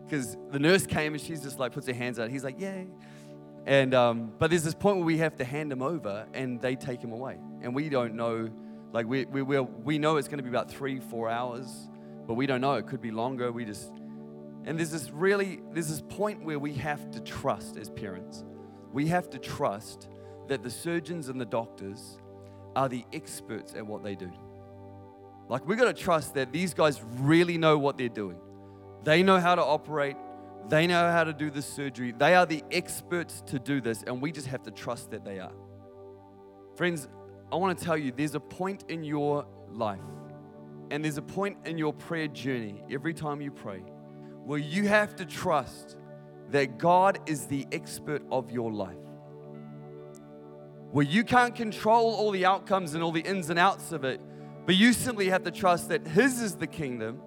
because 0.05 0.35
the 0.51 0.59
nurse 0.59 0.85
came 0.85 1.13
and 1.13 1.21
she's 1.21 1.41
just 1.41 1.59
like 1.59 1.71
puts 1.71 1.87
her 1.87 1.93
hands 1.93 2.19
out. 2.19 2.29
He's 2.29 2.43
like, 2.43 2.59
yay. 2.59 2.87
And, 3.65 3.93
um, 3.93 4.31
but 4.39 4.49
there's 4.49 4.63
this 4.63 4.73
point 4.73 4.97
where 4.97 5.05
we 5.05 5.17
have 5.19 5.35
to 5.37 5.45
hand 5.45 5.71
him 5.71 5.81
over 5.81 6.25
and 6.33 6.59
they 6.59 6.75
take 6.75 7.01
him 7.01 7.11
away. 7.11 7.37
And 7.61 7.73
we 7.73 7.89
don't 7.89 8.15
know 8.15 8.49
like 8.93 9.07
we, 9.07 9.25
we, 9.25 9.41
we, 9.41 9.59
we 9.59 9.97
know 9.97 10.17
it's 10.17 10.27
going 10.27 10.37
to 10.37 10.43
be 10.43 10.49
about 10.49 10.69
three, 10.69 10.99
four 10.99 11.27
hours, 11.27 11.89
but 12.27 12.35
we 12.35 12.45
don't 12.45 12.61
know. 12.61 12.75
It 12.75 12.85
could 12.85 13.01
be 13.01 13.11
longer. 13.11 13.51
We 13.51 13.65
just, 13.65 13.91
and 14.65 14.77
there's 14.77 14.91
this 14.91 15.09
really, 15.09 15.61
there's 15.73 15.89
this 15.89 16.03
point 16.07 16.45
where 16.45 16.59
we 16.59 16.73
have 16.75 17.09
to 17.11 17.19
trust 17.19 17.75
as 17.75 17.89
parents. 17.89 18.45
We 18.93 19.07
have 19.07 19.31
to 19.31 19.39
trust 19.39 20.09
that 20.47 20.61
the 20.61 20.69
surgeons 20.69 21.27
and 21.27 21.41
the 21.41 21.45
doctors 21.45 22.19
are 22.75 22.87
the 22.87 23.03
experts 23.11 23.73
at 23.73 23.85
what 23.85 24.03
they 24.03 24.15
do. 24.15 24.31
Like 25.49 25.67
we 25.67 25.75
got 25.75 25.85
to 25.85 25.93
trust 25.93 26.35
that 26.35 26.53
these 26.53 26.75
guys 26.75 27.01
really 27.17 27.57
know 27.57 27.79
what 27.79 27.97
they're 27.97 28.09
doing. 28.09 28.37
They 29.03 29.23
know 29.23 29.39
how 29.39 29.55
to 29.55 29.63
operate. 29.63 30.17
They 30.69 30.85
know 30.85 31.11
how 31.11 31.23
to 31.23 31.33
do 31.33 31.49
the 31.49 31.63
surgery. 31.63 32.13
They 32.15 32.35
are 32.35 32.45
the 32.45 32.63
experts 32.71 33.41
to 33.47 33.59
do 33.59 33.81
this, 33.81 34.03
and 34.03 34.21
we 34.21 34.31
just 34.31 34.47
have 34.47 34.63
to 34.63 34.71
trust 34.71 35.11
that 35.11 35.25
they 35.25 35.39
are. 35.39 35.51
Friends, 36.75 37.09
I 37.53 37.55
want 37.55 37.77
to 37.77 37.85
tell 37.85 37.95
you 37.95 38.11
there's 38.11 38.33
a 38.33 38.39
point 38.39 38.85
in 38.89 39.03
your 39.03 39.45
life 39.69 39.99
and 40.89 41.03
there's 41.03 41.19
a 41.19 41.21
point 41.21 41.55
in 41.65 41.77
your 41.77 41.93
prayer 41.93 42.27
journey 42.27 42.83
every 42.89 43.13
time 43.13 43.41
you 43.41 43.51
pray 43.51 43.77
where 44.43 44.57
you 44.57 44.87
have 44.87 45.15
to 45.17 45.25
trust 45.25 45.97
that 46.49 46.79
God 46.79 47.19
is 47.27 47.45
the 47.45 47.67
expert 47.71 48.23
of 48.31 48.49
your 48.49 48.71
life. 48.71 48.97
Where 50.93 51.05
you 51.05 51.23
can't 51.23 51.53
control 51.53 52.15
all 52.15 52.31
the 52.31 52.43
outcomes 52.43 52.95
and 52.95 53.03
all 53.03 53.11
the 53.11 53.21
ins 53.21 53.51
and 53.51 53.59
outs 53.59 53.91
of 53.91 54.03
it, 54.03 54.19
but 54.65 54.73
you 54.73 54.91
simply 54.91 55.29
have 55.29 55.43
to 55.43 55.51
trust 55.51 55.89
that 55.89 56.07
His 56.07 56.41
is 56.41 56.55
the 56.55 56.65
kingdom, 56.65 57.21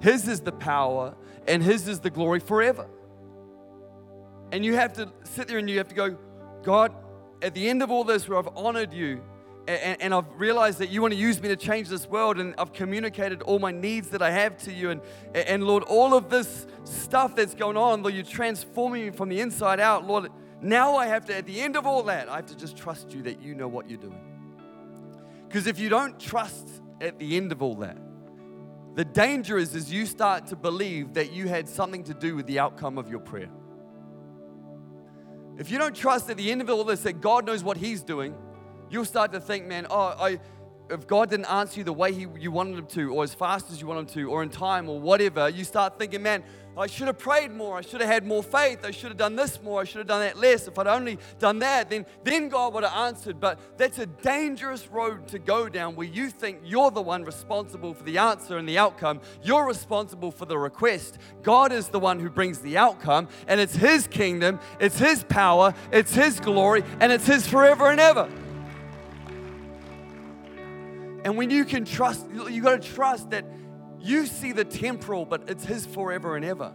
His 0.00 0.26
is 0.26 0.40
the 0.40 0.50
power, 0.50 1.14
and 1.46 1.62
His 1.62 1.86
is 1.86 2.00
the 2.00 2.10
glory 2.10 2.40
forever. 2.40 2.88
And 4.50 4.64
you 4.64 4.74
have 4.74 4.94
to 4.94 5.12
sit 5.22 5.46
there 5.46 5.58
and 5.58 5.70
you 5.70 5.78
have 5.78 5.88
to 5.88 5.94
go, 5.94 6.18
God, 6.64 6.92
at 7.40 7.54
the 7.54 7.68
end 7.68 7.84
of 7.84 7.92
all 7.92 8.02
this, 8.02 8.28
where 8.28 8.36
I've 8.36 8.56
honored 8.56 8.92
you, 8.92 9.22
and, 9.68 10.00
and, 10.02 10.14
I've 10.14 10.26
realized 10.36 10.78
that 10.78 10.88
you 10.88 11.02
want 11.02 11.14
to 11.14 11.20
use 11.20 11.40
me 11.40 11.48
to 11.48 11.56
change 11.56 11.88
this 11.88 12.06
world, 12.06 12.38
and 12.38 12.54
I've 12.58 12.72
communicated 12.72 13.42
all 13.42 13.58
my 13.58 13.70
needs 13.70 14.08
that 14.10 14.22
I 14.22 14.30
have 14.30 14.56
to 14.58 14.72
you. 14.72 14.90
And, 14.90 15.00
and 15.34 15.64
Lord, 15.64 15.82
all 15.84 16.14
of 16.14 16.30
this 16.30 16.66
stuff 16.84 17.36
that's 17.36 17.54
going 17.54 17.76
on, 17.76 18.02
Lord, 18.02 18.14
you're 18.14 18.24
transforming 18.24 19.06
me 19.06 19.10
from 19.10 19.28
the 19.28 19.40
inside 19.40 19.78
out. 19.78 20.06
Lord, 20.06 20.30
now 20.60 20.96
I 20.96 21.06
have 21.06 21.26
to, 21.26 21.36
at 21.36 21.46
the 21.46 21.60
end 21.60 21.76
of 21.76 21.86
all 21.86 22.02
that, 22.04 22.28
I 22.28 22.36
have 22.36 22.46
to 22.46 22.56
just 22.56 22.76
trust 22.76 23.12
you 23.12 23.22
that 23.22 23.40
you 23.42 23.54
know 23.54 23.68
what 23.68 23.88
you're 23.88 24.00
doing. 24.00 24.20
Because 25.46 25.66
if 25.66 25.78
you 25.78 25.88
don't 25.88 26.18
trust 26.18 26.68
at 27.00 27.18
the 27.18 27.36
end 27.36 27.52
of 27.52 27.62
all 27.62 27.76
that, 27.76 27.96
the 28.94 29.04
danger 29.04 29.56
is, 29.56 29.74
is 29.74 29.92
you 29.92 30.04
start 30.04 30.46
to 30.48 30.56
believe 30.56 31.14
that 31.14 31.32
you 31.32 31.48
had 31.48 31.68
something 31.68 32.04
to 32.04 32.14
do 32.14 32.34
with 32.34 32.46
the 32.46 32.58
outcome 32.58 32.98
of 32.98 33.08
your 33.08 33.20
prayer. 33.20 33.50
If 35.58 35.70
you 35.70 35.78
don't 35.78 35.94
trust 35.94 36.30
at 36.30 36.36
the 36.36 36.50
end 36.50 36.60
of 36.60 36.70
all 36.70 36.84
this 36.84 37.00
that 37.02 37.20
God 37.20 37.46
knows 37.46 37.62
what 37.62 37.76
He's 37.76 38.02
doing, 38.02 38.34
you'll 38.90 39.04
start 39.04 39.32
to 39.32 39.40
think, 39.40 39.66
man, 39.66 39.86
oh, 39.88 40.14
I, 40.18 40.40
if 40.90 41.06
God 41.06 41.30
didn't 41.30 41.46
answer 41.46 41.78
you 41.80 41.84
the 41.84 41.92
way 41.92 42.12
he, 42.12 42.26
you 42.38 42.50
wanted 42.50 42.78
him 42.78 42.86
to, 42.86 43.14
or 43.14 43.22
as 43.22 43.32
fast 43.32 43.70
as 43.70 43.80
you 43.80 43.86
wanted 43.86 44.00
him 44.00 44.06
to, 44.06 44.30
or 44.30 44.42
in 44.42 44.48
time, 44.48 44.88
or 44.88 45.00
whatever, 45.00 45.48
you 45.48 45.64
start 45.64 45.98
thinking, 45.98 46.22
man, 46.22 46.42
I 46.76 46.86
should 46.86 47.08
have 47.08 47.18
prayed 47.18 47.50
more. 47.50 47.76
I 47.76 47.80
should 47.80 48.00
have 48.00 48.08
had 48.08 48.24
more 48.24 48.42
faith. 48.42 48.84
I 48.84 48.90
should 48.90 49.10
have 49.10 49.16
done 49.16 49.36
this 49.36 49.60
more. 49.60 49.80
I 49.80 49.84
should 49.84 49.98
have 49.98 50.06
done 50.06 50.20
that 50.20 50.38
less. 50.38 50.68
If 50.68 50.78
I'd 50.78 50.86
only 50.86 51.18
done 51.38 51.58
that, 51.58 51.90
then, 51.90 52.06
then 52.22 52.48
God 52.48 52.74
would 52.74 52.84
have 52.84 52.96
answered. 53.06 53.40
But 53.40 53.58
that's 53.76 53.98
a 53.98 54.06
dangerous 54.06 54.88
road 54.88 55.26
to 55.28 55.38
go 55.38 55.68
down 55.68 55.96
where 55.96 56.06
you 56.06 56.30
think 56.30 56.60
you're 56.64 56.90
the 56.90 57.02
one 57.02 57.24
responsible 57.24 57.92
for 57.92 58.04
the 58.04 58.18
answer 58.18 58.56
and 58.56 58.68
the 58.68 58.78
outcome. 58.78 59.20
You're 59.42 59.66
responsible 59.66 60.30
for 60.30 60.46
the 60.46 60.56
request. 60.56 61.18
God 61.42 61.72
is 61.72 61.88
the 61.88 62.00
one 62.00 62.20
who 62.20 62.30
brings 62.30 62.60
the 62.60 62.78
outcome, 62.78 63.28
and 63.48 63.60
it's 63.60 63.74
His 63.74 64.06
kingdom, 64.06 64.60
it's 64.78 64.98
His 64.98 65.24
power, 65.24 65.74
it's 65.92 66.14
His 66.14 66.40
glory, 66.40 66.84
and 67.00 67.12
it's 67.12 67.26
His 67.26 67.46
forever 67.46 67.90
and 67.90 68.00
ever. 68.00 68.30
And 71.24 71.36
when 71.36 71.50
you 71.50 71.64
can 71.64 71.84
trust, 71.84 72.26
you 72.30 72.62
got 72.62 72.82
to 72.82 72.88
trust 72.88 73.30
that 73.30 73.44
you 74.00 74.26
see 74.26 74.52
the 74.52 74.64
temporal, 74.64 75.24
but 75.24 75.48
it's 75.48 75.64
His 75.64 75.84
forever 75.84 76.36
and 76.36 76.44
ever. 76.44 76.72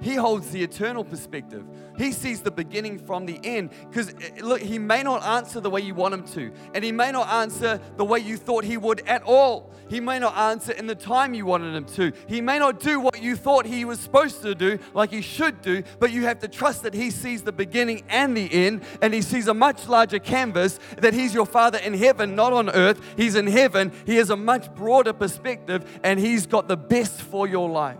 He 0.00 0.14
holds 0.14 0.50
the 0.50 0.62
eternal 0.62 1.04
perspective. 1.04 1.64
He 1.96 2.12
sees 2.12 2.40
the 2.40 2.50
beginning 2.50 2.98
from 2.98 3.26
the 3.26 3.38
end. 3.42 3.70
Because, 3.88 4.10
eh, 4.10 4.40
look, 4.42 4.60
He 4.60 4.78
may 4.78 5.02
not 5.02 5.22
answer 5.22 5.60
the 5.60 5.70
way 5.70 5.80
you 5.80 5.94
want 5.94 6.14
Him 6.14 6.24
to, 6.28 6.52
and 6.74 6.84
He 6.84 6.92
may 6.92 7.12
not 7.12 7.28
answer 7.28 7.80
the 7.96 8.04
way 8.04 8.18
you 8.18 8.36
thought 8.36 8.64
He 8.64 8.76
would 8.76 9.00
at 9.06 9.22
all. 9.22 9.72
He 9.88 10.00
may 10.00 10.18
not 10.18 10.36
answer 10.36 10.72
in 10.72 10.86
the 10.86 10.94
time 10.94 11.34
you 11.34 11.46
wanted 11.46 11.74
Him 11.74 11.84
to. 11.96 12.12
He 12.26 12.40
may 12.40 12.58
not 12.58 12.80
do 12.80 13.00
what 13.00 13.22
you 13.22 13.36
thought 13.36 13.66
He 13.66 13.84
was 13.84 14.00
supposed 14.00 14.42
to 14.42 14.54
do, 14.54 14.78
like 14.92 15.10
He 15.10 15.22
should 15.22 15.62
do, 15.62 15.82
but 15.98 16.10
you 16.10 16.24
have 16.24 16.40
to 16.40 16.48
trust 16.48 16.82
that 16.82 16.94
He 16.94 17.10
sees 17.10 17.42
the 17.42 17.52
beginning 17.52 18.02
and 18.08 18.36
the 18.36 18.52
end, 18.52 18.82
and 19.00 19.14
He 19.14 19.22
sees 19.22 19.48
a 19.48 19.54
much 19.54 19.88
larger 19.88 20.18
canvas, 20.18 20.78
that 20.98 21.14
He's 21.14 21.32
your 21.32 21.46
Father 21.46 21.78
in 21.78 21.94
heaven, 21.94 22.34
not 22.34 22.52
on 22.52 22.70
earth. 22.70 23.00
He's 23.16 23.36
in 23.36 23.46
heaven. 23.46 23.92
He 24.06 24.16
has 24.16 24.30
a 24.30 24.36
much 24.36 24.74
broader 24.74 25.12
perspective, 25.12 26.00
and 26.02 26.18
He's 26.18 26.46
got 26.46 26.68
the 26.68 26.76
best 26.76 27.22
for 27.22 27.46
your 27.46 27.68
life 27.68 27.98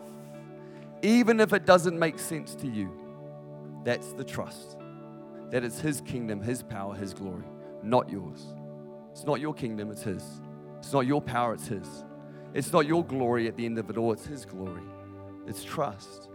even 1.04 1.38
if 1.38 1.52
it 1.52 1.66
doesn't 1.66 1.98
make 1.98 2.18
sense 2.18 2.54
to 2.56 2.66
you. 2.66 2.90
That's 3.84 4.14
the 4.14 4.24
trust. 4.24 4.78
That 5.50 5.62
it's 5.62 5.78
His 5.78 6.00
kingdom, 6.00 6.40
His 6.40 6.62
power, 6.62 6.94
His 6.94 7.12
glory, 7.12 7.44
not 7.82 8.10
yours. 8.10 8.46
It's 9.12 9.24
not 9.24 9.38
your 9.40 9.52
kingdom, 9.52 9.90
it's 9.90 10.02
His. 10.02 10.24
It's 10.78 10.92
not 10.92 11.06
your 11.06 11.20
power, 11.20 11.52
it's 11.52 11.68
His. 11.68 12.04
It's 12.54 12.72
not 12.72 12.86
your 12.86 13.04
glory 13.04 13.46
at 13.46 13.56
the 13.56 13.66
end 13.66 13.78
of 13.78 13.90
it 13.90 13.98
all, 13.98 14.12
it's 14.12 14.26
His 14.26 14.46
glory. 14.46 14.82
It's 15.46 15.62
trust. 15.62 16.30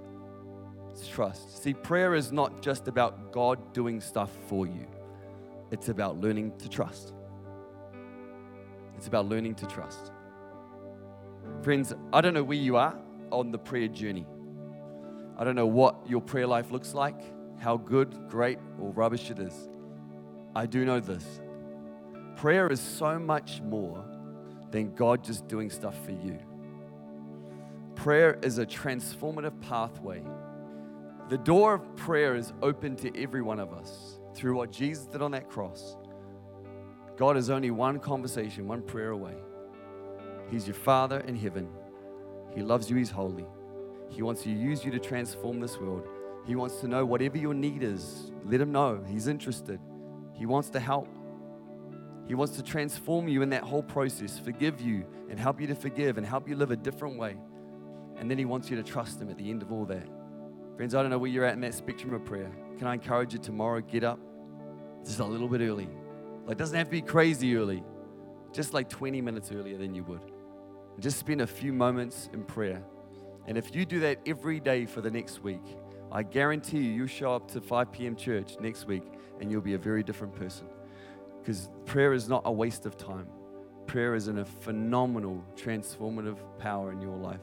It's 0.92 1.08
trust. 1.08 1.64
See, 1.64 1.74
prayer 1.74 2.14
is 2.14 2.32
not 2.32 2.62
just 2.62 2.88
about 2.88 3.32
God 3.32 3.74
doing 3.74 4.00
stuff 4.00 4.32
for 4.48 4.68
you, 4.68 4.86
it's 5.72 5.90
about 5.90 6.22
learning 6.22 6.54
to 6.60 6.70
trust. 6.70 7.14
It's 8.98 9.08
about 9.08 9.28
learning 9.28 9.56
to 9.56 9.66
trust. 9.66 10.12
Friends, 11.64 11.94
I 12.14 12.22
don't 12.22 12.34
know 12.34 12.44
where 12.44 12.58
you 12.58 12.76
are 12.76 12.96
on 13.32 13.52
the 13.52 13.58
prayer 13.58 13.88
journey. 13.88 14.28
I 15.40 15.46
don't 15.46 15.56
know 15.56 15.66
what 15.66 15.96
your 16.06 16.20
prayer 16.20 16.46
life 16.46 16.70
looks 16.70 16.94
like, 16.94 17.16
how 17.60 17.78
good, 17.78 18.28
great, 18.28 18.60
or 18.78 18.92
rubbish 18.92 19.32
it 19.32 19.40
is. 19.40 19.70
I 20.54 20.66
do 20.66 20.84
know 20.84 21.00
this 21.00 21.40
prayer 22.36 22.68
is 22.70 22.80
so 22.80 23.18
much 23.18 23.62
more 23.62 24.04
than 24.72 24.94
God 24.96 25.24
just 25.24 25.48
doing 25.48 25.70
stuff 25.70 25.96
for 26.06 26.12
you. 26.12 26.38
Prayer 27.96 28.38
is 28.44 28.58
a 28.58 28.66
transformative 28.66 29.60
pathway. 29.62 30.22
The 31.30 31.38
door 31.38 31.76
of 31.76 31.96
prayer 31.96 32.36
is 32.36 32.52
open 32.62 32.96
to 32.98 33.22
every 33.22 33.42
one 33.42 33.60
of 33.60 33.74
us 33.74 34.20
through 34.36 34.56
what 34.56 34.72
Jesus 34.72 35.06
did 35.06 35.22
on 35.22 35.32
that 35.32 35.50
cross. 35.50 35.96
God 37.18 37.38
is 37.38 37.50
only 37.50 37.72
one 37.72 38.00
conversation, 38.00 38.68
one 38.68 38.82
prayer 38.82 39.12
away. 39.12 39.36
He's 40.50 40.68
your 40.68 40.76
Father 40.76 41.20
in 41.22 41.36
heaven. 41.36 41.70
He 42.56 42.62
loves 42.62 42.90
you, 42.90 42.98
He's 42.98 43.12
holy. 43.12 43.46
He 44.10 44.22
wants 44.22 44.44
to 44.44 44.50
use 44.50 44.84
you 44.84 44.92
to 44.92 45.00
transform 45.00 45.60
this 45.60 45.78
world. 45.78 46.08
He 46.46 46.56
wants 46.56 46.80
to 46.82 46.88
know 46.88 47.06
whatever 47.06 47.38
your 47.38 47.54
need 47.54 47.84
is. 47.84 48.32
Let 48.44 48.62
Him 48.62 48.72
know. 48.72 49.04
He's 49.08 49.28
interested. 49.28 49.80
He 50.34 50.46
wants 50.46 50.70
to 50.72 50.80
help. 50.80 51.08
He 52.28 52.36
wants 52.36 52.56
to 52.58 52.64
transform 52.64 53.28
you 53.28 53.42
in 53.42 53.50
that 53.50 53.64
whole 53.64 53.84
process, 53.84 54.38
forgive 54.38 54.82
you, 54.82 55.06
and 55.30 55.40
help 55.40 55.60
you 55.60 55.68
to 55.68 55.76
forgive 55.76 56.18
and 56.18 56.26
help 56.26 56.48
you 56.48 56.56
live 56.56 56.72
a 56.72 56.76
different 56.76 57.18
way. 57.18 57.36
And 58.18 58.30
then 58.30 58.38
He 58.38 58.46
wants 58.46 58.70
you 58.70 58.76
to 58.78 58.84
trust 58.84 59.22
Him 59.22 59.30
at 59.30 59.38
the 59.38 59.50
end 59.50 59.62
of 59.62 59.72
all 59.72 59.86
that. 59.86 60.08
Friends, 60.76 60.96
I 60.96 61.02
don't 61.02 61.12
know 61.12 61.18
where 61.18 61.30
you're 61.30 61.46
at 61.46 61.54
in 61.54 61.62
that 61.62 61.74
spectrum 61.74 62.14
of 62.14 62.24
prayer. 62.26 62.52
Can 62.78 62.88
I 62.88 62.94
encourage 62.94 63.34
you 63.34 63.40
tomorrow? 63.40 63.82
Get 63.82 64.04
up 64.04 64.20
just 65.06 65.20
a 65.20 65.26
little 65.26 65.48
bit 65.48 65.62
early. 65.62 65.90
Like, 66.46 66.58
doesn't 66.58 66.78
have 66.78 66.88
to 66.88 66.92
be 66.92 67.02
crazy 67.02 67.56
early, 67.56 67.84
just 68.54 68.74
like 68.74 68.90
20 68.90 69.22
minutes 69.22 69.52
earlier 69.52 69.78
than 69.78 69.94
you 69.94 70.04
would. 70.04 70.22
And 70.94 71.04
just 71.04 71.20
spend 71.20 71.42
a 71.42 71.48
few 71.48 71.74
moments 71.74 72.30
in 72.34 72.44
prayer. 72.44 72.82
And 73.48 73.58
if 73.58 73.76
you 73.76 73.86
do 73.86 74.00
that 74.02 74.20
every 74.26 74.60
day 74.60 74.86
for 74.86 75.02
the 75.02 75.10
next 75.10 75.44
week, 75.44 75.64
I 76.12 76.24
guarantee 76.24 76.80
you, 76.80 76.92
you'll 76.92 77.08
show 77.08 77.34
up 77.34 77.50
to 77.52 77.62
5 77.62 77.92
p.m. 77.92 78.16
church 78.16 78.58
next 78.60 78.86
week 78.86 79.04
and 79.40 79.52
you'll 79.52 79.62
be 79.62 79.76
a 79.76 79.80
very 79.80 80.04
different 80.04 80.36
person. 80.36 80.68
Because 81.40 81.70
prayer 81.86 82.14
is 82.14 82.28
not 82.28 82.44
a 82.46 82.52
waste 82.52 82.86
of 82.86 82.98
time, 82.98 83.28
prayer 83.88 84.16
is 84.16 84.28
in 84.28 84.40
a 84.40 84.46
phenomenal, 84.46 85.44
transformative 85.56 86.38
power 86.58 86.92
in 86.92 87.02
your 87.02 87.16
life. 87.16 87.42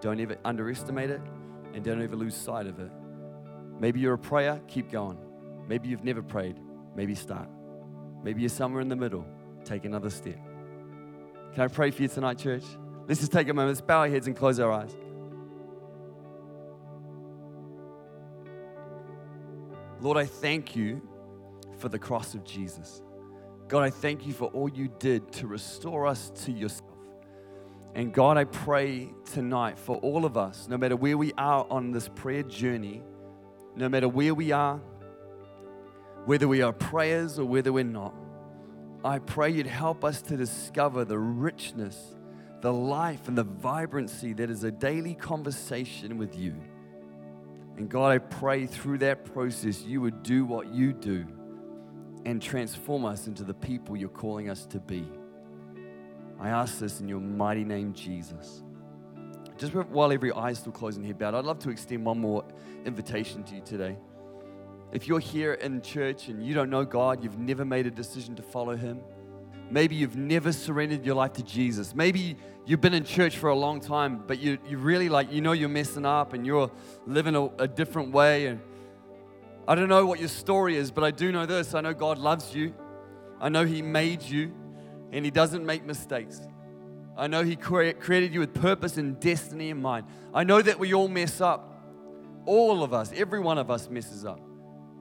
Don't 0.00 0.20
ever 0.20 0.36
underestimate 0.44 1.10
it 1.10 1.20
and 1.74 1.84
don't 1.84 2.02
ever 2.02 2.16
lose 2.16 2.34
sight 2.34 2.66
of 2.66 2.78
it. 2.78 2.90
Maybe 3.78 4.00
you're 4.00 4.14
a 4.14 4.18
prayer, 4.18 4.60
keep 4.68 4.90
going. 4.90 5.18
Maybe 5.68 5.88
you've 5.88 6.04
never 6.04 6.22
prayed, 6.22 6.58
maybe 6.94 7.14
start. 7.14 7.48
Maybe 8.22 8.42
you're 8.42 8.48
somewhere 8.48 8.80
in 8.80 8.88
the 8.88 8.96
middle, 8.96 9.24
take 9.64 9.84
another 9.84 10.10
step. 10.10 10.38
Can 11.54 11.62
I 11.62 11.68
pray 11.68 11.90
for 11.90 12.02
you 12.02 12.08
tonight, 12.08 12.38
church? 12.38 12.64
Let's 13.08 13.20
just 13.20 13.32
take 13.32 13.48
a 13.48 13.54
moment, 13.54 13.70
let's 13.76 13.80
bow 13.80 14.00
our 14.00 14.08
heads 14.08 14.26
and 14.26 14.36
close 14.36 14.60
our 14.60 14.70
eyes. 14.70 14.96
Lord, 20.02 20.18
I 20.18 20.24
thank 20.24 20.74
you 20.74 21.00
for 21.78 21.88
the 21.88 21.98
cross 21.98 22.34
of 22.34 22.42
Jesus. 22.42 23.02
God, 23.68 23.84
I 23.84 23.90
thank 23.90 24.26
you 24.26 24.32
for 24.32 24.46
all 24.46 24.68
you 24.68 24.88
did 24.98 25.30
to 25.34 25.46
restore 25.46 26.08
us 26.08 26.32
to 26.44 26.50
yourself. 26.50 26.90
And 27.94 28.12
God, 28.12 28.36
I 28.36 28.42
pray 28.42 29.10
tonight 29.32 29.78
for 29.78 29.98
all 29.98 30.24
of 30.24 30.36
us, 30.36 30.66
no 30.66 30.76
matter 30.76 30.96
where 30.96 31.16
we 31.16 31.32
are 31.38 31.64
on 31.70 31.92
this 31.92 32.08
prayer 32.08 32.42
journey, 32.42 33.00
no 33.76 33.88
matter 33.88 34.08
where 34.08 34.34
we 34.34 34.50
are, 34.50 34.80
whether 36.24 36.48
we 36.48 36.62
are 36.62 36.72
prayers 36.72 37.38
or 37.38 37.44
whether 37.44 37.72
we're 37.72 37.84
not, 37.84 38.12
I 39.04 39.20
pray 39.20 39.50
you'd 39.50 39.68
help 39.68 40.04
us 40.04 40.20
to 40.22 40.36
discover 40.36 41.04
the 41.04 41.18
richness, 41.18 42.16
the 42.60 42.72
life, 42.72 43.28
and 43.28 43.38
the 43.38 43.44
vibrancy 43.44 44.32
that 44.32 44.50
is 44.50 44.64
a 44.64 44.72
daily 44.72 45.14
conversation 45.14 46.18
with 46.18 46.36
you. 46.36 46.56
And 47.76 47.88
God, 47.88 48.12
I 48.12 48.18
pray 48.18 48.66
through 48.66 48.98
that 48.98 49.24
process 49.24 49.82
you 49.82 50.00
would 50.00 50.22
do 50.22 50.44
what 50.44 50.68
you 50.68 50.92
do 50.92 51.26
and 52.24 52.40
transform 52.40 53.04
us 53.04 53.26
into 53.26 53.44
the 53.44 53.54
people 53.54 53.96
you're 53.96 54.08
calling 54.08 54.48
us 54.50 54.66
to 54.66 54.78
be. 54.78 55.04
I 56.38 56.48
ask 56.48 56.78
this 56.78 57.00
in 57.00 57.08
your 57.08 57.20
mighty 57.20 57.64
name, 57.64 57.92
Jesus. 57.92 58.62
Just 59.58 59.74
while 59.74 60.12
every 60.12 60.32
eye 60.32 60.50
is 60.50 60.58
still 60.58 60.72
closed 60.72 60.96
and 60.96 61.06
head 61.06 61.18
bowed, 61.18 61.34
I'd 61.34 61.44
love 61.44 61.58
to 61.60 61.70
extend 61.70 62.04
one 62.04 62.18
more 62.18 62.44
invitation 62.84 63.44
to 63.44 63.54
you 63.54 63.60
today. 63.62 63.96
If 64.92 65.08
you're 65.08 65.20
here 65.20 65.54
in 65.54 65.80
church 65.80 66.28
and 66.28 66.44
you 66.44 66.52
don't 66.52 66.68
know 66.68 66.84
God, 66.84 67.22
you've 67.22 67.38
never 67.38 67.64
made 67.64 67.86
a 67.86 67.90
decision 67.90 68.34
to 68.36 68.42
follow 68.42 68.76
Him, 68.76 69.00
maybe 69.72 69.94
you've 69.94 70.16
never 70.16 70.52
surrendered 70.52 71.04
your 71.04 71.14
life 71.14 71.32
to 71.34 71.42
Jesus. 71.42 71.94
Maybe 71.94 72.36
you've 72.66 72.82
been 72.82 72.94
in 72.94 73.04
church 73.04 73.38
for 73.38 73.48
a 73.48 73.54
long 73.54 73.80
time, 73.80 74.22
but 74.26 74.38
you, 74.38 74.58
you 74.68 74.76
really 74.76 75.08
like, 75.08 75.32
you 75.32 75.40
know 75.40 75.52
you're 75.52 75.70
messing 75.70 76.04
up 76.04 76.34
and 76.34 76.46
you're 76.46 76.70
living 77.06 77.34
a, 77.34 77.46
a 77.58 77.66
different 77.66 78.12
way. 78.12 78.46
And 78.46 78.60
I 79.66 79.74
don't 79.74 79.88
know 79.88 80.04
what 80.04 80.20
your 80.20 80.28
story 80.28 80.76
is, 80.76 80.90
but 80.90 81.04
I 81.04 81.10
do 81.10 81.32
know 81.32 81.46
this 81.46 81.74
I 81.74 81.80
know 81.80 81.94
God 81.94 82.18
loves 82.18 82.54
you, 82.54 82.74
I 83.40 83.48
know 83.48 83.64
He 83.64 83.80
made 83.80 84.22
you, 84.22 84.52
and 85.10 85.24
He 85.24 85.30
doesn't 85.30 85.64
make 85.64 85.84
mistakes. 85.84 86.40
I 87.16 87.26
know 87.26 87.42
He 87.42 87.56
cre- 87.56 87.92
created 87.92 88.34
you 88.34 88.40
with 88.40 88.52
purpose 88.52 88.98
and 88.98 89.18
destiny 89.18 89.70
in 89.70 89.80
mind. 89.80 90.06
I 90.34 90.44
know 90.44 90.60
that 90.60 90.78
we 90.78 90.92
all 90.92 91.08
mess 91.08 91.40
up. 91.40 91.70
All 92.44 92.82
of 92.82 92.92
us, 92.92 93.12
every 93.14 93.40
one 93.40 93.56
of 93.56 93.70
us 93.70 93.88
messes 93.88 94.24
up. 94.24 94.40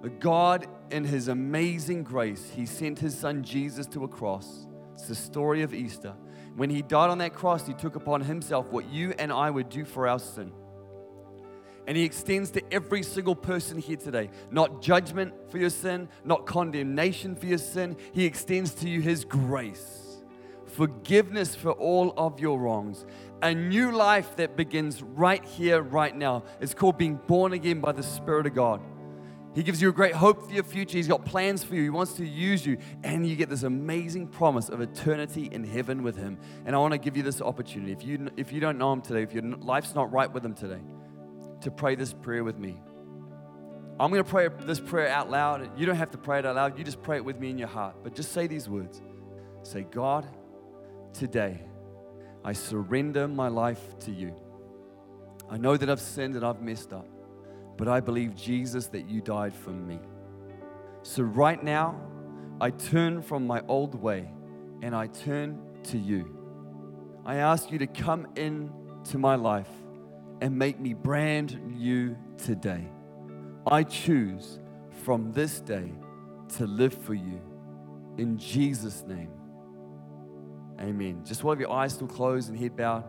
But 0.02 0.20
God, 0.20 0.68
in 0.92 1.04
His 1.04 1.28
amazing 1.28 2.04
grace, 2.04 2.52
He 2.56 2.66
sent 2.66 3.00
His 3.00 3.18
Son 3.18 3.44
Jesus 3.44 3.88
to 3.88 4.04
a 4.04 4.08
cross. 4.08 4.68
It's 4.94 5.08
the 5.08 5.16
story 5.16 5.64
of 5.64 5.74
Easter. 5.74 6.14
When 6.56 6.70
He 6.70 6.82
died 6.82 7.10
on 7.10 7.18
that 7.20 7.34
cross, 7.34 7.66
He 7.66 7.74
took 7.74 7.96
upon 7.96 8.22
Himself 8.22 8.68
what 8.68 8.90
you 8.90 9.14
and 9.18 9.32
I 9.32 9.50
would 9.50 9.70
do 9.70 9.86
for 9.86 10.08
our 10.08 10.20
sin. 10.20 10.52
And 11.88 11.98
He 11.98 12.04
extends 12.04 12.52
to 12.52 12.74
every 12.74 13.04
single 13.04 13.36
person 13.36 13.78
here 13.78 13.98
today 13.98 14.30
not 14.52 14.82
judgment 14.82 15.34
for 15.50 15.58
your 15.58 15.70
sin, 15.70 16.10
not 16.24 16.46
condemnation 16.46 17.36
for 17.36 17.48
your 17.48 17.58
sin. 17.58 17.98
He 18.14 18.26
extends 18.26 18.74
to 18.76 18.90
you 18.90 19.02
His 19.02 19.26
grace, 19.26 20.22
forgiveness 20.68 21.56
for 21.56 21.72
all 21.72 22.14
of 22.18 22.40
your 22.40 22.60
wrongs, 22.60 23.06
a 23.42 23.56
new 23.56 23.92
life 23.92 24.36
that 24.36 24.56
begins 24.56 25.02
right 25.02 25.44
here, 25.44 25.82
right 25.82 26.16
now. 26.16 26.44
It's 26.60 26.74
called 26.74 26.98
being 26.98 27.16
born 27.16 27.54
again 27.54 27.82
by 27.82 27.94
the 27.94 28.04
Spirit 28.04 28.46
of 28.46 28.54
God. 28.54 28.82
He 29.54 29.64
gives 29.64 29.82
you 29.82 29.90
a 29.90 29.92
great 29.92 30.16
hope 30.16 30.48
for 30.48 30.54
your 30.54 30.64
future. 30.64 30.98
He's 30.98 31.10
got 31.10 31.26
plans 31.26 31.62
for 31.64 31.76
you. 31.76 31.84
He 31.84 31.90
wants 31.90 32.14
to 32.14 32.26
use 32.26 32.66
you. 32.66 32.78
And 33.04 33.28
you 33.28 33.36
get 33.36 33.50
this 33.50 33.64
amazing 33.64 34.28
promise 34.28 34.70
of 34.70 34.80
eternity 34.80 35.50
in 35.52 35.66
heaven 35.66 36.04
with 36.04 36.16
Him. 36.16 36.38
And 36.66 36.74
I 36.74 36.80
want 36.80 36.94
to 36.94 36.98
give 36.98 37.18
you 37.18 37.24
this 37.24 37.42
opportunity. 37.42 37.92
If 37.92 38.06
you, 38.06 38.30
if 38.38 38.54
you 38.54 38.62
don't 38.62 38.78
know 38.78 38.94
Him 38.94 39.02
today, 39.02 39.24
if 39.24 39.34
your 39.34 39.44
life's 39.44 39.94
not 39.94 40.12
right 40.12 40.32
with 40.32 40.46
Him 40.46 40.54
today, 40.54 40.80
to 41.62 41.72
pray 41.72 41.96
this 41.96 42.14
prayer 42.14 42.44
with 42.44 42.58
me. 42.58 42.80
I'm 44.00 44.10
going 44.10 44.24
to 44.24 44.30
pray 44.30 44.48
this 44.48 44.80
prayer 44.80 45.10
out 45.10 45.30
loud. 45.30 45.78
You 45.78 45.86
don't 45.86 45.98
have 45.98 46.12
to 46.12 46.18
pray 46.18 46.40
it 46.40 46.46
out 46.46 46.56
loud. 46.56 46.78
You 46.78 46.86
just 46.86 47.04
pray 47.04 47.18
it 47.18 47.26
with 47.26 47.38
me 47.38 47.50
in 47.50 47.58
your 47.58 47.68
heart. 47.68 47.98
But 48.04 48.16
just 48.16 48.32
say 48.32 48.48
these 48.48 48.70
words 48.70 49.02
Say, 49.64 49.84
God, 49.84 50.26
today 51.14 51.62
I 52.44 52.54
surrender 52.54 53.28
my 53.28 53.50
life 53.50 54.00
to 54.00 54.12
you. 54.12 54.34
I 55.50 55.58
know 55.58 55.76
that 55.76 55.90
I've 55.90 56.00
sinned 56.00 56.36
and 56.36 56.46
I've 56.46 56.62
messed 56.62 56.94
up 56.94 57.06
but 57.82 57.88
I 57.88 58.00
believe, 58.00 58.36
Jesus, 58.36 58.86
that 58.90 59.10
you 59.10 59.22
died 59.22 59.56
for 59.56 59.72
me. 59.72 60.00
So 61.02 61.24
right 61.24 61.64
now, 61.64 62.00
I 62.62 62.70
turn 62.70 63.24
from 63.24 63.48
my 63.48 63.64
old 63.68 63.96
way 63.96 64.30
and 64.84 64.96
I 64.96 65.08
turn 65.08 65.60
to 65.86 65.98
you. 65.98 66.38
I 67.26 67.38
ask 67.38 67.72
you 67.72 67.80
to 67.80 67.88
come 67.88 68.28
in 68.36 68.72
to 69.06 69.18
my 69.18 69.34
life 69.34 69.72
and 70.42 70.56
make 70.56 70.80
me 70.80 70.94
brand 70.94 71.60
new 71.76 72.16
today. 72.38 72.88
I 73.66 73.82
choose 73.82 74.60
from 75.04 75.32
this 75.32 75.60
day 75.60 75.92
to 76.58 76.68
live 76.68 76.94
for 76.94 77.16
you. 77.16 77.42
In 78.20 78.38
Jesus' 78.38 79.04
name, 79.08 79.32
amen. 80.80 81.24
Just 81.26 81.44
while 81.44 81.60
your 81.60 81.72
eyes 81.72 81.94
still 81.94 82.06
closed 82.06 82.48
and 82.48 82.60
head 82.60 82.76
bowed, 82.76 83.06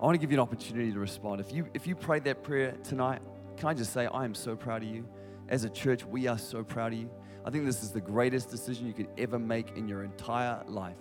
I 0.00 0.06
want 0.06 0.14
to 0.14 0.18
give 0.18 0.30
you 0.30 0.38
an 0.38 0.42
opportunity 0.42 0.90
to 0.90 0.98
respond. 0.98 1.42
If 1.42 1.52
you, 1.52 1.68
if 1.74 1.86
you 1.86 1.94
prayed 1.94 2.24
that 2.24 2.42
prayer 2.42 2.72
tonight, 2.82 3.20
can 3.56 3.68
I 3.68 3.74
just 3.74 3.92
say, 3.92 4.06
I 4.06 4.24
am 4.24 4.34
so 4.34 4.54
proud 4.54 4.82
of 4.82 4.88
you. 4.88 5.08
As 5.48 5.64
a 5.64 5.70
church, 5.70 6.04
we 6.04 6.26
are 6.26 6.38
so 6.38 6.62
proud 6.62 6.92
of 6.92 6.98
you. 6.98 7.10
I 7.44 7.50
think 7.50 7.64
this 7.64 7.82
is 7.82 7.90
the 7.90 8.00
greatest 8.00 8.50
decision 8.50 8.86
you 8.86 8.92
could 8.92 9.08
ever 9.16 9.38
make 9.38 9.76
in 9.76 9.88
your 9.88 10.02
entire 10.02 10.62
life. 10.66 10.96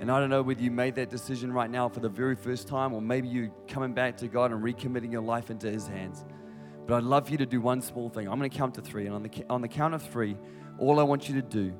And 0.00 0.10
I 0.10 0.18
don't 0.18 0.30
know 0.30 0.40
whether 0.40 0.62
you 0.62 0.70
made 0.70 0.94
that 0.94 1.10
decision 1.10 1.52
right 1.52 1.68
now 1.68 1.88
for 1.88 2.00
the 2.00 2.08
very 2.08 2.36
first 2.36 2.68
time, 2.68 2.94
or 2.94 3.02
maybe 3.02 3.28
you 3.28 3.52
coming 3.68 3.92
back 3.92 4.16
to 4.18 4.28
God 4.28 4.50
and 4.52 4.62
recommitting 4.62 5.12
your 5.12 5.22
life 5.22 5.50
into 5.50 5.70
His 5.70 5.86
hands. 5.86 6.24
But 6.86 6.96
I'd 6.96 7.02
love 7.02 7.26
for 7.26 7.32
you 7.32 7.38
to 7.38 7.46
do 7.46 7.60
one 7.60 7.82
small 7.82 8.08
thing. 8.08 8.28
I'm 8.28 8.38
going 8.38 8.48
to 8.48 8.56
count 8.56 8.74
to 8.76 8.80
three, 8.80 9.06
and 9.06 9.14
on 9.14 9.22
the, 9.22 9.30
on 9.50 9.60
the 9.60 9.68
count 9.68 9.94
of 9.94 10.02
three, 10.02 10.36
all 10.78 11.00
I 11.00 11.02
want 11.02 11.28
you 11.28 11.34
to 11.34 11.42
do 11.42 11.74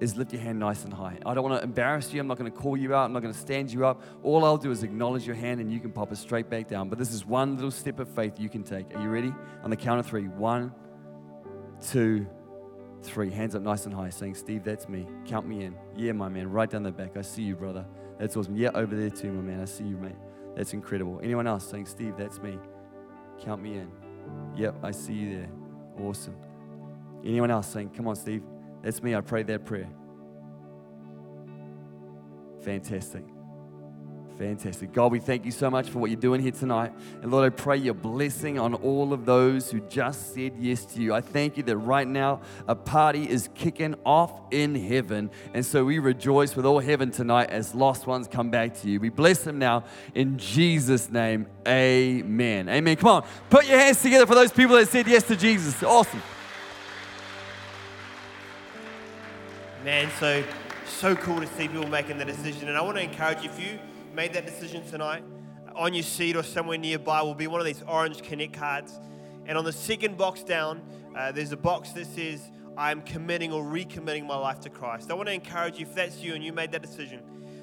is 0.00 0.16
lift 0.16 0.32
your 0.32 0.42
hand 0.42 0.58
nice 0.58 0.84
and 0.84 0.92
high. 0.92 1.18
I 1.24 1.34
don't 1.34 1.44
want 1.44 1.60
to 1.60 1.64
embarrass 1.64 2.12
you. 2.12 2.20
I'm 2.20 2.26
not 2.26 2.38
going 2.38 2.50
to 2.50 2.56
call 2.56 2.76
you 2.76 2.94
out. 2.94 3.04
I'm 3.04 3.12
not 3.12 3.22
going 3.22 3.32
to 3.32 3.38
stand 3.38 3.72
you 3.72 3.86
up. 3.86 4.02
All 4.22 4.44
I'll 4.44 4.56
do 4.56 4.70
is 4.70 4.82
acknowledge 4.82 5.26
your 5.26 5.36
hand 5.36 5.60
and 5.60 5.72
you 5.72 5.80
can 5.80 5.92
pop 5.92 6.12
it 6.12 6.16
straight 6.16 6.50
back 6.50 6.68
down. 6.68 6.88
But 6.88 6.98
this 6.98 7.12
is 7.12 7.24
one 7.24 7.54
little 7.54 7.70
step 7.70 8.00
of 8.00 8.08
faith 8.08 8.38
you 8.38 8.48
can 8.48 8.62
take. 8.64 8.94
Are 8.94 9.02
you 9.02 9.08
ready? 9.08 9.32
On 9.62 9.70
the 9.70 9.76
count 9.76 10.00
of 10.00 10.06
three. 10.06 10.28
One, 10.28 10.72
two, 11.80 12.26
three. 13.02 13.30
Hands 13.30 13.54
up 13.54 13.62
nice 13.62 13.86
and 13.86 13.94
high, 13.94 14.10
saying, 14.10 14.34
Steve, 14.34 14.64
that's 14.64 14.88
me. 14.88 15.06
Count 15.26 15.46
me 15.46 15.64
in. 15.64 15.76
Yeah, 15.96 16.12
my 16.12 16.28
man. 16.28 16.50
Right 16.50 16.68
down 16.68 16.82
the 16.82 16.92
back. 16.92 17.16
I 17.16 17.22
see 17.22 17.42
you, 17.42 17.54
brother. 17.54 17.86
That's 18.18 18.36
awesome. 18.36 18.56
Yeah, 18.56 18.70
over 18.74 18.94
there 18.96 19.10
too, 19.10 19.32
my 19.32 19.42
man. 19.42 19.60
I 19.60 19.64
see 19.64 19.84
you, 19.84 19.96
mate. 19.96 20.16
That's 20.56 20.72
incredible. 20.72 21.20
Anyone 21.22 21.46
else 21.46 21.68
saying, 21.68 21.86
Steve, 21.86 22.14
that's 22.16 22.40
me? 22.40 22.58
Count 23.40 23.62
me 23.62 23.78
in. 23.78 23.90
Yep, 24.56 24.76
I 24.82 24.90
see 24.90 25.12
you 25.12 25.36
there. 25.36 25.48
Awesome. 26.00 26.36
Anyone 27.24 27.50
else 27.50 27.66
saying, 27.66 27.90
come 27.90 28.06
on, 28.06 28.16
Steve, 28.16 28.42
That's 28.84 29.02
me. 29.02 29.14
I 29.14 29.22
prayed 29.22 29.46
that 29.46 29.64
prayer. 29.64 29.88
Fantastic. 32.62 33.24
Fantastic. 34.36 34.92
God, 34.92 35.12
we 35.12 35.20
thank 35.20 35.44
you 35.44 35.52
so 35.52 35.70
much 35.70 35.88
for 35.88 36.00
what 36.00 36.10
you're 36.10 36.20
doing 36.20 36.42
here 36.42 36.50
tonight. 36.50 36.92
And 37.22 37.30
Lord, 37.30 37.46
I 37.46 37.54
pray 37.54 37.76
your 37.76 37.94
blessing 37.94 38.58
on 38.58 38.74
all 38.74 39.12
of 39.12 39.24
those 39.24 39.70
who 39.70 39.80
just 39.80 40.34
said 40.34 40.54
yes 40.58 40.84
to 40.86 41.00
you. 41.00 41.14
I 41.14 41.20
thank 41.20 41.56
you 41.56 41.62
that 41.62 41.76
right 41.76 42.06
now 42.06 42.40
a 42.66 42.74
party 42.74 43.30
is 43.30 43.48
kicking 43.54 43.94
off 44.04 44.32
in 44.50 44.74
heaven. 44.74 45.30
And 45.54 45.64
so 45.64 45.84
we 45.84 45.98
rejoice 46.00 46.56
with 46.56 46.66
all 46.66 46.80
heaven 46.80 47.10
tonight 47.12 47.50
as 47.50 47.74
lost 47.74 48.06
ones 48.06 48.26
come 48.26 48.50
back 48.50 48.74
to 48.80 48.90
you. 48.90 48.98
We 48.98 49.08
bless 49.08 49.44
them 49.44 49.58
now 49.58 49.84
in 50.14 50.36
Jesus' 50.36 51.10
name. 51.10 51.46
Amen. 51.66 52.68
Amen. 52.68 52.96
Come 52.96 53.08
on, 53.08 53.26
put 53.50 53.66
your 53.66 53.78
hands 53.78 54.02
together 54.02 54.26
for 54.26 54.34
those 54.34 54.52
people 54.52 54.76
that 54.76 54.88
said 54.88 55.06
yes 55.06 55.22
to 55.28 55.36
Jesus. 55.36 55.80
Awesome. 55.82 56.20
Man, 59.84 60.10
so 60.18 60.42
so 60.86 61.14
cool 61.14 61.40
to 61.40 61.46
see 61.46 61.68
people 61.68 61.86
making 61.86 62.16
the 62.16 62.24
decision. 62.24 62.68
And 62.68 62.78
I 62.78 62.80
want 62.80 62.96
to 62.96 63.02
encourage 63.02 63.42
you 63.42 63.50
if 63.50 63.60
you 63.60 63.78
made 64.14 64.32
that 64.32 64.46
decision 64.46 64.82
tonight, 64.86 65.22
on 65.76 65.92
your 65.92 66.02
seat 66.02 66.36
or 66.36 66.42
somewhere 66.42 66.78
nearby 66.78 67.20
will 67.20 67.34
be 67.34 67.48
one 67.48 67.60
of 67.60 67.66
these 67.66 67.82
orange 67.86 68.22
Connect 68.22 68.54
cards. 68.54 68.98
And 69.44 69.58
on 69.58 69.64
the 69.66 69.72
second 69.74 70.16
box 70.16 70.42
down, 70.42 70.80
uh, 71.14 71.32
there's 71.32 71.52
a 71.52 71.58
box 71.58 71.90
that 71.90 72.06
says, 72.06 72.50
I'm 72.78 73.02
committing 73.02 73.52
or 73.52 73.62
recommitting 73.62 74.26
my 74.26 74.36
life 74.36 74.58
to 74.60 74.70
Christ. 74.70 75.10
I 75.10 75.14
want 75.14 75.28
to 75.28 75.34
encourage 75.34 75.78
you, 75.78 75.84
if 75.84 75.94
that's 75.94 76.16
you 76.16 76.34
and 76.34 76.42
you 76.42 76.54
made 76.54 76.72
that 76.72 76.80
decision, 76.80 77.20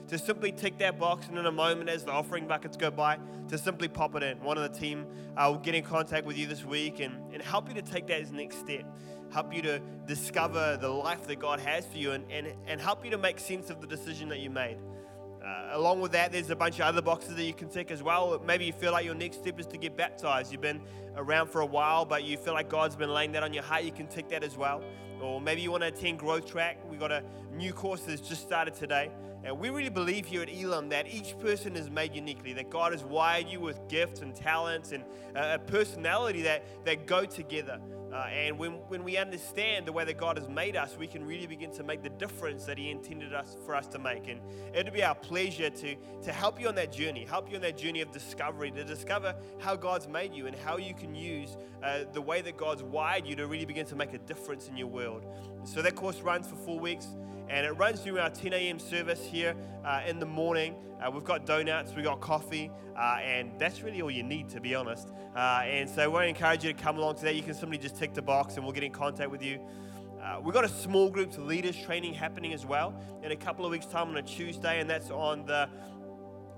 to 0.07 0.19
simply 0.19 0.51
tick 0.51 0.78
that 0.78 0.99
box 0.99 1.28
and 1.28 1.39
in 1.39 1.47
a 1.47 1.51
moment 1.51 1.89
as 1.89 2.03
the 2.03 2.11
offering 2.11 2.45
buckets 2.45 2.78
go 2.78 2.91
by, 2.91 3.17
to 3.47 3.57
simply 3.57 3.88
pop 3.88 4.13
it 4.13 4.22
in. 4.22 4.39
One 4.43 4.59
of 4.59 4.72
the 4.72 4.80
team 4.80 5.07
uh, 5.36 5.47
will 5.51 5.57
get 5.57 5.74
in 5.74 5.84
contact 5.84 6.28
with 6.28 6.38
you 6.38 6.45
this 6.45 6.63
week 6.63 6.99
and, 6.99 7.15
and 7.34 7.41
help 7.41 7.67
you 7.67 7.74
to 7.74 7.82
take 7.82 8.05
that 8.07 8.22
as 8.22 8.32
next 8.32 8.59
step. 8.59 8.86
Help 9.32 9.54
you 9.54 9.62
to 9.62 9.80
discover 10.06 10.78
the 10.80 10.90
life 10.90 11.26
that 11.28 11.40
God 11.40 11.60
has 11.62 11.86
for 11.86 11.98
you 11.98 12.12
and, 12.12 12.30
and, 12.30 12.48
and 12.68 12.82
help 12.82 13.06
you 13.06 13.12
to 13.12 13.18
make 13.18 13.40
sense 13.40 13.70
of 13.70 13.80
the 13.80 13.88
decision 13.88 14.28
that 14.30 14.40
you 14.40 14.50
made. 14.50 14.78
Uh, 15.44 15.70
along 15.72 16.02
with 16.02 16.12
that, 16.12 16.32
there's 16.32 16.50
a 16.50 16.56
bunch 16.56 16.76
of 16.76 16.82
other 16.82 17.02
boxes 17.02 17.36
that 17.36 17.44
you 17.44 17.54
can 17.54 17.68
tick 17.70 17.92
as 17.92 18.04
well. 18.04 18.40
Maybe 18.46 18.66
you 18.66 18.74
feel 18.74 18.92
like 18.92 19.06
your 19.06 19.16
next 19.16 19.38
step 19.38 19.60
is 19.60 19.66
to 19.68 19.78
get 19.78 19.98
baptized. 19.98 20.52
You've 20.52 20.62
been 20.62 20.82
around 21.16 21.50
for 21.50 21.62
a 21.62 21.66
while, 21.66 22.06
but 22.06 22.24
you 22.24 22.38
feel 22.38 22.54
like 22.54 22.70
God's 22.70 22.96
been 22.96 23.12
laying 23.14 23.32
that 23.32 23.42
on 23.42 23.54
your 23.54 23.64
heart. 23.64 23.84
You 23.84 23.92
can 23.92 24.08
tick 24.08 24.30
that 24.30 24.44
as 24.44 24.56
well. 24.56 24.84
Or 25.22 25.40
maybe 25.40 25.62
you 25.62 25.72
want 25.72 25.82
to 25.84 25.88
attend 25.88 26.20
Growth 26.20 26.46
Track. 26.46 26.78
We've 26.90 27.00
got 27.00 27.12
a 27.12 27.24
new 27.54 27.74
course 27.74 28.02
that's 28.02 28.22
just 28.22 28.42
started 28.42 28.76
today. 28.76 29.12
And 29.44 29.58
we 29.58 29.70
really 29.70 29.90
believe 29.90 30.28
here 30.28 30.44
at 30.44 30.50
Elim 30.50 30.90
that 30.90 31.12
each 31.12 31.38
person 31.40 31.76
is 31.76 31.90
made 31.90 32.14
uniquely, 32.14 32.54
that 32.54 32.70
God 32.70 32.92
has 32.92 33.04
wired 33.04 33.48
you 33.48 33.60
with 33.60 33.88
gifts 33.88 34.22
and 34.22 34.36
talents 34.36 34.92
and 34.92 35.04
a 35.36 35.58
personality 35.58 36.44
that, 36.44 36.86
that 36.86 37.08
go 37.08 37.26
together. 37.26 37.80
Uh, 38.14 38.28
and 38.34 38.57
when, 38.59 38.74
when 38.89 39.03
we 39.03 39.18
understand 39.18 39.86
the 39.86 39.91
way 39.91 40.03
that 40.03 40.18
God 40.18 40.38
has 40.38 40.49
made 40.49 40.76
us, 40.76 40.97
we 40.97 41.07
can 41.07 41.26
really 41.26 41.47
begin 41.47 41.72
to 41.72 41.84
make 41.84 42.03
the 42.03 42.09
difference 42.09 42.66
that 42.66 42.78
He 42.78 42.89
intended 42.89 43.34
us 43.34 43.55
for 43.66 43.76
us 43.76 43.88
to 43.88 43.99
make. 43.99 44.28
And 44.28 44.41
it'll 44.74 44.93
be 44.93 45.03
our 45.03 45.16
pleasure 45.16 45.70
to, 45.70 45.95
to 46.24 46.32
help 46.32 46.59
you 46.59 46.68
on 46.68 46.76
that 46.76 46.91
journey, 46.91 47.26
help 47.26 47.49
you 47.49 47.55
on 47.55 47.62
that 47.62 47.78
journey 47.78 48.01
of 48.01 48.12
discovery, 48.12 48.72
to 48.72 48.84
discover 48.84 49.34
how 49.59 49.76
God's 49.76 50.07
made 50.07 50.34
you 50.34 50.47
and 50.47 50.55
how 50.55 50.78
you 50.78 50.93
can 50.93 51.16
use 51.16 51.55
uh, 51.84 52.03
the 52.12 52.22
way 52.22 52.41
that 52.41 52.57
God's 52.57 52.84
wired 52.84 53.26
you 53.26 53.36
to 53.38 53.47
really 53.47 53.66
begin 53.66 53.86
to 53.86 53.95
make 53.95 54.14
a 54.14 54.20
difference 54.20 54.68
in 54.68 54.76
your 54.76 54.88
world. 54.88 55.26
So 55.64 55.82
that 55.82 55.95
course 55.95 56.20
runs 56.20 56.47
for 56.47 56.55
four 56.55 56.80
weeks 56.80 57.07
and 57.52 57.66
it 57.66 57.72
runs 57.72 57.99
through 57.99 58.18
our 58.18 58.30
10 58.30 58.54
a.m. 58.54 58.80
service 58.80 59.26
here 59.26 59.56
uh, 59.84 60.02
in 60.08 60.20
the 60.20 60.26
morning. 60.26 60.74
Uh, 61.02 61.12
we've 61.12 61.26
got 61.26 61.45
donuts, 61.45 61.93
we've 61.93 62.06
got 62.06 62.22
coffee, 62.22 62.72
uh, 62.97 63.18
and 63.22 63.52
that's 63.60 63.82
really 63.82 64.02
all 64.02 64.10
you 64.10 64.24
need, 64.24 64.47
to 64.47 64.62
be 64.62 64.74
honest. 64.74 65.10
Uh, 65.36 65.64
and 65.66 65.89
so 65.89 66.10
we 66.10 66.30
encourage 66.30 66.64
you 66.64 66.72
to 66.72 66.82
come 66.82 66.97
along 66.97 67.16
to 67.16 67.24
that. 67.24 67.36
You 67.36 67.43
can 67.43 67.54
simply 67.54 67.78
just 67.78 67.97
tick 67.97 68.14
the 68.14 68.22
box, 68.22 68.56
and 68.56 68.64
we'll 68.64 68.74
get 68.74 68.84
in 68.84 68.91
contact 68.93 69.30
with 69.30 69.43
you. 69.43 69.60
Uh, 70.24 70.39
we've 70.41 70.54
got 70.54 70.64
a 70.64 70.70
small 70.70 71.10
group 71.10 71.38
leaders 71.38 71.76
training 71.76 72.14
happening 72.14 72.54
as 72.54 72.66
well 72.66 72.93
in 73.22 73.34
a 73.34 73.36
couple 73.36 73.66
of 73.66 73.72
weeks' 73.72 73.86
time 73.86 74.08
on 74.08 74.18
a 74.18 74.22
Tuesday, 74.22 74.80
and 74.80 74.89
that's 74.89 75.12
on 75.12 75.45
the 75.45 75.68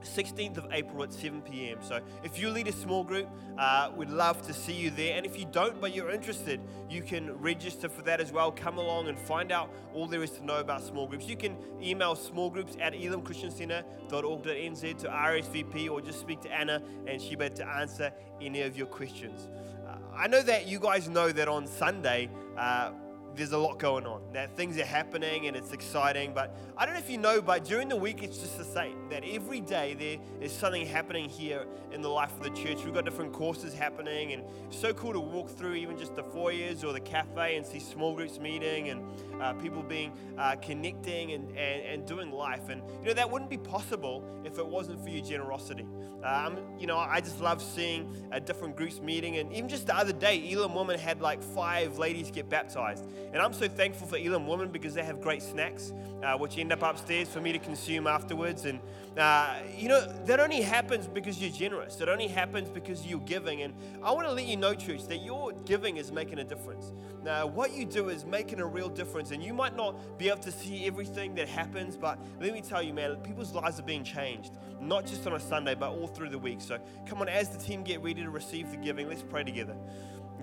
16th 0.03 0.57
of 0.57 0.67
April 0.71 1.03
at 1.03 1.13
7 1.13 1.41
p.m. 1.41 1.77
So 1.81 1.99
if 2.23 2.39
you 2.39 2.49
lead 2.49 2.67
a 2.67 2.71
small 2.71 3.03
group, 3.03 3.27
uh, 3.57 3.91
we'd 3.95 4.09
love 4.09 4.41
to 4.47 4.53
see 4.53 4.73
you 4.73 4.89
there. 4.89 5.17
And 5.17 5.25
if 5.25 5.39
you 5.39 5.45
don't, 5.51 5.81
but 5.81 5.95
you're 5.95 6.11
interested, 6.11 6.59
you 6.89 7.01
can 7.01 7.37
register 7.39 7.87
for 7.89 8.01
that 8.03 8.19
as 8.19 8.31
well. 8.31 8.51
Come 8.51 8.77
along 8.77 9.07
and 9.07 9.17
find 9.17 9.51
out 9.51 9.71
all 9.93 10.07
there 10.07 10.23
is 10.23 10.31
to 10.31 10.45
know 10.45 10.59
about 10.59 10.81
small 10.81 11.07
groups. 11.07 11.27
You 11.27 11.37
can 11.37 11.57
email 11.81 12.15
smallgroups 12.15 12.79
at 12.81 12.93
elamchristiancenter.org.nz 12.93 14.97
to 14.99 15.07
RSVP 15.07 15.89
or 15.89 16.01
just 16.01 16.19
speak 16.19 16.41
to 16.41 16.51
Anna 16.51 16.81
and 17.07 17.21
she'll 17.21 17.39
be 17.39 17.45
able 17.45 17.55
to 17.57 17.67
answer 17.67 18.11
any 18.41 18.61
of 18.61 18.77
your 18.77 18.87
questions. 18.87 19.47
Uh, 19.87 19.95
I 20.15 20.27
know 20.27 20.41
that 20.43 20.67
you 20.67 20.79
guys 20.79 21.09
know 21.09 21.31
that 21.31 21.47
on 21.47 21.67
Sunday, 21.67 22.29
uh, 22.57 22.91
there's 23.35 23.51
a 23.51 23.57
lot 23.57 23.79
going 23.79 24.05
on, 24.05 24.21
that 24.33 24.55
things 24.55 24.77
are 24.77 24.85
happening 24.85 25.47
and 25.47 25.55
it's 25.55 25.71
exciting. 25.71 26.33
But 26.33 26.55
I 26.77 26.85
don't 26.85 26.93
know 26.93 26.99
if 26.99 27.09
you 27.09 27.17
know, 27.17 27.41
but 27.41 27.65
during 27.65 27.89
the 27.89 27.95
week 27.95 28.23
it's 28.23 28.37
just 28.37 28.57
the 28.57 28.63
same. 28.63 29.09
That 29.09 29.23
every 29.25 29.59
day 29.59 29.93
there 29.93 30.17
is 30.41 30.51
something 30.51 30.85
happening 30.85 31.29
here 31.29 31.65
in 31.91 32.01
the 32.01 32.09
life 32.09 32.31
of 32.37 32.43
the 32.43 32.49
church. 32.51 32.83
We've 32.83 32.93
got 32.93 33.05
different 33.05 33.33
courses 33.33 33.73
happening, 33.73 34.33
and 34.33 34.43
it's 34.67 34.79
so 34.79 34.93
cool 34.93 35.13
to 35.13 35.19
walk 35.19 35.49
through 35.49 35.75
even 35.75 35.97
just 35.97 36.15
the 36.15 36.23
foyers 36.23 36.83
or 36.83 36.93
the 36.93 36.99
cafe 36.99 37.57
and 37.57 37.65
see 37.65 37.79
small 37.79 38.15
groups 38.15 38.39
meeting 38.39 38.89
and 38.89 39.03
uh, 39.41 39.53
people 39.53 39.83
being 39.83 40.13
uh, 40.37 40.55
connecting 40.57 41.31
and, 41.31 41.49
and, 41.49 41.83
and 41.85 42.05
doing 42.07 42.31
life. 42.31 42.69
And 42.69 42.81
you 43.01 43.07
know 43.07 43.13
that 43.13 43.29
wouldn't 43.29 43.49
be 43.49 43.57
possible 43.57 44.23
if 44.45 44.57
it 44.57 44.65
wasn't 44.65 45.03
for 45.03 45.09
your 45.09 45.25
generosity. 45.25 45.85
Um, 46.23 46.57
you 46.79 46.87
know, 46.87 46.97
I 46.97 47.19
just 47.19 47.41
love 47.41 47.61
seeing 47.61 48.15
uh, 48.31 48.39
different 48.39 48.77
groups 48.77 49.01
meeting, 49.01 49.37
and 49.37 49.51
even 49.51 49.67
just 49.67 49.87
the 49.87 49.95
other 49.95 50.13
day, 50.13 50.49
Elim 50.51 50.73
Woman 50.73 50.97
had 50.97 51.21
like 51.21 51.43
five 51.43 51.97
ladies 51.97 52.31
get 52.31 52.49
baptized. 52.49 53.03
And 53.31 53.41
I'm 53.41 53.53
so 53.53 53.67
thankful 53.67 54.07
for 54.07 54.17
Elim 54.17 54.47
Women 54.47 54.69
because 54.69 54.93
they 54.93 55.03
have 55.03 55.21
great 55.21 55.41
snacks, 55.41 55.91
uh, 56.23 56.37
which 56.37 56.57
end 56.57 56.71
up 56.71 56.83
upstairs 56.83 57.29
for 57.29 57.41
me 57.41 57.51
to 57.51 57.59
consume 57.59 58.05
afterwards. 58.05 58.65
And, 58.65 58.79
uh, 59.17 59.55
you 59.75 59.89
know, 59.89 60.05
that 60.25 60.39
only 60.39 60.61
happens 60.61 61.07
because 61.07 61.41
you're 61.41 61.51
generous. 61.51 61.99
It 61.99 62.09
only 62.09 62.27
happens 62.27 62.69
because 62.69 63.05
you're 63.07 63.19
giving. 63.21 63.63
And 63.63 63.73
I 64.03 64.11
want 64.11 64.27
to 64.27 64.33
let 64.33 64.45
you 64.45 64.57
know, 64.57 64.75
church, 64.75 65.07
that 65.07 65.23
your 65.23 65.51
giving 65.65 65.97
is 65.97 66.11
making 66.11 66.39
a 66.39 66.43
difference. 66.43 66.91
Now, 67.23 67.47
what 67.47 67.73
you 67.73 67.85
do 67.85 68.09
is 68.09 68.25
making 68.25 68.59
a 68.59 68.67
real 68.67 68.89
difference. 68.89 69.31
And 69.31 69.41
you 69.41 69.53
might 69.53 69.75
not 69.75 70.19
be 70.19 70.29
able 70.29 70.41
to 70.41 70.51
see 70.51 70.85
everything 70.85 71.33
that 71.35 71.47
happens, 71.47 71.95
but 71.97 72.19
let 72.39 72.53
me 72.53 72.61
tell 72.61 72.83
you, 72.83 72.93
man, 72.93 73.15
people's 73.17 73.53
lives 73.53 73.79
are 73.79 73.83
being 73.83 74.03
changed, 74.03 74.51
not 74.79 75.05
just 75.05 75.25
on 75.25 75.33
a 75.33 75.39
Sunday, 75.39 75.73
but 75.73 75.89
all 75.89 76.07
through 76.07 76.29
the 76.29 76.39
week. 76.39 76.61
So 76.61 76.79
come 77.07 77.21
on, 77.21 77.29
as 77.29 77.49
the 77.49 77.57
team 77.57 77.83
get 77.83 78.03
ready 78.03 78.21
to 78.21 78.29
receive 78.29 78.69
the 78.69 78.77
giving, 78.77 79.07
let's 79.07 79.23
pray 79.23 79.43
together. 79.43 79.75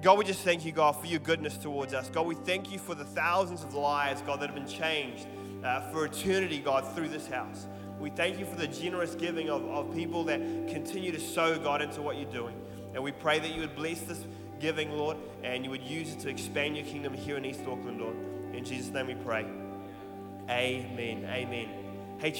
God, 0.02 0.16
we 0.16 0.24
just 0.24 0.40
thank 0.40 0.64
you, 0.64 0.72
God, 0.72 0.92
for 0.92 1.06
your 1.06 1.18
goodness 1.18 1.58
towards 1.58 1.92
us. 1.92 2.08
God, 2.08 2.26
we 2.26 2.34
thank 2.34 2.72
you 2.72 2.78
for 2.78 2.94
the 2.94 3.04
thousands 3.04 3.62
of 3.62 3.74
lives, 3.74 4.22
God, 4.22 4.40
that 4.40 4.46
have 4.46 4.54
been 4.54 4.66
changed 4.66 5.26
uh, 5.62 5.82
for 5.92 6.06
eternity, 6.06 6.58
God, 6.58 6.90
through 6.94 7.08
this 7.08 7.26
house. 7.26 7.66
We 7.98 8.08
thank 8.08 8.38
you 8.38 8.46
for 8.46 8.56
the 8.56 8.66
generous 8.66 9.14
giving 9.14 9.50
of, 9.50 9.62
of 9.68 9.94
people 9.94 10.24
that 10.24 10.40
continue 10.68 11.12
to 11.12 11.20
sow, 11.20 11.58
God, 11.58 11.82
into 11.82 12.00
what 12.00 12.16
you're 12.16 12.32
doing. 12.32 12.56
And 12.94 13.02
we 13.02 13.12
pray 13.12 13.40
that 13.40 13.54
you 13.54 13.60
would 13.60 13.76
bless 13.76 14.00
this 14.00 14.24
giving, 14.58 14.90
Lord, 14.92 15.18
and 15.42 15.64
you 15.64 15.70
would 15.70 15.82
use 15.82 16.14
it 16.14 16.20
to 16.20 16.30
expand 16.30 16.78
your 16.78 16.86
kingdom 16.86 17.12
here 17.12 17.36
in 17.36 17.44
East 17.44 17.60
Auckland, 17.60 18.00
Lord. 18.00 18.16
In 18.54 18.64
Jesus' 18.64 18.90
name 18.90 19.08
we 19.08 19.14
pray. 19.16 19.44
Amen. 20.48 21.26
Amen. 21.28 21.68
Hey, 22.18 22.30